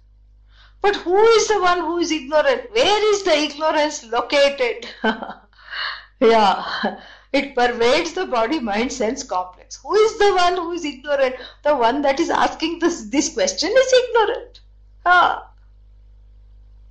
But 0.82 0.96
who 0.98 1.18
is 1.18 1.48
the 1.48 1.60
one 1.60 1.80
who 1.80 1.98
is 1.98 2.12
ignorant? 2.12 2.72
Where 2.72 3.14
is 3.14 3.24
the 3.24 3.36
ignorance 3.36 4.04
located? 4.06 4.88
yeah. 6.20 7.00
It 7.34 7.56
pervades 7.56 8.14
the 8.14 8.28
body 8.28 8.60
mind 8.60 8.94
sense 8.94 9.24
complex. 9.24 9.78
Who 9.82 9.96
is 9.96 10.20
the 10.20 10.36
one 10.36 10.56
who 10.56 10.72
is 10.74 10.86
ignorant? 10.86 11.36
The 11.64 11.76
one 11.76 12.04
that 12.04 12.20
is 12.20 12.30
asking 12.30 12.80
this, 12.80 13.06
this 13.06 13.34
question 13.34 13.72
is 13.76 13.94
ignorant. 13.94 14.60
Ah. 15.06 15.50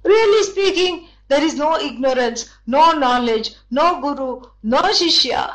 Really 0.03 0.43
speaking, 0.43 1.09
there 1.29 1.43
is 1.43 1.55
no 1.55 1.79
ignorance, 1.79 2.51
no 2.67 2.93
knowledge, 2.93 3.55
no 3.71 4.01
guru, 4.01 4.43
no 4.63 4.83
shishya, 4.83 5.55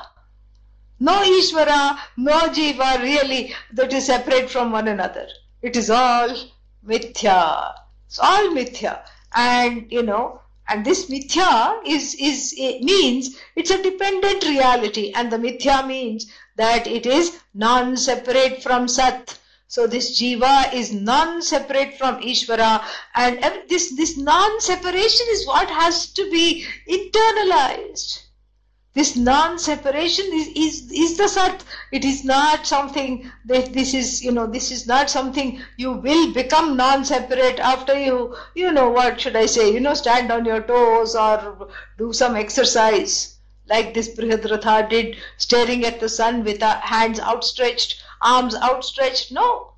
no 1.00 1.22
Ishvara, 1.22 1.98
no 2.18 2.40
Jiva 2.50 3.02
really 3.02 3.54
that 3.74 3.94
is 3.94 4.06
separate 4.06 4.50
from 4.50 4.72
one 4.72 4.88
another. 4.88 5.28
It 5.62 5.76
is 5.76 5.90
all 5.90 6.30
mithya. 6.86 7.74
It's 8.08 8.20
all 8.20 8.50
mithya. 8.50 9.02
And 9.36 9.92
you 9.92 10.04
know, 10.04 10.42
and 10.68 10.86
this 10.86 11.10
mithya 11.10 11.80
is, 11.86 12.16
is 12.20 12.54
means 12.82 13.38
it's 13.56 13.72
a 13.72 13.82
dependent 13.82 14.44
reality, 14.44 15.12
and 15.14 15.32
the 15.32 15.38
mithya 15.38 15.86
means 15.86 16.32
that 16.58 16.88
it 16.88 17.06
is 17.06 17.40
non-separate 17.54 18.62
from 18.62 18.88
Sat. 18.88 19.38
So 19.68 19.88
this 19.88 20.20
jiva 20.20 20.74
is 20.74 20.92
non-separate 20.92 21.98
from 21.98 22.22
Ishvara, 22.22 22.84
and 23.16 23.40
this 23.70 23.96
this 23.96 24.18
non-separation 24.18 25.28
is 25.30 25.46
what 25.48 25.70
has 25.70 26.12
to 26.14 26.30
be 26.32 26.66
internalized. 26.88 28.29
This 28.96 29.16
non-separation 29.16 30.26
is, 30.34 30.48
is, 30.48 30.92
is 30.92 31.18
the 31.18 31.28
Sat. 31.28 31.64
It 31.92 32.04
is 32.04 32.26
not 32.26 32.66
something 32.66 33.32
that 33.46 33.72
this 33.72 33.94
is, 33.94 34.24
you 34.24 34.32
know, 34.32 34.48
this 34.48 34.72
is 34.72 34.88
not 34.88 35.10
something 35.12 35.62
you 35.78 35.92
will 35.92 36.34
become 36.34 36.76
non-separate 36.76 37.60
after 37.60 37.98
you, 37.98 38.36
you 38.56 38.72
know, 38.72 38.90
what 38.90 39.22
should 39.22 39.36
I 39.36 39.46
say, 39.46 39.72
you 39.72 39.80
know, 39.80 39.94
stand 39.94 40.32
on 40.32 40.44
your 40.44 40.62
toes 40.62 41.16
or 41.16 41.70
do 42.00 42.14
some 42.14 42.36
exercise 42.36 43.38
like 43.68 43.94
this 43.94 44.10
Brihadratha 44.10 44.90
did, 44.90 45.18
staring 45.38 45.86
at 45.86 46.00
the 46.00 46.10
sun 46.10 46.44
with 46.44 46.62
hands 46.62 47.20
outstretched, 47.20 48.04
arms 48.22 48.56
outstretched. 48.56 49.32
No. 49.32 49.74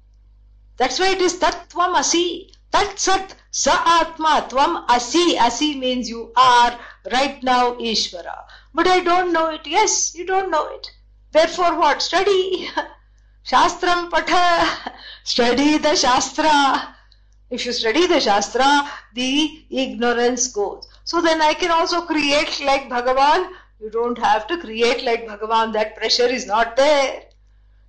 That's 0.78 1.00
why 1.00 1.12
it 1.12 1.22
is 1.22 1.38
Tattvam 1.38 1.96
Asi. 1.96 2.54
Tat 2.72 2.98
Sat 2.98 3.36
Sa 3.52 4.00
Atma 4.00 4.48
Tvam 4.50 4.86
Asi. 4.88 5.38
Asi 5.38 5.78
means 5.78 6.08
you 6.08 6.32
are 6.38 6.80
right 7.12 7.44
now 7.44 7.74
Ishvara. 7.74 8.46
But 8.74 8.88
I 8.88 9.02
don't 9.02 9.34
know 9.34 9.50
it. 9.50 9.68
Yes, 9.68 10.16
you 10.16 10.26
don't 10.26 10.52
know 10.52 10.68
it. 10.74 10.92
Therefore 11.32 11.78
what? 11.78 12.02
Study. 12.02 12.70
Shastram 13.46 14.10
Patha. 14.10 14.94
Study 15.24 15.78
the 15.78 15.96
Shastra. 15.96 16.96
If 17.50 17.66
you 17.66 17.74
study 17.74 18.08
the 18.08 18.22
Shastra, 18.22 18.90
the 19.14 19.66
ignorance 19.70 20.48
goes. 20.48 20.88
So 21.04 21.22
then 21.22 21.42
I 21.42 21.54
can 21.54 21.70
also 21.70 22.04
create 22.06 22.62
like 22.64 22.88
Bhagavan. 22.88 23.52
You 23.82 23.90
don't 23.90 24.18
have 24.18 24.48
to 24.48 24.58
create 24.58 25.04
like 25.04 25.28
Bhagavan. 25.28 25.74
That 25.74 25.98
pressure 25.98 26.28
is 26.28 26.46
not 26.46 26.78
there. 26.78 27.24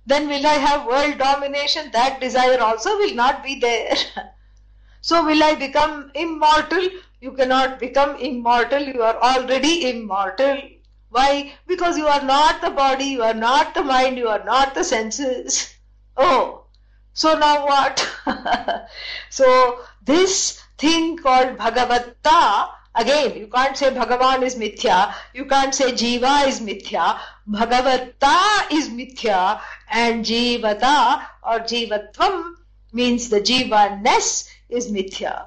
Then 0.05 0.27
will 0.27 0.45
I 0.45 0.55
have 0.55 0.85
world 0.85 1.17
domination? 1.17 1.91
That 1.91 2.19
desire 2.19 2.59
also 2.59 2.97
will 2.97 3.15
not 3.15 3.41
be 3.41 3.57
there. 3.59 3.95
so 5.01 5.23
will 5.23 5.41
I 5.41 5.55
become 5.55 6.11
immortal? 6.13 6.89
You 7.23 7.31
cannot 7.31 7.79
become 7.79 8.17
immortal. 8.17 8.83
You 8.83 9.01
are 9.01 9.17
already 9.17 9.89
immortal. 9.89 10.57
Why? 11.07 11.53
Because 11.65 11.97
you 11.97 12.05
are 12.05 12.21
not 12.21 12.59
the 12.59 12.69
body, 12.69 13.05
you 13.05 13.23
are 13.23 13.33
not 13.33 13.73
the 13.73 13.81
mind, 13.81 14.17
you 14.17 14.27
are 14.27 14.43
not 14.43 14.75
the 14.75 14.83
senses. 14.83 15.73
Oh, 16.17 16.65
so 17.13 17.39
now 17.39 17.65
what? 17.65 18.05
so 19.29 19.79
this 20.03 20.61
thing 20.77 21.15
called 21.15 21.57
Bhagavatta, 21.57 22.67
again, 22.93 23.37
you 23.37 23.47
can't 23.47 23.77
say 23.77 23.89
Bhagavan 23.91 24.43
is 24.43 24.55
mithya, 24.55 25.15
you 25.33 25.45
can't 25.45 25.73
say 25.73 25.93
Jiva 25.93 26.45
is 26.45 26.59
mithya, 26.59 27.19
Bhagavatta 27.49 28.69
is 28.69 28.89
mithya, 28.89 29.61
and 29.89 30.25
Jivata 30.25 31.25
or 31.41 31.59
Jivatvam 31.61 32.55
means 32.91 33.29
the 33.29 33.39
Jiva-ness 33.39 34.49
is 34.67 34.91
mithya. 34.91 35.45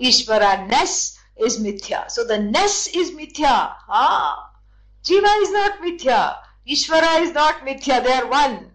Ishvara-ness 0.00 1.18
is 1.36 1.58
mithya. 1.58 2.10
So 2.10 2.24
the 2.24 2.38
ness 2.38 2.86
is 2.88 3.10
mithya. 3.12 3.74
Ah. 3.88 4.50
Jiva 5.04 5.42
is 5.42 5.50
not 5.50 5.80
mithya. 5.80 6.36
Ishvara 6.68 7.22
is 7.22 7.32
not 7.32 7.64
mithya. 7.66 8.02
They 8.04 8.12
are 8.12 8.26
one. 8.26 8.70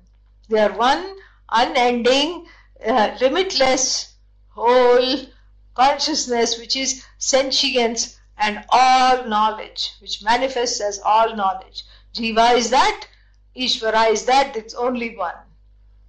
They 0.49 0.59
are 0.59 0.73
one 0.73 1.15
unending, 1.49 2.47
uh, 2.86 3.17
limitless, 3.21 4.15
whole 4.49 5.26
consciousness 5.76 6.57
which 6.57 6.76
is 6.76 7.03
sentience 7.17 8.17
and 8.38 8.63
all 8.69 9.28
knowledge, 9.28 9.91
which 9.99 10.23
manifests 10.23 10.82
as 10.82 10.99
all 10.99 11.36
knowledge. 11.36 11.84
Jiva 12.13 12.55
is 12.55 12.69
that, 12.69 13.07
Ishvara 13.55 14.11
is 14.11 14.26
that, 14.26 14.55
it's 14.55 14.73
only 14.73 15.15
one. 15.15 15.36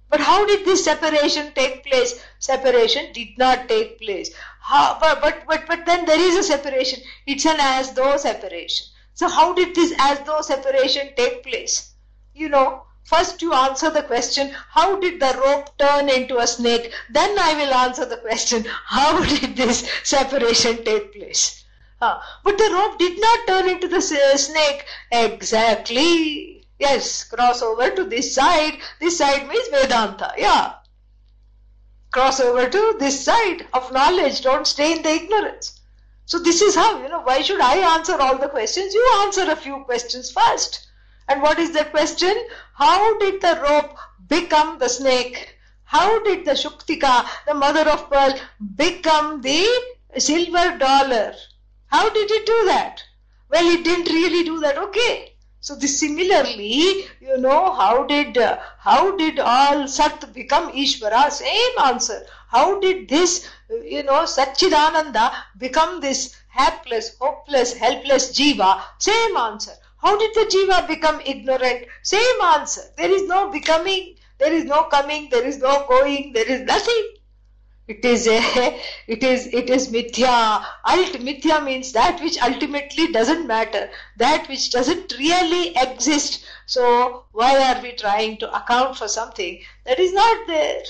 But 0.09 0.21
how 0.21 0.45
did 0.45 0.65
this 0.65 0.85
separation 0.85 1.51
take 1.53 1.83
place? 1.83 2.23
Separation 2.39 3.11
did 3.11 3.37
not 3.37 3.67
take 3.67 3.99
place. 3.99 4.31
How, 4.61 4.97
but, 4.99 5.21
but, 5.21 5.43
but, 5.47 5.67
but 5.67 5.85
then 5.85 6.05
there 6.05 6.19
is 6.19 6.35
a 6.35 6.43
separation. 6.43 7.01
It's 7.25 7.45
an 7.45 7.57
as 7.59 7.91
though 7.93 8.15
separation. 8.17 8.87
So 9.13 9.27
how 9.27 9.53
did 9.53 9.75
this 9.75 9.93
as 9.97 10.19
though 10.21 10.41
separation 10.41 11.09
take 11.17 11.43
place? 11.43 11.91
You 12.33 12.49
know, 12.49 12.83
first 13.03 13.41
you 13.41 13.53
answer 13.53 13.89
the 13.89 14.03
question, 14.03 14.53
how 14.69 14.99
did 14.99 15.19
the 15.19 15.37
rope 15.43 15.77
turn 15.77 16.07
into 16.07 16.37
a 16.37 16.47
snake? 16.47 16.93
Then 17.09 17.37
I 17.37 17.55
will 17.55 17.73
answer 17.73 18.05
the 18.05 18.17
question, 18.17 18.65
how 18.85 19.23
did 19.39 19.57
this 19.57 19.89
separation 20.03 20.85
take 20.85 21.13
place? 21.13 21.65
Uh, 21.99 22.21
but 22.43 22.57
the 22.57 22.69
rope 22.71 22.99
did 22.99 23.19
not 23.19 23.47
turn 23.47 23.67
into 23.67 23.87
the 23.87 24.01
snake. 24.01 24.85
Exactly. 25.11 26.56
Yes, 26.79 27.23
cross 27.23 27.61
over 27.61 27.89
to 27.89 28.03
this 28.03 28.35
side. 28.35 28.79
This 28.99 29.17
side 29.17 29.47
means 29.47 29.67
Vedanta. 29.69 30.33
Yeah. 30.37 30.73
Cross 32.11 32.39
over 32.39 32.69
to 32.69 32.95
this 32.99 33.23
side 33.23 33.67
of 33.73 33.91
knowledge. 33.91 34.41
Don't 34.41 34.67
stay 34.67 34.93
in 34.93 35.01
the 35.01 35.09
ignorance. 35.09 35.79
So 36.25 36.39
this 36.39 36.61
is 36.61 36.75
how, 36.75 37.01
you 37.01 37.09
know, 37.09 37.21
why 37.21 37.41
should 37.41 37.61
I 37.61 37.95
answer 37.95 38.19
all 38.19 38.37
the 38.37 38.49
questions? 38.49 38.93
You 38.93 39.21
answer 39.21 39.49
a 39.49 39.55
few 39.55 39.83
questions 39.85 40.29
first. 40.29 40.87
And 41.27 41.41
what 41.41 41.57
is 41.57 41.71
the 41.71 41.85
question? 41.85 42.35
How 42.73 43.17
did 43.17 43.41
the 43.41 43.59
rope 43.61 43.97
become 44.27 44.77
the 44.77 44.89
snake? 44.89 45.55
How 45.83 46.21
did 46.23 46.45
the 46.45 46.51
Shuktika, 46.51 47.25
the 47.47 47.53
mother 47.53 47.89
of 47.89 48.09
pearl, 48.09 48.37
become 48.75 49.41
the 49.41 49.65
silver 50.17 50.77
dollar? 50.77 51.33
How 51.87 52.09
did 52.09 52.29
it 52.29 52.45
do 52.45 52.65
that? 52.65 53.03
Well, 53.49 53.65
it 53.65 53.83
didn't 53.83 54.13
really 54.13 54.43
do 54.43 54.59
that. 54.59 54.77
Okay. 54.77 55.36
So 55.67 55.75
this 55.75 55.99
similarly, 55.99 57.09
you 57.19 57.37
know, 57.39 57.73
how 57.73 58.05
did 58.05 58.37
uh, 58.37 58.57
how 58.79 59.17
did 59.17 59.37
all 59.37 59.85
Sat 59.85 60.33
become 60.33 60.71
Ishvara? 60.71 61.29
Same 61.29 61.79
answer. 61.83 62.25
How 62.47 62.79
did 62.79 63.09
this, 63.09 63.49
you 63.83 64.03
know, 64.03 64.21
Satchidananda 64.23 65.29
become 65.57 65.99
this 65.99 66.37
hapless, 66.47 67.17
hopeless, 67.19 67.73
helpless 67.73 68.31
jiva? 68.31 68.81
Same 68.99 69.35
answer. 69.35 69.73
How 69.97 70.17
did 70.17 70.33
the 70.35 70.45
jiva 70.55 70.87
become 70.87 71.19
ignorant? 71.25 71.87
Same 72.01 72.41
answer. 72.41 72.83
There 72.95 73.11
is 73.11 73.27
no 73.27 73.51
becoming, 73.51 74.15
there 74.37 74.53
is 74.53 74.63
no 74.63 74.83
coming, 74.83 75.27
there 75.29 75.45
is 75.45 75.57
no 75.57 75.85
going, 75.89 76.31
there 76.31 76.49
is 76.49 76.61
nothing. 76.61 77.16
It 77.87 78.03
is 78.03 78.27
a, 78.27 78.37
it 79.07 79.23
is, 79.23 79.47
it 79.47 79.69
is 79.69 79.87
mithya. 79.87 80.65
Ult, 80.83 81.13
mithya 81.21 81.63
means 81.63 81.93
that 81.93 82.21
which 82.21 82.37
ultimately 82.41 83.13
doesn't 83.13 83.47
matter, 83.47 83.89
that 84.17 84.49
which 84.49 84.71
doesn't 84.71 85.13
really 85.17 85.73
exist. 85.77 86.43
So 86.65 87.23
why 87.31 87.55
are 87.63 87.81
we 87.81 87.93
trying 87.93 88.39
to 88.39 88.53
account 88.53 88.97
for 88.97 89.07
something 89.07 89.61
that 89.85 89.99
is 89.99 90.11
not 90.11 90.47
there? 90.47 90.83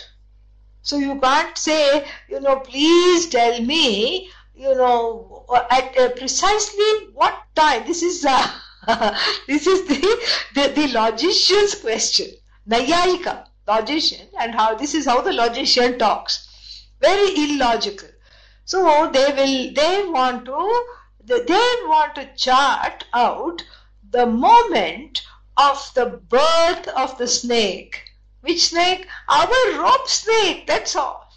So 0.81 0.97
you 0.97 1.19
can't 1.19 1.55
say, 1.55 2.07
you 2.29 2.39
know, 2.39 2.61
please 2.61 3.29
tell 3.29 3.61
me, 3.61 4.31
you 4.55 4.73
know, 4.73 5.45
at 5.69 6.15
precisely 6.15 7.11
what 7.13 7.43
time. 7.53 7.85
This 7.85 8.01
is 8.01 8.25
uh, 8.25 8.47
this 9.47 9.67
is 9.67 9.87
the, 9.87 9.99
the 10.55 10.67
the 10.69 10.87
logician's 10.93 11.75
question. 11.75 12.31
Naiyayika, 12.67 13.45
logician, 13.67 14.27
and 14.39 14.55
how 14.55 14.73
this 14.73 14.95
is 14.95 15.05
how 15.05 15.21
the 15.21 15.33
logician 15.33 15.99
talks 15.99 16.46
very 16.99 17.29
illogical. 17.35 18.09
So 18.65 19.09
they 19.11 19.27
will, 19.31 19.73
they 19.73 20.09
want 20.09 20.45
to, 20.45 20.85
they 21.23 21.71
want 21.85 22.15
to 22.15 22.35
chart 22.35 23.05
out 23.13 23.63
the 24.09 24.25
moment 24.25 25.21
of 25.57 25.91
the 25.95 26.21
birth 26.29 26.87
of 26.89 27.17
the 27.17 27.27
snake. 27.27 28.03
Which 28.41 28.69
snake? 28.69 29.07
Our 29.27 29.79
rope 29.81 30.07
snake, 30.07 30.67
that's 30.67 30.95
all. 30.95 31.27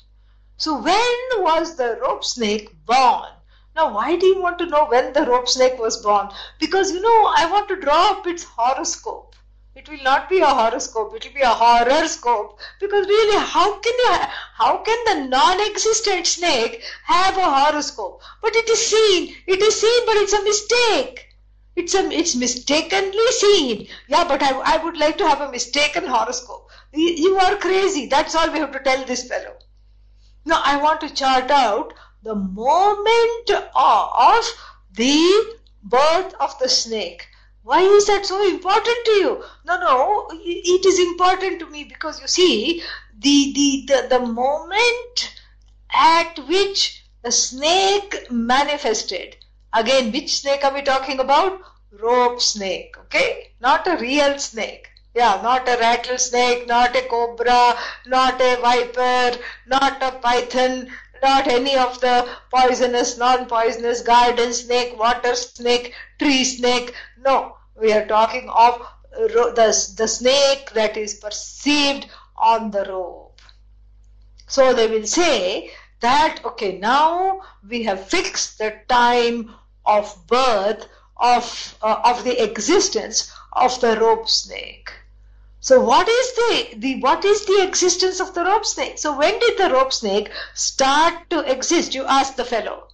So 0.56 0.80
when 0.80 1.42
was 1.42 1.76
the 1.76 1.98
rope 2.02 2.24
snake 2.24 2.84
born? 2.84 3.30
Now, 3.74 3.94
why 3.94 4.16
do 4.16 4.26
you 4.26 4.42
want 4.42 4.58
to 4.58 4.66
know 4.66 4.86
when 4.86 5.12
the 5.12 5.24
rope 5.24 5.48
snake 5.48 5.78
was 5.78 6.02
born? 6.02 6.28
Because 6.58 6.92
you 6.92 7.00
know, 7.00 7.32
I 7.36 7.48
want 7.50 7.68
to 7.68 7.80
draw 7.80 8.10
up 8.10 8.26
its 8.26 8.44
horoscope. 8.44 9.29
It 9.76 9.88
will 9.88 10.02
not 10.02 10.28
be 10.28 10.40
a 10.40 10.46
horoscope. 10.46 11.14
It 11.14 11.24
will 11.24 11.34
be 11.34 11.40
a 11.40 11.48
horoscope. 11.48 12.58
Because 12.80 13.06
really, 13.06 13.38
how 13.38 13.78
can 13.78 13.92
you, 13.98 14.16
how 14.54 14.78
can 14.78 15.04
the 15.04 15.28
non-existent 15.28 16.26
snake 16.26 16.82
have 17.04 17.36
a 17.36 17.44
horoscope? 17.44 18.20
But 18.42 18.56
it 18.56 18.68
is 18.68 18.84
seen. 18.84 19.36
It 19.46 19.62
is 19.62 19.80
seen, 19.80 20.06
but 20.06 20.16
it's 20.16 20.32
a 20.32 20.42
mistake. 20.42 21.28
It's 21.76 21.94
a, 21.94 22.10
it's 22.10 22.34
mistakenly 22.34 23.30
seen. 23.30 23.86
Yeah, 24.08 24.24
but 24.26 24.42
I, 24.42 24.50
I 24.58 24.84
would 24.84 24.96
like 24.96 25.16
to 25.18 25.28
have 25.28 25.40
a 25.40 25.50
mistaken 25.50 26.04
horoscope. 26.04 26.68
You 26.92 27.38
are 27.38 27.56
crazy. 27.56 28.06
That's 28.06 28.34
all 28.34 28.50
we 28.52 28.58
have 28.58 28.72
to 28.72 28.80
tell 28.80 29.04
this 29.04 29.28
fellow. 29.28 29.56
Now, 30.44 30.60
I 30.64 30.76
want 30.78 31.00
to 31.02 31.14
chart 31.14 31.50
out 31.50 31.94
the 32.22 32.34
moment 32.34 33.50
of 33.74 34.44
the 34.92 35.56
birth 35.82 36.34
of 36.40 36.58
the 36.58 36.68
snake. 36.68 37.28
Why 37.62 37.82
is 37.82 38.06
that 38.06 38.24
so 38.24 38.42
important 38.48 39.04
to 39.04 39.10
you? 39.12 39.44
No, 39.64 39.78
no, 39.78 40.28
it 40.32 40.84
is 40.86 40.98
important 40.98 41.60
to 41.60 41.66
me 41.66 41.84
because 41.84 42.20
you 42.20 42.26
see, 42.26 42.82
the, 43.18 43.52
the, 43.54 43.84
the, 43.86 44.06
the 44.08 44.20
moment 44.26 45.36
at 45.92 46.38
which 46.48 47.04
the 47.22 47.30
snake 47.30 48.30
manifested, 48.30 49.36
again, 49.72 50.10
which 50.10 50.38
snake 50.40 50.64
are 50.64 50.72
we 50.72 50.82
talking 50.82 51.20
about? 51.20 51.60
Rope 51.92 52.40
snake, 52.40 52.96
okay? 52.98 53.52
Not 53.60 53.86
a 53.86 53.96
real 53.96 54.38
snake. 54.38 54.88
Yeah, 55.14 55.40
not 55.42 55.68
a 55.68 55.76
rattlesnake, 55.76 56.66
not 56.66 56.96
a 56.96 57.02
cobra, 57.02 57.76
not 58.06 58.40
a 58.40 58.56
viper, 58.56 59.38
not 59.66 60.02
a 60.02 60.12
python, 60.12 60.90
not 61.22 61.48
any 61.48 61.76
of 61.76 62.00
the 62.00 62.26
poisonous, 62.50 63.18
non-poisonous 63.18 64.02
garden 64.02 64.52
snake, 64.52 64.98
water 64.98 65.34
snake, 65.34 65.94
tree 66.18 66.44
snake. 66.44 66.94
No, 67.22 67.56
we 67.78 67.92
are 67.92 68.06
talking 68.06 68.48
of 68.48 68.80
the, 69.12 69.92
the 69.96 70.08
snake 70.08 70.70
that 70.72 70.96
is 70.96 71.14
perceived 71.14 72.06
on 72.36 72.70
the 72.70 72.84
rope. 72.84 73.42
So 74.46 74.72
they 74.72 74.86
will 74.86 75.06
say 75.06 75.70
that, 76.00 76.40
okay, 76.44 76.78
now 76.78 77.42
we 77.68 77.82
have 77.82 78.08
fixed 78.08 78.56
the 78.56 78.74
time 78.88 79.54
of 79.84 80.26
birth 80.26 80.88
of, 81.18 81.76
uh, 81.82 82.00
of 82.04 82.24
the 82.24 82.42
existence 82.42 83.30
of 83.52 83.78
the 83.80 84.00
rope 84.00 84.28
snake. 84.28 84.90
So 85.60 85.78
what 85.78 86.08
is 86.08 86.32
the, 86.32 86.78
the 86.78 87.00
what 87.00 87.22
is 87.26 87.44
the 87.44 87.62
existence 87.62 88.18
of 88.18 88.32
the 88.32 88.44
rope 88.44 88.64
snake? 88.64 88.96
So 88.98 89.18
when 89.18 89.38
did 89.38 89.58
the 89.58 89.70
rope 89.70 89.92
snake 89.92 90.30
start 90.54 91.28
to 91.28 91.40
exist? 91.40 91.94
You 91.94 92.06
ask 92.06 92.36
the 92.36 92.46
fellow. 92.46 92.88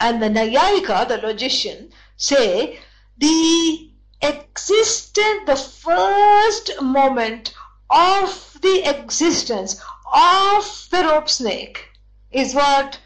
And 0.00 0.20
the 0.20 0.28
Naiyayika, 0.28 1.06
the 1.06 1.18
logician, 1.18 1.92
say 2.16 2.80
the 3.20 3.90
existed 4.22 5.46
the 5.46 5.56
first 5.56 6.70
moment 6.82 7.54
of 7.88 8.58
the 8.62 8.82
existence 8.88 9.80
of 10.12 10.88
the 10.90 11.04
rope 11.04 11.28
snake 11.28 11.88
is 12.30 12.54
what? 12.54 12.98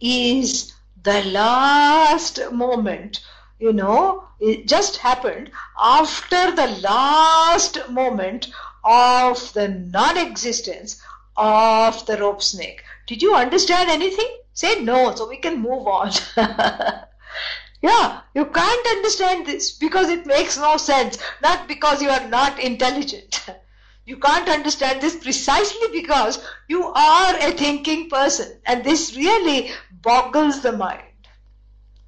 Is 0.00 0.72
the 1.02 1.22
last 1.24 2.40
moment 2.52 3.20
you 3.62 3.72
know? 3.72 4.24
It 4.40 4.66
just 4.66 4.96
happened 4.96 5.52
after 5.80 6.50
the 6.50 6.66
last 6.82 7.78
moment 7.88 8.48
of 8.82 9.52
the 9.52 9.68
non-existence 9.68 11.00
of 11.36 12.04
the 12.06 12.16
rope 12.16 12.42
snake. 12.42 12.82
Did 13.06 13.22
you 13.22 13.36
understand 13.36 13.88
anything? 13.88 14.38
Say 14.52 14.82
no 14.82 15.14
so 15.14 15.28
we 15.28 15.36
can 15.36 15.62
move 15.62 15.86
on 15.86 16.10
Yeah, 17.82 18.20
you 18.32 18.46
can't 18.46 18.86
understand 18.86 19.46
this 19.46 19.72
because 19.72 20.08
it 20.08 20.24
makes 20.24 20.56
no 20.56 20.76
sense, 20.76 21.18
not 21.42 21.66
because 21.66 22.00
you 22.00 22.08
are 22.10 22.28
not 22.28 22.58
intelligent. 22.58 23.44
You 24.04 24.16
can't 24.16 24.48
understand 24.48 25.00
this 25.00 25.14
precisely 25.14 25.86
because 25.92 26.44
you 26.66 26.82
are 26.88 27.36
a 27.36 27.52
thinking 27.52 28.10
person 28.10 28.58
and 28.66 28.82
this 28.82 29.16
really 29.16 29.70
boggles 29.92 30.60
the 30.60 30.72
mind. 30.72 31.28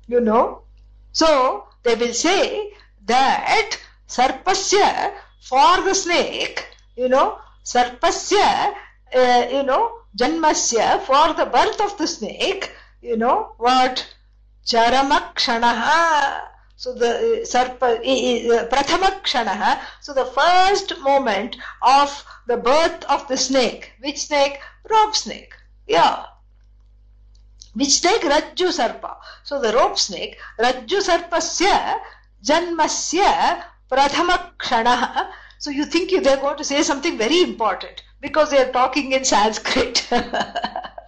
You 0.09 0.21
know? 0.21 0.63
So, 1.13 1.69
they 1.85 1.95
will 1.95 2.13
say 2.13 2.73
that 3.05 3.79
sarpasya 4.09 5.15
for 5.41 5.83
the 5.83 5.95
snake, 5.95 6.67
you 6.97 7.09
know, 7.09 7.39
sarpasya, 7.65 8.75
uh, 9.15 9.47
you 9.53 9.63
know, 9.63 9.99
janmasya 10.17 11.01
for 11.03 11.33
the 11.35 11.47
birth 11.47 11.81
of 11.81 11.97
the 11.99 12.09
snake, 12.09 12.73
you 13.03 13.17
know, 13.17 13.55
what? 13.59 14.05
Charamakshanah. 14.67 16.41
So 16.77 16.93
the 16.95 17.09
uh, 17.09 17.45
sarpa, 17.45 17.99
uh, 17.99 18.69
Prathamakshanah. 18.69 19.81
So 20.01 20.13
the 20.13 20.25
first 20.27 20.99
moment 21.01 21.57
of 21.83 22.25
the 22.47 22.57
birth 22.57 23.05
of 23.05 23.29
the 23.29 23.37
snake. 23.37 23.93
Which 24.01 24.19
snake? 24.19 24.59
Rope 24.91 25.15
snake. 25.15 25.55
Yeah. 25.87 26.25
Which 27.75 28.01
snake? 28.01 28.23
Rajju 28.23 28.71
Sarpa. 28.71 29.17
So 29.45 29.61
the 29.61 29.73
rope 29.73 29.99
snake, 29.99 30.37
Rajju 30.59 31.01
Sarpasya 31.03 32.01
Janmasya 32.45 33.65
Prathamakshanah. 33.91 35.31
So 35.59 35.71
you 35.71 35.85
think 35.85 36.11
they're 36.23 36.37
going 36.37 36.59
to 36.59 36.65
say 36.65 36.83
something 36.83 37.17
very 37.17 37.43
important 37.43 38.03
because 38.21 38.51
they 38.51 38.59
are 38.59 38.73
talking 38.73 39.13
in 39.13 39.25
Sanskrit. 39.25 40.09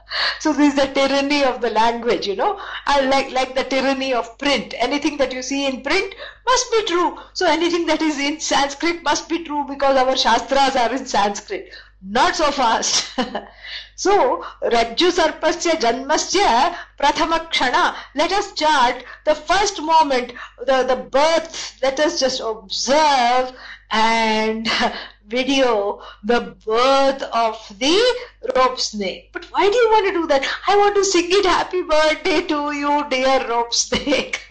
So 0.40 0.52
this 0.52 0.74
is 0.74 0.80
the 0.80 0.92
tyranny 0.92 1.42
of 1.44 1.60
the 1.60 1.70
language, 1.70 2.26
you 2.26 2.36
know. 2.36 2.60
I 2.86 3.00
like 3.00 3.30
like 3.30 3.54
the 3.54 3.64
tyranny 3.64 4.14
of 4.14 4.38
print. 4.38 4.74
Anything 4.78 5.16
that 5.18 5.32
you 5.32 5.42
see 5.42 5.66
in 5.66 5.82
print 5.82 6.14
must 6.46 6.70
be 6.70 6.84
true. 6.84 7.18
So 7.32 7.46
anything 7.46 7.86
that 7.86 8.02
is 8.02 8.18
in 8.18 8.40
Sanskrit 8.40 9.02
must 9.02 9.28
be 9.28 9.44
true 9.44 9.64
because 9.68 9.96
our 9.96 10.16
shastras 10.16 10.76
are 10.76 10.94
in 10.94 11.06
Sanskrit. 11.06 11.72
Not 12.02 12.36
so 12.36 12.52
fast. 12.52 13.08
so 13.96 14.44
Rajju 14.62 15.10
Sarpasya 15.10 15.80
Janmasya 15.80 16.76
Prathamakshana. 17.00 17.96
Let 18.14 18.30
us 18.32 18.52
chart 18.52 19.02
the 19.24 19.34
first 19.34 19.82
moment, 19.82 20.34
the, 20.58 20.84
the 20.84 20.96
birth. 20.96 21.78
Let 21.82 21.98
us 21.98 22.20
just 22.20 22.40
observe 22.40 23.52
and 23.90 24.68
video 25.26 26.00
the 26.22 26.56
birth 26.64 27.22
of 27.22 27.78
the 27.78 28.16
rope 28.54 28.78
snake. 28.78 29.30
But 29.32 29.46
why 29.46 29.68
do 29.68 29.76
you 29.76 29.88
want 29.90 30.06
to 30.06 30.12
do 30.12 30.26
that? 30.28 30.46
I 30.66 30.76
want 30.76 30.94
to 30.96 31.04
sing 31.04 31.26
it 31.28 31.44
happy 31.44 31.82
birthday 31.82 32.42
to 32.42 32.72
you, 32.72 33.06
dear 33.10 33.48
rope 33.48 33.74
snake. 33.74 34.44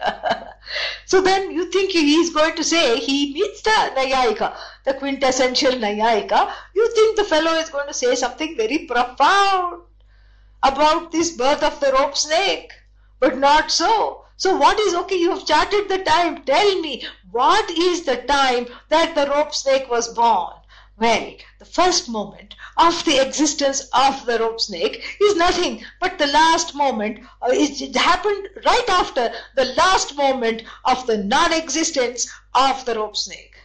so 1.06 1.20
then 1.22 1.50
you 1.50 1.70
think 1.70 1.92
he 1.92 2.16
is 2.16 2.30
going 2.30 2.56
to 2.56 2.64
say 2.64 2.98
he 2.98 3.32
meets 3.32 3.62
the 3.62 3.70
Naiyayika, 3.70 4.54
the 4.84 4.94
quintessential 4.94 5.72
Naiyayika. 5.72 6.52
You 6.74 6.90
think 6.92 7.16
the 7.16 7.24
fellow 7.24 7.52
is 7.52 7.70
going 7.70 7.88
to 7.88 7.94
say 7.94 8.14
something 8.14 8.56
very 8.56 8.78
profound 8.86 9.82
about 10.62 11.12
this 11.12 11.30
birth 11.30 11.62
of 11.62 11.80
the 11.80 11.92
rope 11.92 12.16
snake. 12.16 12.72
But 13.18 13.38
not 13.38 13.70
so. 13.70 14.24
So 14.36 14.54
what 14.56 14.78
is 14.78 14.94
okay? 14.94 15.16
You 15.16 15.30
have 15.30 15.46
charted 15.46 15.88
the 15.88 15.98
time. 15.98 16.44
Tell 16.44 16.80
me 16.82 17.06
what 17.30 17.70
is 17.70 18.04
the 18.04 18.16
time 18.16 18.66
that 18.88 19.14
the 19.14 19.26
rope 19.26 19.54
snake 19.54 19.90
was 19.90 20.14
born? 20.14 20.54
Well, 20.98 21.34
the 21.58 21.64
first 21.64 22.08
moment 22.08 22.54
of 22.76 23.04
the 23.04 23.20
existence 23.20 23.88
of 23.92 24.24
the 24.24 24.38
rope 24.38 24.60
snake 24.60 25.04
is 25.20 25.36
nothing 25.36 25.84
but 26.00 26.18
the 26.18 26.26
last 26.26 26.74
moment. 26.74 27.20
Uh, 27.42 27.50
it 27.52 27.94
happened 27.96 28.48
right 28.64 28.88
after 28.88 29.30
the 29.56 29.66
last 29.76 30.16
moment 30.16 30.62
of 30.84 31.06
the 31.06 31.18
non-existence 31.18 32.32
of 32.54 32.84
the 32.84 32.94
rope 32.94 33.16
snake. 33.16 33.56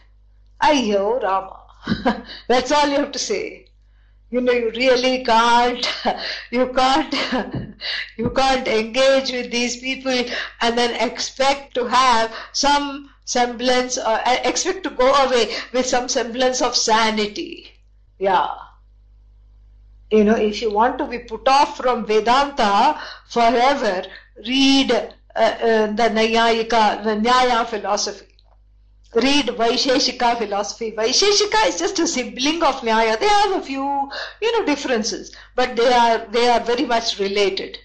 Ayyo 0.62 1.22
Rama. 1.22 2.26
That's 2.48 2.70
all 2.70 2.88
you 2.88 2.96
have 2.96 3.12
to 3.12 3.18
say 3.18 3.66
you 4.32 4.40
know 4.40 4.52
you 4.52 4.70
really 4.70 5.22
can't 5.24 5.86
you 6.50 6.66
can't 6.68 7.14
you 8.16 8.30
can't 8.30 8.66
engage 8.66 9.30
with 9.30 9.50
these 9.52 9.76
people 9.76 10.24
and 10.62 10.78
then 10.78 10.94
expect 11.06 11.74
to 11.74 11.86
have 11.86 12.34
some 12.52 13.10
semblance 13.24 13.98
uh, 13.98 14.20
expect 14.44 14.82
to 14.82 14.90
go 14.90 15.12
away 15.24 15.54
with 15.72 15.86
some 15.86 16.08
semblance 16.08 16.60
of 16.60 16.76
sanity 16.76 17.72
yeah 18.18 18.48
you 20.10 20.24
know 20.24 20.36
if 20.36 20.60
you 20.60 20.70
want 20.70 20.98
to 20.98 21.06
be 21.06 21.18
put 21.18 21.46
off 21.48 21.76
from 21.76 22.04
vedanta 22.06 22.98
forever 23.28 24.04
read 24.46 24.92
uh, 24.92 25.38
uh, 25.38 25.86
the 25.86 26.08
naiyayika 26.18 27.02
the 27.04 27.16
nyaya 27.16 27.64
philosophy 27.66 28.32
read 29.14 29.46
Vaisheshika 29.46 30.38
philosophy. 30.38 30.92
Vaisheshika 30.92 31.68
is 31.68 31.78
just 31.78 31.98
a 31.98 32.06
sibling 32.06 32.62
of 32.62 32.80
Nyaya. 32.80 33.18
They 33.18 33.28
have 33.28 33.52
a 33.52 33.62
few, 33.62 34.10
you 34.40 34.52
know, 34.52 34.64
differences, 34.64 35.34
but 35.54 35.76
they 35.76 35.92
are 35.92 36.26
they 36.30 36.48
are 36.48 36.60
very 36.60 36.86
much 36.86 37.18
related. 37.18 37.78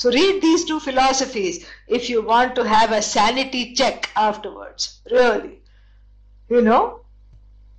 So 0.00 0.10
read 0.10 0.40
these 0.40 0.64
two 0.64 0.80
philosophies 0.80 1.66
if 1.86 2.08
you 2.08 2.22
want 2.22 2.54
to 2.54 2.66
have 2.66 2.90
a 2.90 3.02
sanity 3.02 3.74
check 3.74 4.08
afterwards. 4.16 4.98
Really. 5.10 5.60
You 6.48 6.62
know? 6.62 7.00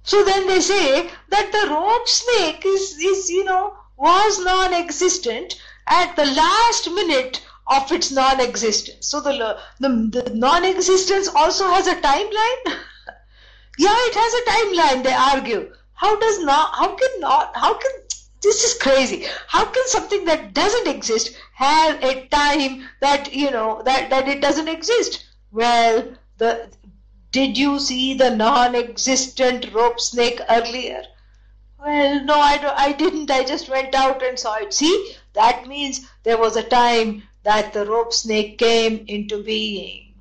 So 0.03 0.23
then 0.23 0.45
they 0.45 0.59
say 0.61 1.09
that 1.29 1.51
the 1.51 1.73
rope 1.73 2.07
snake 2.07 2.63
is, 2.63 2.95
is 2.99 3.27
you 3.31 3.43
know, 3.43 3.73
was 3.97 4.37
non-existent 4.37 5.59
at 5.87 6.15
the 6.15 6.27
last 6.27 6.91
minute 6.91 7.43
of 7.65 7.91
its 7.91 8.11
non-existence. 8.11 9.07
So 9.07 9.19
the, 9.19 9.57
the, 9.79 9.89
the 9.89 10.35
non-existence 10.35 11.27
also 11.27 11.69
has 11.69 11.87
a 11.87 11.95
timeline. 11.95 12.65
yeah, 13.79 13.97
it 13.97 14.13
has 14.13 14.33
a 14.35 14.49
timeline. 14.51 15.03
They 15.03 15.13
argue. 15.13 15.73
How 15.95 16.19
does 16.19 16.39
not? 16.43 16.75
How 16.75 16.95
can 16.95 17.19
not? 17.19 17.55
How 17.55 17.73
can 17.73 17.91
this 18.41 18.63
is 18.63 18.81
crazy? 18.81 19.25
How 19.47 19.65
can 19.65 19.87
something 19.87 20.25
that 20.25 20.53
doesn't 20.53 20.87
exist 20.87 21.35
have 21.53 22.03
a 22.03 22.27
time 22.27 22.87
that 22.99 23.33
you 23.33 23.51
know 23.51 23.81
that 23.83 24.09
that 24.09 24.27
it 24.27 24.41
doesn't 24.41 24.67
exist? 24.67 25.25
Well, 25.51 26.15
the 26.37 26.69
did 27.31 27.57
you 27.57 27.79
see 27.79 28.13
the 28.13 28.35
non-existent 28.35 29.73
rope 29.73 30.01
snake 30.01 30.41
earlier? 30.49 31.03
Well, 31.79 32.23
no, 32.25 32.35
I, 32.35 32.57
don't, 32.57 32.77
I 32.77 32.91
didn't. 32.91 33.31
I 33.31 33.43
just 33.43 33.69
went 33.69 33.95
out 33.95 34.21
and 34.21 34.37
saw 34.37 34.55
it. 34.55 34.73
See, 34.73 35.15
that 35.33 35.65
means 35.65 36.01
there 36.23 36.37
was 36.37 36.55
a 36.55 36.63
time 36.63 37.23
that 37.43 37.73
the 37.73 37.85
rope 37.85 38.13
snake 38.13 38.57
came 38.57 39.05
into 39.07 39.41
being. 39.41 40.13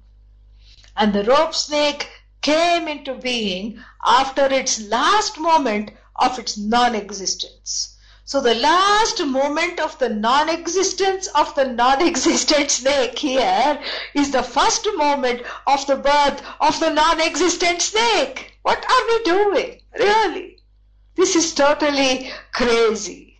And 0.96 1.12
the 1.12 1.24
rope 1.24 1.54
snake 1.54 2.08
came 2.40 2.86
into 2.86 3.14
being 3.14 3.82
after 4.06 4.46
its 4.46 4.80
last 4.80 5.38
moment 5.38 5.90
of 6.16 6.38
its 6.38 6.56
non-existence. 6.56 7.96
So 8.30 8.40
the 8.40 8.54
last 8.54 9.20
moment 9.26 9.80
of 9.80 9.98
the 9.98 10.08
non-existence 10.08 11.26
of 11.34 11.52
the 11.56 11.64
non-existent 11.64 12.70
snake 12.70 13.18
here 13.18 13.82
is 14.14 14.30
the 14.30 14.44
first 14.44 14.86
moment 14.94 15.42
of 15.66 15.84
the 15.88 15.96
birth 15.96 16.40
of 16.60 16.78
the 16.78 16.90
non-existent 16.90 17.82
snake. 17.82 18.52
What 18.62 18.88
are 18.88 19.06
we 19.08 19.24
doing? 19.24 19.80
Really? 19.98 20.58
This 21.16 21.34
is 21.34 21.52
totally 21.52 22.30
crazy. 22.52 23.36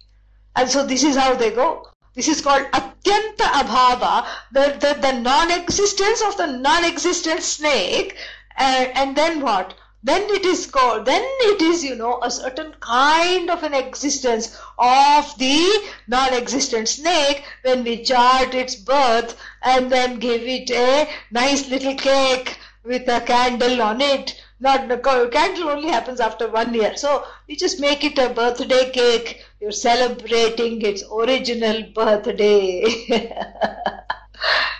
And 0.56 0.68
so 0.68 0.84
this 0.84 1.04
is 1.04 1.14
how 1.14 1.34
they 1.34 1.52
go. 1.52 1.86
This 2.16 2.26
is 2.26 2.40
called 2.40 2.66
Atyanta 2.72 3.46
Abhava, 3.62 4.26
the, 4.50 4.76
the, 4.80 5.00
the 5.00 5.12
non-existence 5.20 6.20
of 6.20 6.36
the 6.36 6.48
non-existent 6.48 7.44
snake. 7.44 8.16
Uh, 8.58 8.86
and 8.96 9.16
then 9.16 9.40
what? 9.40 9.72
Then 10.02 10.22
it 10.30 10.44
is 10.44 10.66
called, 10.66 11.04
then 11.04 11.22
it 11.22 11.60
is, 11.60 11.84
you 11.84 11.94
know, 11.94 12.20
a 12.22 12.30
certain 12.30 12.74
kind 12.80 13.50
of 13.50 13.62
an 13.62 13.74
existence 13.74 14.58
of 14.78 15.36
the 15.38 15.90
non-existent 16.08 16.88
snake 16.88 17.44
when 17.62 17.84
we 17.84 18.02
chart 18.02 18.54
its 18.54 18.76
birth 18.76 19.36
and 19.62 19.92
then 19.92 20.18
give 20.18 20.42
it 20.42 20.70
a 20.70 21.08
nice 21.30 21.68
little 21.68 21.94
cake 21.94 22.58
with 22.82 23.08
a 23.08 23.20
candle 23.20 23.82
on 23.82 24.00
it 24.00 24.40
not 24.60 24.88
candle 25.32 25.70
only 25.70 25.88
happens 25.88 26.20
after 26.20 26.48
one 26.48 26.74
year. 26.74 26.94
So 26.96 27.24
you 27.48 27.56
just 27.56 27.80
make 27.80 28.04
it 28.04 28.18
a 28.18 28.28
birthday 28.28 28.90
cake. 28.90 29.42
You're 29.58 29.72
celebrating 29.72 30.82
its 30.82 31.02
original 31.10 31.82
birthday. 31.94 32.84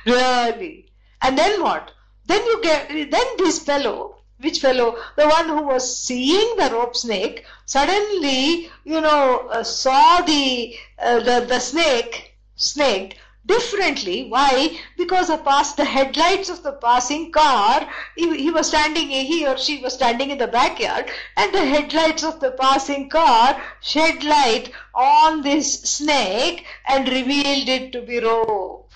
really. 0.07 0.93
And 1.23 1.39
then 1.39 1.63
what? 1.63 1.93
Then 2.27 2.45
you 2.45 2.63
get 2.63 2.89
then 3.11 3.27
this 3.39 3.59
fellow 3.61 4.20
which 4.41 4.61
fellow 4.61 4.97
the 5.17 5.29
one 5.29 5.49
who 5.49 5.63
was 5.63 5.85
seeing 5.99 6.57
the 6.57 6.71
rope 6.71 6.97
snake 6.97 7.45
suddenly 7.67 8.71
you 8.85 9.01
know 9.01 9.49
uh, 9.51 9.63
saw 9.63 10.21
the, 10.23 10.75
uh, 10.99 11.21
the 11.21 11.47
the 11.47 11.61
snake 11.61 12.35
snaked 12.57 13.17
differently. 13.47 14.29
Why? 14.29 14.79
Because 14.97 15.29
the 15.29 15.39
past 15.39 15.77
the 15.77 15.85
headlights 15.85 16.51
of 16.51 16.63
the 16.63 16.73
passing 16.73 17.33
car, 17.33 17.89
he, 18.17 18.37
he 18.37 18.51
was 18.51 18.69
standing, 18.69 19.09
he 19.09 19.47
or 19.47 19.57
she 19.57 19.79
was 19.79 19.95
standing 19.95 20.31
in 20.31 20.39
the 20.39 20.47
backyard, 20.47 21.11
and 21.37 21.53
the 21.53 21.65
headlights 21.65 22.23
of 22.23 22.41
the 22.41 22.53
passing 22.53 23.09
car 23.09 23.61
shed 23.81 24.23
light 24.25 24.73
on 24.95 25.43
this 25.43 25.83
snake 25.83 26.67
and 26.87 27.09
revealed 27.09 27.69
it 27.69 27.93
to 27.93 28.03
be 28.03 28.21
rope. 28.21 28.90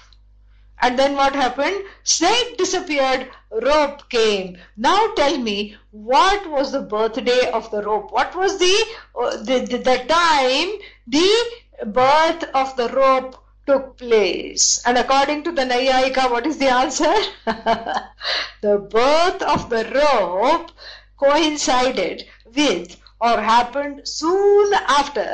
And 0.85 0.99
then 0.99 1.17
what 1.17 1.35
happened? 1.35 1.83
Snake 2.03 2.59
disappeared, 2.59 3.31
rope 3.51 4.11
came. 4.11 4.59
Now 4.77 5.15
tell 5.15 5.39
me, 5.39 5.77
what 5.93 6.51
was 6.51 6.73
the 6.73 6.83
birthday 6.83 7.51
of 7.51 7.71
the 7.71 7.81
rope? 7.83 8.13
What 8.13 8.37
was 8.37 8.59
the, 8.59 8.85
uh, 9.19 9.39
the, 9.39 9.61
the, 9.61 9.79
the 9.79 10.05
time 10.07 10.69
the 11.07 11.87
birth 11.87 12.45
of 12.53 12.77
the 12.77 12.91
rope 12.91 13.43
took 13.67 13.97
place. 13.97 14.83
And 14.85 14.99
according 14.99 15.45
to 15.45 15.53
the 15.53 15.63
Naiyayika, 15.63 16.31
what 16.31 16.47
is 16.47 16.59
the 16.59 16.69
answer? 16.69 17.15
the 18.61 18.79
birth 18.91 19.41
of 19.41 19.71
the 19.71 19.91
rope 19.95 20.71
coincided 21.17 22.27
with 22.55 23.01
or 23.23 23.41
happened 23.41 24.07
soon 24.07 24.75
after 24.75 25.25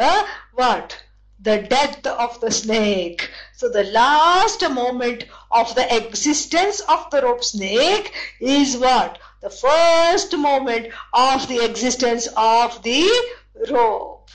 what? 0.55 0.97
The 1.41 1.63
death 1.63 2.07
of 2.07 2.41
the 2.41 2.53
snake. 2.53 3.31
So 3.57 3.69
the 3.69 3.85
last 3.85 4.63
moment 4.71 5.25
of 5.51 5.75
the 5.75 5.97
existence 5.97 6.81
of 6.81 7.11
the 7.11 7.23
rope 7.23 7.43
snake 7.43 8.13
is 8.41 8.77
what? 8.77 9.19
The 9.41 9.51
first 9.51 10.37
moment 10.37 10.93
of 11.13 11.49
the 11.49 11.65
existence 11.65 12.29
of 12.37 12.83
the 12.83 13.09
rope. 13.71 14.29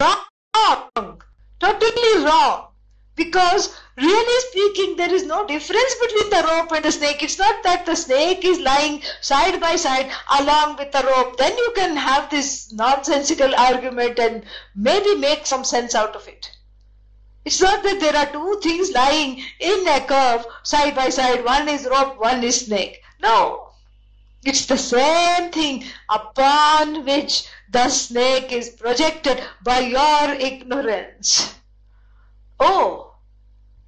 Wrong. 0.00 1.22
Totally 1.58 2.24
wrong. 2.24 2.68
Because 3.16 3.74
really 3.96 4.40
speaking, 4.50 4.96
there 4.96 5.12
is 5.12 5.24
no 5.24 5.46
difference 5.46 5.94
between 5.94 6.30
the 6.30 6.46
rope 6.46 6.72
and 6.72 6.84
the 6.84 6.92
snake. 6.92 7.22
It's 7.22 7.38
not 7.38 7.62
that 7.62 7.86
the 7.86 7.96
snake 7.96 8.44
is 8.44 8.60
lying 8.60 9.02
side 9.22 9.58
by 9.58 9.76
side 9.76 10.10
along 10.38 10.76
with 10.76 10.92
the 10.92 11.02
rope. 11.02 11.38
Then 11.38 11.56
you 11.56 11.72
can 11.74 11.96
have 11.96 12.28
this 12.30 12.72
nonsensical 12.72 13.54
argument 13.54 14.18
and 14.18 14.44
maybe 14.74 15.14
make 15.16 15.46
some 15.46 15.64
sense 15.64 15.94
out 15.94 16.14
of 16.14 16.28
it. 16.28 16.50
It's 17.46 17.60
not 17.60 17.84
that 17.84 18.00
there 18.00 18.16
are 18.16 18.26
two 18.26 18.58
things 18.60 18.90
lying 18.90 19.40
in 19.60 19.86
a 19.86 20.00
curve 20.00 20.44
side 20.64 20.96
by 20.96 21.10
side. 21.10 21.44
One 21.44 21.68
is 21.68 21.86
rope, 21.88 22.18
one 22.18 22.42
is 22.42 22.66
snake. 22.66 23.00
No. 23.22 23.68
It's 24.44 24.66
the 24.66 24.76
same 24.76 25.52
thing 25.52 25.84
upon 26.08 27.04
which 27.04 27.44
the 27.70 27.88
snake 27.88 28.50
is 28.50 28.70
projected 28.70 29.40
by 29.62 29.78
your 29.78 30.34
ignorance. 30.34 31.54
Oh, 32.58 33.14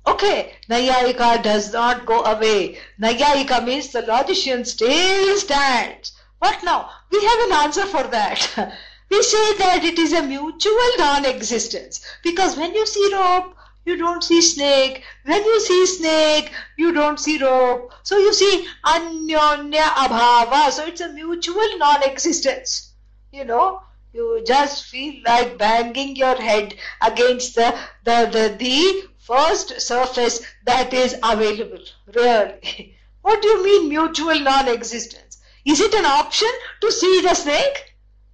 okay, 0.07 0.55
Naiyayika 0.71 1.43
does 1.43 1.73
not 1.73 2.07
go 2.07 2.23
away. 2.23 2.79
Naiyayika 3.03 3.65
means 3.65 3.89
the 3.89 4.03
logician 4.03 4.65
still 4.65 5.37
stands. 5.37 6.13
What 6.39 6.63
now? 6.63 6.91
We 7.11 7.25
have 7.25 7.41
an 7.41 7.53
answer 7.65 7.87
for 7.87 8.05
that. 8.05 8.77
we 9.11 9.23
say 9.23 9.57
that 9.59 9.85
it 9.85 9.99
is 9.99 10.13
a 10.13 10.23
mutual 10.23 10.91
non-existence 10.99 12.05
because 12.23 12.57
when 12.57 12.75
you 12.75 12.87
see 12.87 13.11
rope, 13.13 13.55
you 13.85 13.97
don't 13.97 14.23
see 14.23 14.43
snake. 14.43 15.03
When 15.25 15.43
you 15.43 15.61
see 15.61 15.87
snake, 15.87 16.53
you 16.77 16.93
don't 16.93 17.19
see 17.19 17.43
rope. 17.43 17.93
So 18.03 18.19
you 18.19 18.35
see 18.35 18.69
anyonya 18.85 19.87
abhava. 20.05 20.71
So 20.71 20.85
it's 20.85 21.01
a 21.01 21.09
mutual 21.09 21.79
non-existence. 21.79 22.93
You 23.33 23.47
know, 23.47 23.83
you 24.13 24.43
just 24.47 24.85
feel 24.87 25.23
like 25.25 25.57
banging 25.57 26.17
your 26.17 26.37
head 26.37 26.75
against 27.01 27.55
the, 27.55 27.79
the, 28.05 28.29
the, 28.31 28.57
the 28.59 29.09
first 29.19 29.81
surface 29.81 30.43
that 30.65 30.93
is 30.93 31.17
available. 31.23 31.85
Really. 32.15 32.95
What 33.23 33.43
do 33.43 33.49
you 33.49 33.65
mean 33.65 33.89
mutual 33.89 34.39
non-existence? 34.39 35.39
Is 35.65 35.81
it 35.81 35.93
an 35.95 36.07
option 36.07 36.49
to 36.81 36.91
see 36.91 37.21
the 37.21 37.35
snake? 37.35 37.88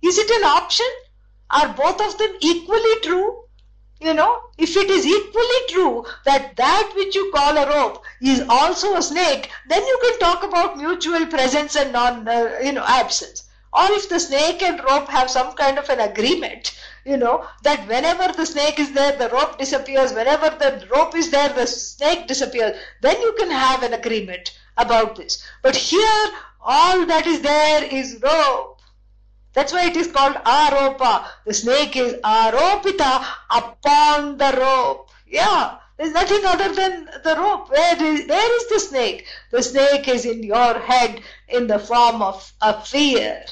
Is 0.04 0.18
it 0.18 0.30
an 0.30 0.44
option? 0.44 0.86
Are 1.50 1.68
both 1.68 1.98
of 1.98 2.18
them 2.18 2.36
equally 2.40 3.00
true? 3.00 3.44
You 4.00 4.12
know, 4.12 4.38
if 4.58 4.76
it 4.76 4.90
is 4.90 5.06
equally 5.06 5.66
true 5.70 6.04
that 6.26 6.56
that 6.56 6.92
which 6.94 7.14
you 7.14 7.32
call 7.32 7.56
a 7.56 7.66
rope 7.66 8.04
is 8.20 8.44
also 8.46 8.96
a 8.96 9.02
snake, 9.02 9.50
then 9.66 9.82
you 9.86 9.98
can 10.02 10.18
talk 10.18 10.42
about 10.44 10.76
mutual 10.76 11.24
presence 11.24 11.74
and 11.74 11.92
non, 11.92 12.28
uh, 12.28 12.58
you 12.62 12.72
know, 12.72 12.84
absence. 12.84 13.44
Or 13.72 13.90
if 13.92 14.10
the 14.10 14.20
snake 14.20 14.62
and 14.62 14.84
rope 14.84 15.08
have 15.08 15.30
some 15.30 15.54
kind 15.54 15.78
of 15.78 15.88
an 15.88 16.00
agreement, 16.00 16.78
you 17.06 17.16
know, 17.16 17.46
that 17.62 17.88
whenever 17.88 18.30
the 18.30 18.44
snake 18.44 18.78
is 18.78 18.92
there, 18.92 19.16
the 19.16 19.30
rope 19.30 19.58
disappears. 19.58 20.12
Whenever 20.12 20.50
the 20.50 20.86
rope 20.90 21.16
is 21.16 21.30
there, 21.30 21.48
the 21.48 21.66
snake 21.66 22.26
disappears. 22.26 22.76
Then 23.00 23.18
you 23.22 23.32
can 23.38 23.50
have 23.50 23.82
an 23.82 23.94
agreement 23.94 24.52
about 24.76 25.16
this. 25.16 25.42
But 25.62 25.76
here, 25.76 26.26
all 26.60 27.06
that 27.06 27.26
is 27.26 27.40
there 27.40 27.84
is 27.84 28.20
rope. 28.22 28.73
That's 29.54 29.72
why 29.72 29.86
it 29.86 29.96
is 29.96 30.10
called 30.10 30.34
aropa. 30.34 31.26
The 31.46 31.54
snake 31.54 31.96
is 31.96 32.14
aropita 32.24 33.24
upon 33.50 34.36
the 34.36 34.52
rope. 34.58 35.10
Yeah, 35.28 35.76
there's 35.96 36.12
nothing 36.12 36.44
other 36.44 36.74
than 36.74 37.08
the 37.22 37.36
rope. 37.36 37.70
Where 37.70 38.02
is, 38.02 38.26
where 38.26 38.56
is 38.56 38.68
the 38.68 38.80
snake? 38.80 39.26
The 39.52 39.62
snake 39.62 40.08
is 40.08 40.24
in 40.24 40.42
your 40.42 40.80
head 40.80 41.20
in 41.48 41.68
the 41.68 41.78
form 41.78 42.20
of 42.20 42.52
a 42.60 42.82
fear. 42.82 43.44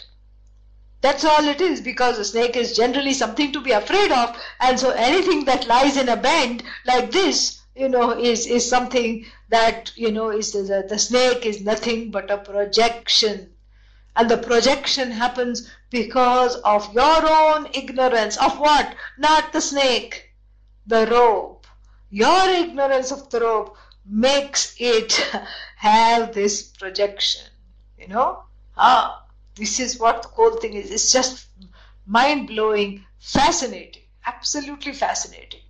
That's 1.02 1.24
all 1.24 1.44
it 1.44 1.60
is 1.60 1.80
because 1.80 2.18
a 2.18 2.24
snake 2.24 2.56
is 2.56 2.76
generally 2.76 3.14
something 3.14 3.52
to 3.52 3.60
be 3.60 3.70
afraid 3.70 4.10
of, 4.10 4.36
and 4.60 4.78
so 4.78 4.90
anything 4.90 5.44
that 5.44 5.68
lies 5.68 5.96
in 5.96 6.08
a 6.08 6.16
bend 6.16 6.64
like 6.84 7.12
this, 7.12 7.60
you 7.76 7.88
know, 7.88 8.10
is 8.10 8.46
is 8.46 8.68
something 8.68 9.24
that 9.50 9.92
you 9.96 10.10
know 10.10 10.30
is 10.30 10.52
the, 10.52 10.84
the 10.88 10.98
snake 10.98 11.46
is 11.46 11.62
nothing 11.62 12.10
but 12.10 12.30
a 12.30 12.38
projection 12.38 13.52
and 14.16 14.30
the 14.30 14.36
projection 14.36 15.10
happens 15.10 15.70
because 15.92 16.56
of 16.56 16.92
your 16.94 17.30
own 17.30 17.68
ignorance 17.74 18.38
of 18.38 18.58
what? 18.58 18.96
Not 19.18 19.52
the 19.52 19.60
snake, 19.60 20.30
the 20.86 21.06
rope. 21.06 21.66
Your 22.08 22.48
ignorance 22.48 23.12
of 23.12 23.28
the 23.30 23.40
rope 23.40 23.76
makes 24.06 24.74
it 24.78 25.12
have 25.76 26.32
this 26.32 26.62
projection. 26.62 27.46
You 27.98 28.08
know? 28.08 28.44
Ah, 28.76 29.26
this 29.54 29.78
is 29.78 29.98
what 29.98 30.22
the 30.22 30.28
whole 30.28 30.56
thing 30.56 30.72
is. 30.72 30.90
It's 30.90 31.12
just 31.12 31.46
mind 32.06 32.48
blowing, 32.48 33.04
fascinating, 33.18 34.02
absolutely 34.26 34.94
fascinating. 34.94 35.60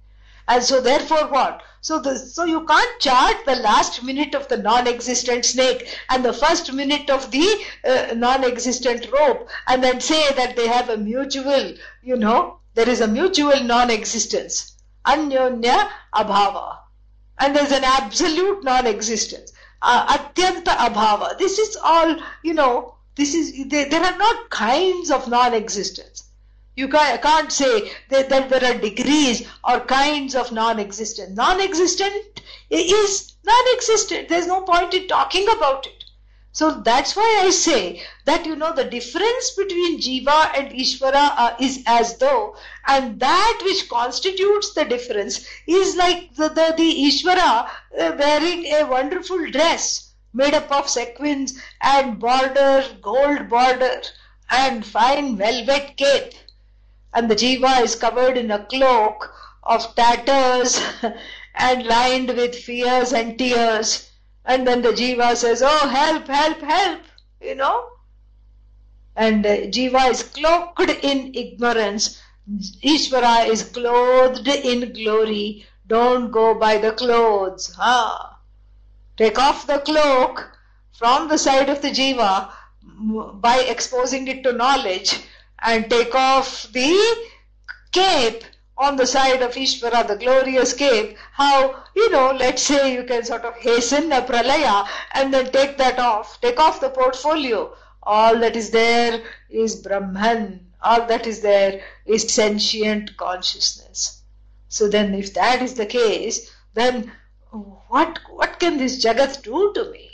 And 0.46 0.62
so 0.62 0.80
therefore 0.80 1.28
what? 1.28 1.62
So 1.84 1.98
the 1.98 2.16
so 2.16 2.44
you 2.44 2.64
can't 2.64 3.00
chart 3.00 3.44
the 3.44 3.56
last 3.56 4.04
minute 4.04 4.36
of 4.36 4.46
the 4.46 4.56
non-existent 4.56 5.44
snake 5.44 5.88
and 6.08 6.24
the 6.24 6.32
first 6.32 6.72
minute 6.72 7.10
of 7.10 7.32
the 7.32 7.64
uh, 7.84 8.14
non-existent 8.14 9.10
rope 9.10 9.48
and 9.66 9.82
then 9.82 10.00
say 10.00 10.32
that 10.34 10.54
they 10.54 10.68
have 10.68 10.90
a 10.90 10.96
mutual, 10.96 11.74
you 12.00 12.16
know, 12.16 12.60
there 12.74 12.88
is 12.88 13.00
a 13.00 13.08
mutual 13.08 13.64
non-existence. 13.64 14.76
Anyonya 15.04 15.90
abhava. 16.14 16.78
And 17.40 17.56
there's 17.56 17.72
an 17.72 17.82
absolute 17.82 18.62
non-existence. 18.62 19.52
Uh, 19.82 20.18
atyanta 20.18 20.76
abhava. 20.76 21.36
This 21.36 21.58
is 21.58 21.76
all, 21.82 22.16
you 22.44 22.54
know, 22.54 22.94
this 23.16 23.34
is, 23.34 23.68
there, 23.68 23.88
there 23.88 24.04
are 24.04 24.16
not 24.18 24.50
kinds 24.50 25.10
of 25.10 25.26
non-existence. 25.26 26.28
You 26.74 26.88
can't 26.88 27.52
say 27.52 27.92
that, 28.08 28.30
that 28.30 28.48
there 28.48 28.64
are 28.64 28.78
degrees 28.78 29.46
or 29.62 29.80
kinds 29.80 30.34
of 30.34 30.52
non-existent. 30.52 31.34
Non-existent 31.34 32.40
is 32.70 33.34
non-existent. 33.44 34.30
There's 34.30 34.46
no 34.46 34.62
point 34.62 34.94
in 34.94 35.06
talking 35.06 35.46
about 35.48 35.86
it. 35.86 36.04
So 36.54 36.80
that's 36.82 37.14
why 37.14 37.40
I 37.42 37.50
say 37.50 38.02
that 38.24 38.46
you 38.46 38.56
know 38.56 38.74
the 38.74 38.84
difference 38.84 39.50
between 39.50 40.00
Jiva 40.00 40.56
and 40.56 40.70
Ishvara 40.70 41.32
uh, 41.36 41.56
is 41.58 41.82
as 41.86 42.16
though, 42.18 42.56
and 42.86 43.20
that 43.20 43.60
which 43.64 43.88
constitutes 43.88 44.74
the 44.74 44.84
difference 44.84 45.46
is 45.66 45.96
like 45.96 46.34
the, 46.34 46.48
the, 46.48 46.74
the 46.76 47.04
Ishvara 47.06 47.68
uh, 47.98 48.16
wearing 48.18 48.66
a 48.66 48.84
wonderful 48.84 49.50
dress 49.50 50.12
made 50.34 50.54
up 50.54 50.70
of 50.70 50.88
sequins 50.88 51.58
and 51.82 52.18
border, 52.18 52.84
gold 53.00 53.48
border, 53.48 54.02
and 54.50 54.84
fine 54.84 55.36
velvet 55.36 55.96
cape 55.96 56.34
and 57.14 57.30
the 57.30 57.36
jiva 57.36 57.82
is 57.82 57.94
covered 57.94 58.36
in 58.36 58.50
a 58.50 58.64
cloak 58.66 59.34
of 59.62 59.94
tatters 59.94 60.80
and 61.54 61.86
lined 61.86 62.28
with 62.28 62.54
fears 62.54 63.12
and 63.12 63.38
tears. 63.38 64.10
And 64.44 64.66
then 64.66 64.82
the 64.82 64.92
jiva 64.92 65.36
says, 65.36 65.62
Oh, 65.64 65.88
help, 65.88 66.26
help, 66.26 66.60
help, 66.60 67.00
you 67.40 67.54
know. 67.54 67.88
And 69.14 69.44
uh, 69.44 69.56
jiva 69.68 70.10
is 70.10 70.22
cloaked 70.22 70.90
in 71.04 71.34
ignorance. 71.34 72.20
Ishvara 72.82 73.46
is 73.46 73.62
clothed 73.64 74.48
in 74.48 74.92
glory. 74.92 75.66
Don't 75.86 76.30
go 76.30 76.54
by 76.54 76.78
the 76.78 76.92
clothes. 76.92 77.74
Huh? 77.78 78.30
Take 79.16 79.38
off 79.38 79.66
the 79.66 79.78
cloak 79.80 80.56
from 80.92 81.28
the 81.28 81.38
side 81.38 81.68
of 81.68 81.82
the 81.82 81.90
jiva 81.90 82.50
by 83.40 83.58
exposing 83.60 84.26
it 84.28 84.42
to 84.42 84.52
knowledge 84.52 85.20
and 85.64 85.88
take 85.88 86.14
off 86.14 86.70
the 86.72 87.16
cape 87.92 88.44
on 88.76 88.96
the 88.96 89.06
side 89.06 89.42
of 89.42 89.54
Ishvara, 89.54 90.06
the 90.08 90.16
glorious 90.16 90.72
cape, 90.72 91.16
how, 91.32 91.84
you 91.94 92.10
know, 92.10 92.32
let's 92.32 92.62
say 92.62 92.92
you 92.92 93.04
can 93.04 93.24
sort 93.24 93.44
of 93.44 93.54
hasten 93.56 94.10
a 94.12 94.22
pralaya 94.22 94.86
and 95.12 95.32
then 95.32 95.52
take 95.52 95.76
that 95.78 95.98
off, 95.98 96.40
take 96.40 96.58
off 96.58 96.80
the 96.80 96.90
portfolio. 96.90 97.74
All 98.02 98.38
that 98.38 98.56
is 98.56 98.70
there 98.70 99.22
is 99.50 99.76
Brahman. 99.76 100.72
All 100.82 101.06
that 101.06 101.26
is 101.26 101.40
there 101.40 101.82
is 102.06 102.32
sentient 102.32 103.16
consciousness. 103.16 104.22
So 104.68 104.88
then 104.88 105.14
if 105.14 105.34
that 105.34 105.62
is 105.62 105.74
the 105.74 105.86
case, 105.86 106.50
then 106.74 107.12
what, 107.88 108.18
what 108.30 108.58
can 108.58 108.78
this 108.78 109.04
Jagat 109.04 109.42
do 109.42 109.72
to 109.74 109.90
me? 109.90 110.10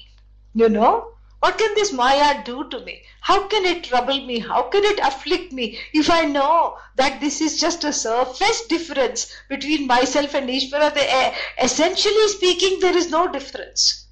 You 0.55 0.69
know? 0.69 1.13
What 1.41 1.57
can 1.57 1.75
this 1.75 1.93
Maya 1.93 2.43
do 2.43 2.69
to 2.69 2.81
me? 2.81 3.03
How 3.21 3.47
can 3.47 3.65
it 3.65 3.85
trouble 3.85 4.21
me? 4.27 4.41
How 4.41 4.63
can 4.63 4.85
it 4.85 4.99
afflict 4.99 5.53
me 5.53 5.79
if 5.93 6.11
I 6.11 6.25
know 6.25 6.79
that 6.97 7.21
this 7.21 7.41
is 7.41 7.61
just 7.61 7.85
a 7.85 7.93
surface 7.93 8.67
difference 8.67 9.33
between 9.49 9.87
myself 9.87 10.35
and 10.35 10.51
Ishvara? 10.51 10.93
The, 10.93 11.09
eh, 11.09 11.35
essentially 11.63 12.27
speaking, 12.29 12.81
there 12.81 12.97
is 12.97 13.11
no 13.11 13.29
difference. 13.29 14.07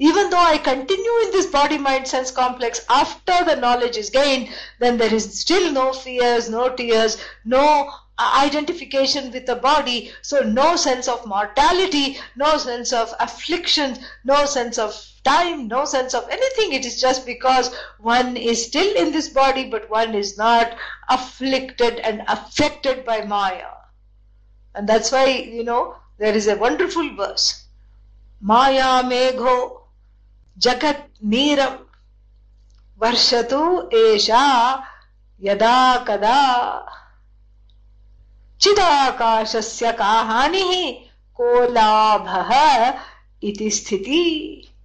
Even 0.00 0.30
though 0.30 0.36
I 0.36 0.58
continue 0.58 1.18
in 1.22 1.30
this 1.30 1.46
body 1.46 1.78
mind 1.78 2.08
sense 2.08 2.32
complex 2.32 2.80
after 2.88 3.44
the 3.44 3.54
knowledge 3.54 3.96
is 3.96 4.10
gained, 4.10 4.48
then 4.80 4.98
there 4.98 5.14
is 5.14 5.40
still 5.40 5.70
no 5.70 5.92
fears, 5.92 6.50
no 6.50 6.70
tears, 6.70 7.16
no 7.44 7.88
Uh, 8.16 8.44
identification 8.44 9.32
with 9.32 9.44
the 9.44 9.56
body, 9.56 10.12
so 10.22 10.38
no 10.40 10.76
sense 10.76 11.08
of 11.08 11.26
mortality, 11.26 12.16
no 12.36 12.56
sense 12.56 12.92
of 12.92 13.12
affliction, 13.18 13.96
no 14.22 14.46
sense 14.46 14.78
of 14.78 14.94
time, 15.24 15.66
no 15.66 15.84
sense 15.84 16.14
of 16.14 16.28
anything. 16.28 16.72
It 16.72 16.84
is 16.84 17.00
just 17.00 17.26
because 17.26 17.74
one 17.98 18.36
is 18.36 18.64
still 18.64 18.94
in 18.94 19.10
this 19.10 19.30
body, 19.30 19.68
but 19.68 19.90
one 19.90 20.14
is 20.14 20.38
not 20.38 20.76
afflicted 21.08 21.98
and 21.98 22.22
affected 22.28 23.04
by 23.04 23.22
Maya. 23.22 23.72
And 24.76 24.88
that's 24.88 25.10
why, 25.10 25.26
you 25.26 25.64
know, 25.64 25.96
there 26.18 26.36
is 26.36 26.46
a 26.46 26.56
wonderful 26.56 27.16
verse. 27.16 27.64
Maya 28.40 29.02
megho 29.02 29.80
jagat 30.60 31.02
neeram 31.24 31.78
varshatu 33.00 33.90
esha 33.90 34.84
yada 35.38 36.04
kada 36.06 36.84
चिदाकाशस्य 38.61 39.91
का 39.99 40.11
हानिः 40.31 40.91
को 41.39 41.67
लाभः 41.73 42.51
इति 43.49 43.69
स्थिति 43.71 44.25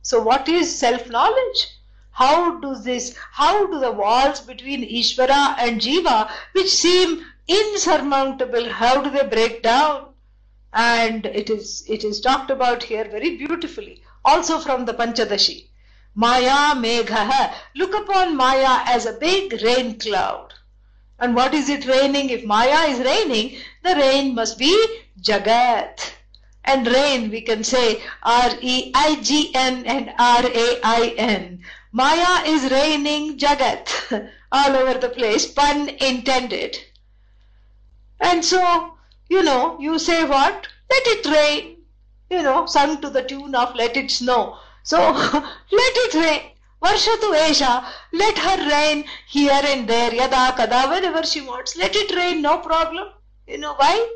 so 0.05 0.20
what 0.22 0.46
is 0.50 0.78
self-knowledge? 0.78 1.66
How 2.11 2.61
does 2.61 2.84
this, 2.84 3.16
how 3.32 3.66
do 3.66 3.80
the 3.80 3.90
walls 3.90 4.40
between 4.40 4.82
Ishvara 4.82 5.57
and 5.59 5.80
Jiva, 5.80 6.30
which 6.52 6.68
seem 6.68 7.24
insurmountable, 7.48 8.68
how 8.68 9.00
do 9.00 9.09
they 9.09 9.26
break 9.26 9.62
down? 9.62 10.12
And 10.74 11.24
it 11.24 11.48
is, 11.48 11.84
it 11.88 12.05
is 12.05 12.20
talked 12.20 12.50
about 12.50 12.82
here 12.82 13.05
very 13.05 13.38
beautifully, 13.38 14.02
also 14.26 14.59
from 14.59 14.84
the 14.84 14.92
Panchadashi. 14.92 15.68
Maya 16.14 16.74
Megha. 16.74 17.55
Look 17.74 17.94
upon 17.94 18.36
Maya 18.36 18.82
as 18.84 19.07
a 19.07 19.14
big 19.14 19.55
rain 19.62 19.98
cloud. 19.98 20.52
And 21.20 21.36
what 21.36 21.53
is 21.53 21.70
it 21.70 21.86
raining? 21.86 22.30
If 22.30 22.45
Maya 22.45 22.89
is 22.89 22.99
raining, 22.99 23.57
the 23.84 23.95
rain 23.95 24.36
must 24.36 24.57
be 24.57 24.74
Jagat 25.22 26.13
and 26.70 26.86
rain 26.88 27.30
we 27.32 27.41
can 27.41 27.63
say 27.63 28.01
R-E-I-G-N 28.24 29.86
and 29.86 30.13
R-A-I-N. 30.17 31.63
Maya 31.91 32.43
is 32.45 32.72
raining 32.72 33.38
Jagat 33.38 34.30
all 34.51 34.76
over 34.76 34.99
the 34.99 35.09
place, 35.09 35.51
pun 35.51 35.89
intended. 35.89 36.78
And 38.20 38.45
so, 38.45 38.93
you 39.30 39.41
know, 39.41 39.80
you 39.80 39.97
say 39.97 40.24
what? 40.26 40.67
Let 40.89 41.07
it 41.07 41.26
rain. 41.26 41.78
You 42.30 42.43
know, 42.43 42.67
sung 42.67 43.01
to 43.01 43.09
the 43.09 43.24
tune 43.24 43.55
of 43.55 43.76
Let 43.76 43.97
It 43.97 44.11
Snow. 44.11 44.57
So, 44.84 44.97
let 45.82 45.93
it 46.05 46.13
rain. 46.13 46.51
Varshatu 46.82 47.36
Esha, 47.36 47.86
let 48.13 48.38
her 48.38 48.69
rain 48.69 49.05
here 49.27 49.61
and 49.63 49.88
there, 49.88 50.13
yada 50.13 50.53
kada, 50.55 50.88
whenever 50.89 51.23
she 51.23 51.41
wants. 51.41 51.75
Let 51.75 51.95
it 51.95 52.15
rain, 52.15 52.41
no 52.41 52.59
problem. 52.59 53.09
You 53.47 53.57
know 53.57 53.73
why? 53.73 54.07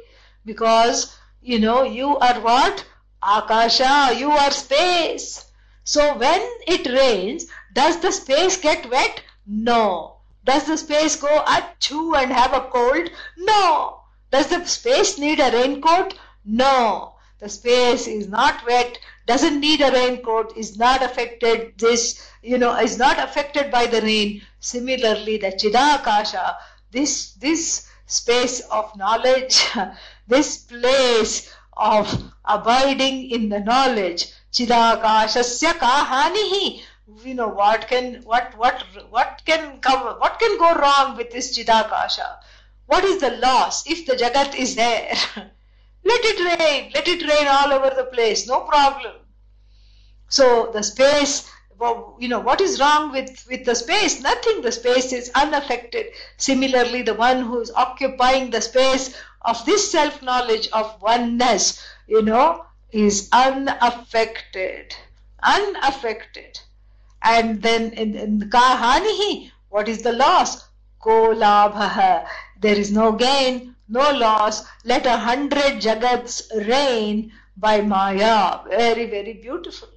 Because, 0.46 1.18
you 1.42 1.60
know, 1.60 1.84
you 1.84 2.18
are 2.18 2.40
what? 2.40 2.86
Akasha, 3.22 4.14
you 4.16 4.32
are 4.32 4.52
space. 4.52 5.46
So 5.84 6.18
when 6.18 6.42
it 6.68 6.88
rains, 6.88 7.46
does 7.74 8.00
the 8.00 8.12
space 8.12 8.58
get 8.58 8.90
wet? 8.90 9.22
No. 9.46 10.18
Does 10.46 10.66
the 10.66 10.78
space 10.78 11.16
go 11.18 11.44
achoo 11.46 12.16
and 12.16 12.32
have 12.32 12.54
a 12.54 12.70
cold? 12.70 13.10
No. 13.38 14.02
Does 14.32 14.48
the 14.48 14.66
space 14.66 15.18
need 15.18 15.40
a 15.40 15.52
raincoat? 15.52 16.18
No. 16.46 17.16
The 17.40 17.50
space 17.50 18.08
is 18.08 18.28
not 18.30 18.66
wet, 18.66 19.00
doesn't 19.26 19.60
need 19.60 19.82
a 19.82 19.92
raincoat, 19.92 20.56
is 20.58 20.78
not 20.78 21.02
affected 21.02 21.78
this, 21.78 22.28
you 22.42 22.58
know, 22.58 22.76
is 22.76 22.98
not 22.98 23.20
affected 23.20 23.72
by 23.72 23.86
the 23.86 24.02
rain. 24.02 24.42
Similarly, 24.60 25.38
the 25.38 25.52
Chidakasha, 25.52 26.56
this 26.92 27.34
this 27.34 27.88
space 28.06 28.60
of 28.72 28.96
knowledge, 28.98 29.66
this 30.28 30.58
place 30.58 31.52
of 31.78 32.32
abiding 32.46 33.32
in 33.32 33.50
the 33.50 33.60
knowledge, 33.60 34.32
Chidakashasya 34.52 35.74
kahanihi. 35.74 36.82
You 37.24 37.34
know 37.34 37.50
what 37.50 37.88
can 37.88 38.22
what 38.24 38.58
what 38.58 38.84
what 39.10 39.42
can 39.46 39.80
come 39.80 40.02
what 40.20 40.40
can 40.40 40.58
go 40.58 40.74
wrong 40.76 41.18
with 41.18 41.32
this 41.32 41.58
Chidakasha? 41.58 42.38
What 42.86 43.04
is 43.06 43.22
the 43.22 43.32
loss 43.38 43.90
if 43.90 44.06
the 44.06 44.14
Jagat 44.14 44.56
is 44.56 44.76
there? 44.76 45.16
let 46.06 46.22
it 46.24 46.60
rain, 46.60 46.92
let 46.94 47.08
it 47.08 47.28
rain 47.28 47.48
all 47.48 47.72
over 47.72 47.94
the 47.96 48.06
place, 48.06 48.48
no 48.48 48.62
problem. 48.62 49.16
So 50.30 50.72
the 50.74 50.84
space, 50.84 51.50
you 52.20 52.28
know, 52.28 52.40
what 52.40 52.62
is 52.62 52.80
wrong 52.80 53.12
with, 53.12 53.46
with 53.50 53.66
the 53.66 53.76
space? 53.76 54.22
Nothing, 54.22 54.62
the 54.62 54.72
space 54.72 55.14
is 55.14 55.32
unaffected. 55.36 56.08
Similarly, 56.38 57.02
the 57.04 57.14
one 57.14 57.44
who 57.44 57.60
is 57.62 57.72
occupying 57.72 58.50
the 58.50 58.62
space 58.62 59.16
of 59.42 59.64
this 59.66 59.92
self 59.92 60.22
knowledge 60.22 60.70
of 60.72 61.02
oneness, 61.02 61.86
you 62.08 62.22
know, 62.22 62.66
is 62.92 63.30
unaffected. 63.32 64.96
Unaffected. 65.42 66.60
And 67.22 67.62
then 67.62 67.92
in, 67.94 68.16
in 68.16 68.40
kahanihi, 68.50 69.52
what 69.70 69.88
is 69.88 70.02
the 70.02 70.14
loss? 70.14 70.68
Ko 71.00 71.34
labhaha. 71.34 72.26
There 72.60 72.76
is 72.76 72.92
no 72.92 73.12
gain, 73.12 73.73
no 73.88 74.12
loss. 74.12 74.64
Let 74.84 75.06
a 75.06 75.18
hundred 75.18 75.82
jagats 75.82 76.44
reign 76.68 77.32
by 77.58 77.82
Maya. 77.82 78.60
Very, 78.68 79.06
very 79.06 79.34
beautiful. 79.34 79.90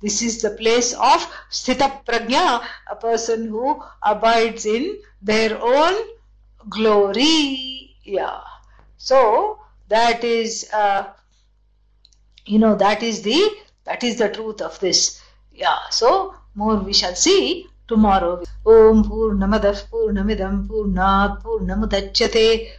This 0.00 0.22
is 0.22 0.40
the 0.40 0.50
place 0.50 0.94
of 0.94 1.26
Sthita 1.50 2.04
Prajna, 2.06 2.64
a 2.90 2.96
person 2.96 3.48
who 3.48 3.82
abides 4.02 4.64
in 4.64 4.98
their 5.20 5.60
own 5.62 5.94
glory. 6.68 7.96
Yeah. 8.02 8.40
So 8.96 9.58
that 9.88 10.24
is, 10.24 10.70
uh, 10.72 11.12
you 12.46 12.58
know, 12.58 12.76
that 12.76 13.02
is 13.02 13.22
the 13.22 13.50
that 13.84 14.02
is 14.02 14.16
the 14.16 14.28
truth 14.28 14.62
of 14.62 14.78
this. 14.80 15.20
Yeah. 15.52 15.78
So 15.90 16.34
more 16.54 16.76
we 16.76 16.94
shall 16.94 17.14
see 17.14 17.66
tomorrow. 17.86 18.42
Om 18.64 19.04
Purnamadah 19.04 19.88
Purnamidam 19.90 20.66
Purnat 20.68 21.42
Purnamudachyate 21.42 22.70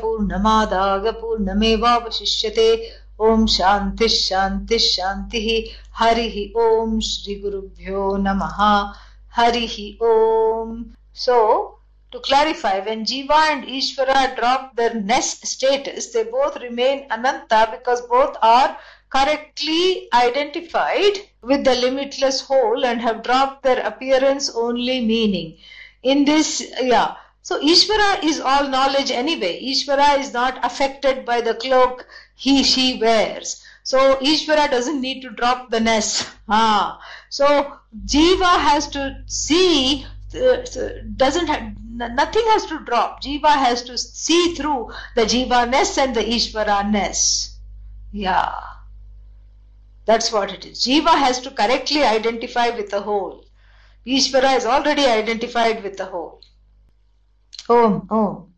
Purnamadaya 0.00 1.12
Purnamevavashishyate 1.20 2.90
Om 3.18 3.46
Shanti 3.46 4.08
Shanti 4.08 4.78
Shanti 4.78 5.72
Harihi 5.96 6.52
Om 6.56 7.00
Shri 7.00 7.40
Gurubhyo 7.40 8.18
Namaha 8.18 8.94
Harihi 9.36 10.00
Om. 10.00 10.96
So, 11.12 11.78
to 12.10 12.18
clarify, 12.20 12.80
when 12.80 13.04
Jiva 13.04 13.52
and 13.52 13.64
Ishvara 13.64 14.34
drop 14.36 14.76
their 14.76 14.94
ness 14.94 15.40
status, 15.48 16.12
they 16.12 16.24
both 16.24 16.56
remain 16.60 17.06
Ananta 17.10 17.68
because 17.70 18.02
both 18.02 18.36
are 18.42 18.76
correctly 19.08 20.08
identified 20.12 21.18
with 21.42 21.64
the 21.64 21.74
limitless 21.74 22.40
whole 22.40 22.84
and 22.84 23.00
have 23.00 23.22
dropped 23.22 23.62
their 23.62 23.86
appearance 23.86 24.50
only 24.54 25.00
meaning. 25.04 25.58
In 26.02 26.24
this, 26.24 26.72
yeah. 26.80 27.16
So 27.44 27.60
Ishvara 27.60 28.22
is 28.22 28.40
all 28.40 28.68
knowledge 28.68 29.10
anyway. 29.10 29.60
Ishvara 29.60 30.18
is 30.18 30.32
not 30.32 30.64
affected 30.64 31.24
by 31.24 31.40
the 31.40 31.54
cloak 31.54 32.06
he, 32.36 32.62
she 32.62 32.98
wears. 32.98 33.64
So 33.82 34.16
Ishvara 34.16 34.70
doesn't 34.70 35.00
need 35.00 35.22
to 35.22 35.30
drop 35.30 35.70
the 35.70 35.80
nest. 35.80 36.28
Ah. 36.48 37.00
So 37.30 37.78
Jiva 38.06 38.60
has 38.60 38.88
to 38.90 39.22
see, 39.26 40.06
uh, 40.36 40.58
doesn't 41.16 41.48
have, 41.48 41.74
nothing 41.90 42.44
has 42.46 42.66
to 42.66 42.78
drop. 42.84 43.22
Jiva 43.22 43.50
has 43.50 43.82
to 43.84 43.98
see 43.98 44.54
through 44.54 44.92
the 45.16 45.22
Jiva 45.22 45.68
ness 45.68 45.98
and 45.98 46.14
the 46.14 46.22
Ishvara 46.22 46.88
ness. 46.90 47.58
Yeah. 48.12 48.60
That's 50.04 50.30
what 50.30 50.52
it 50.52 50.64
is. 50.64 50.84
Jiva 50.84 51.16
has 51.18 51.40
to 51.40 51.50
correctly 51.50 52.04
identify 52.04 52.70
with 52.70 52.90
the 52.90 53.00
whole. 53.00 53.46
Ishvara 54.06 54.56
is 54.56 54.66
already 54.66 55.06
identified 55.06 55.82
with 55.82 55.96
the 55.96 56.06
whole. 56.06 56.41
Om, 57.68 58.06
Om. 58.10 58.51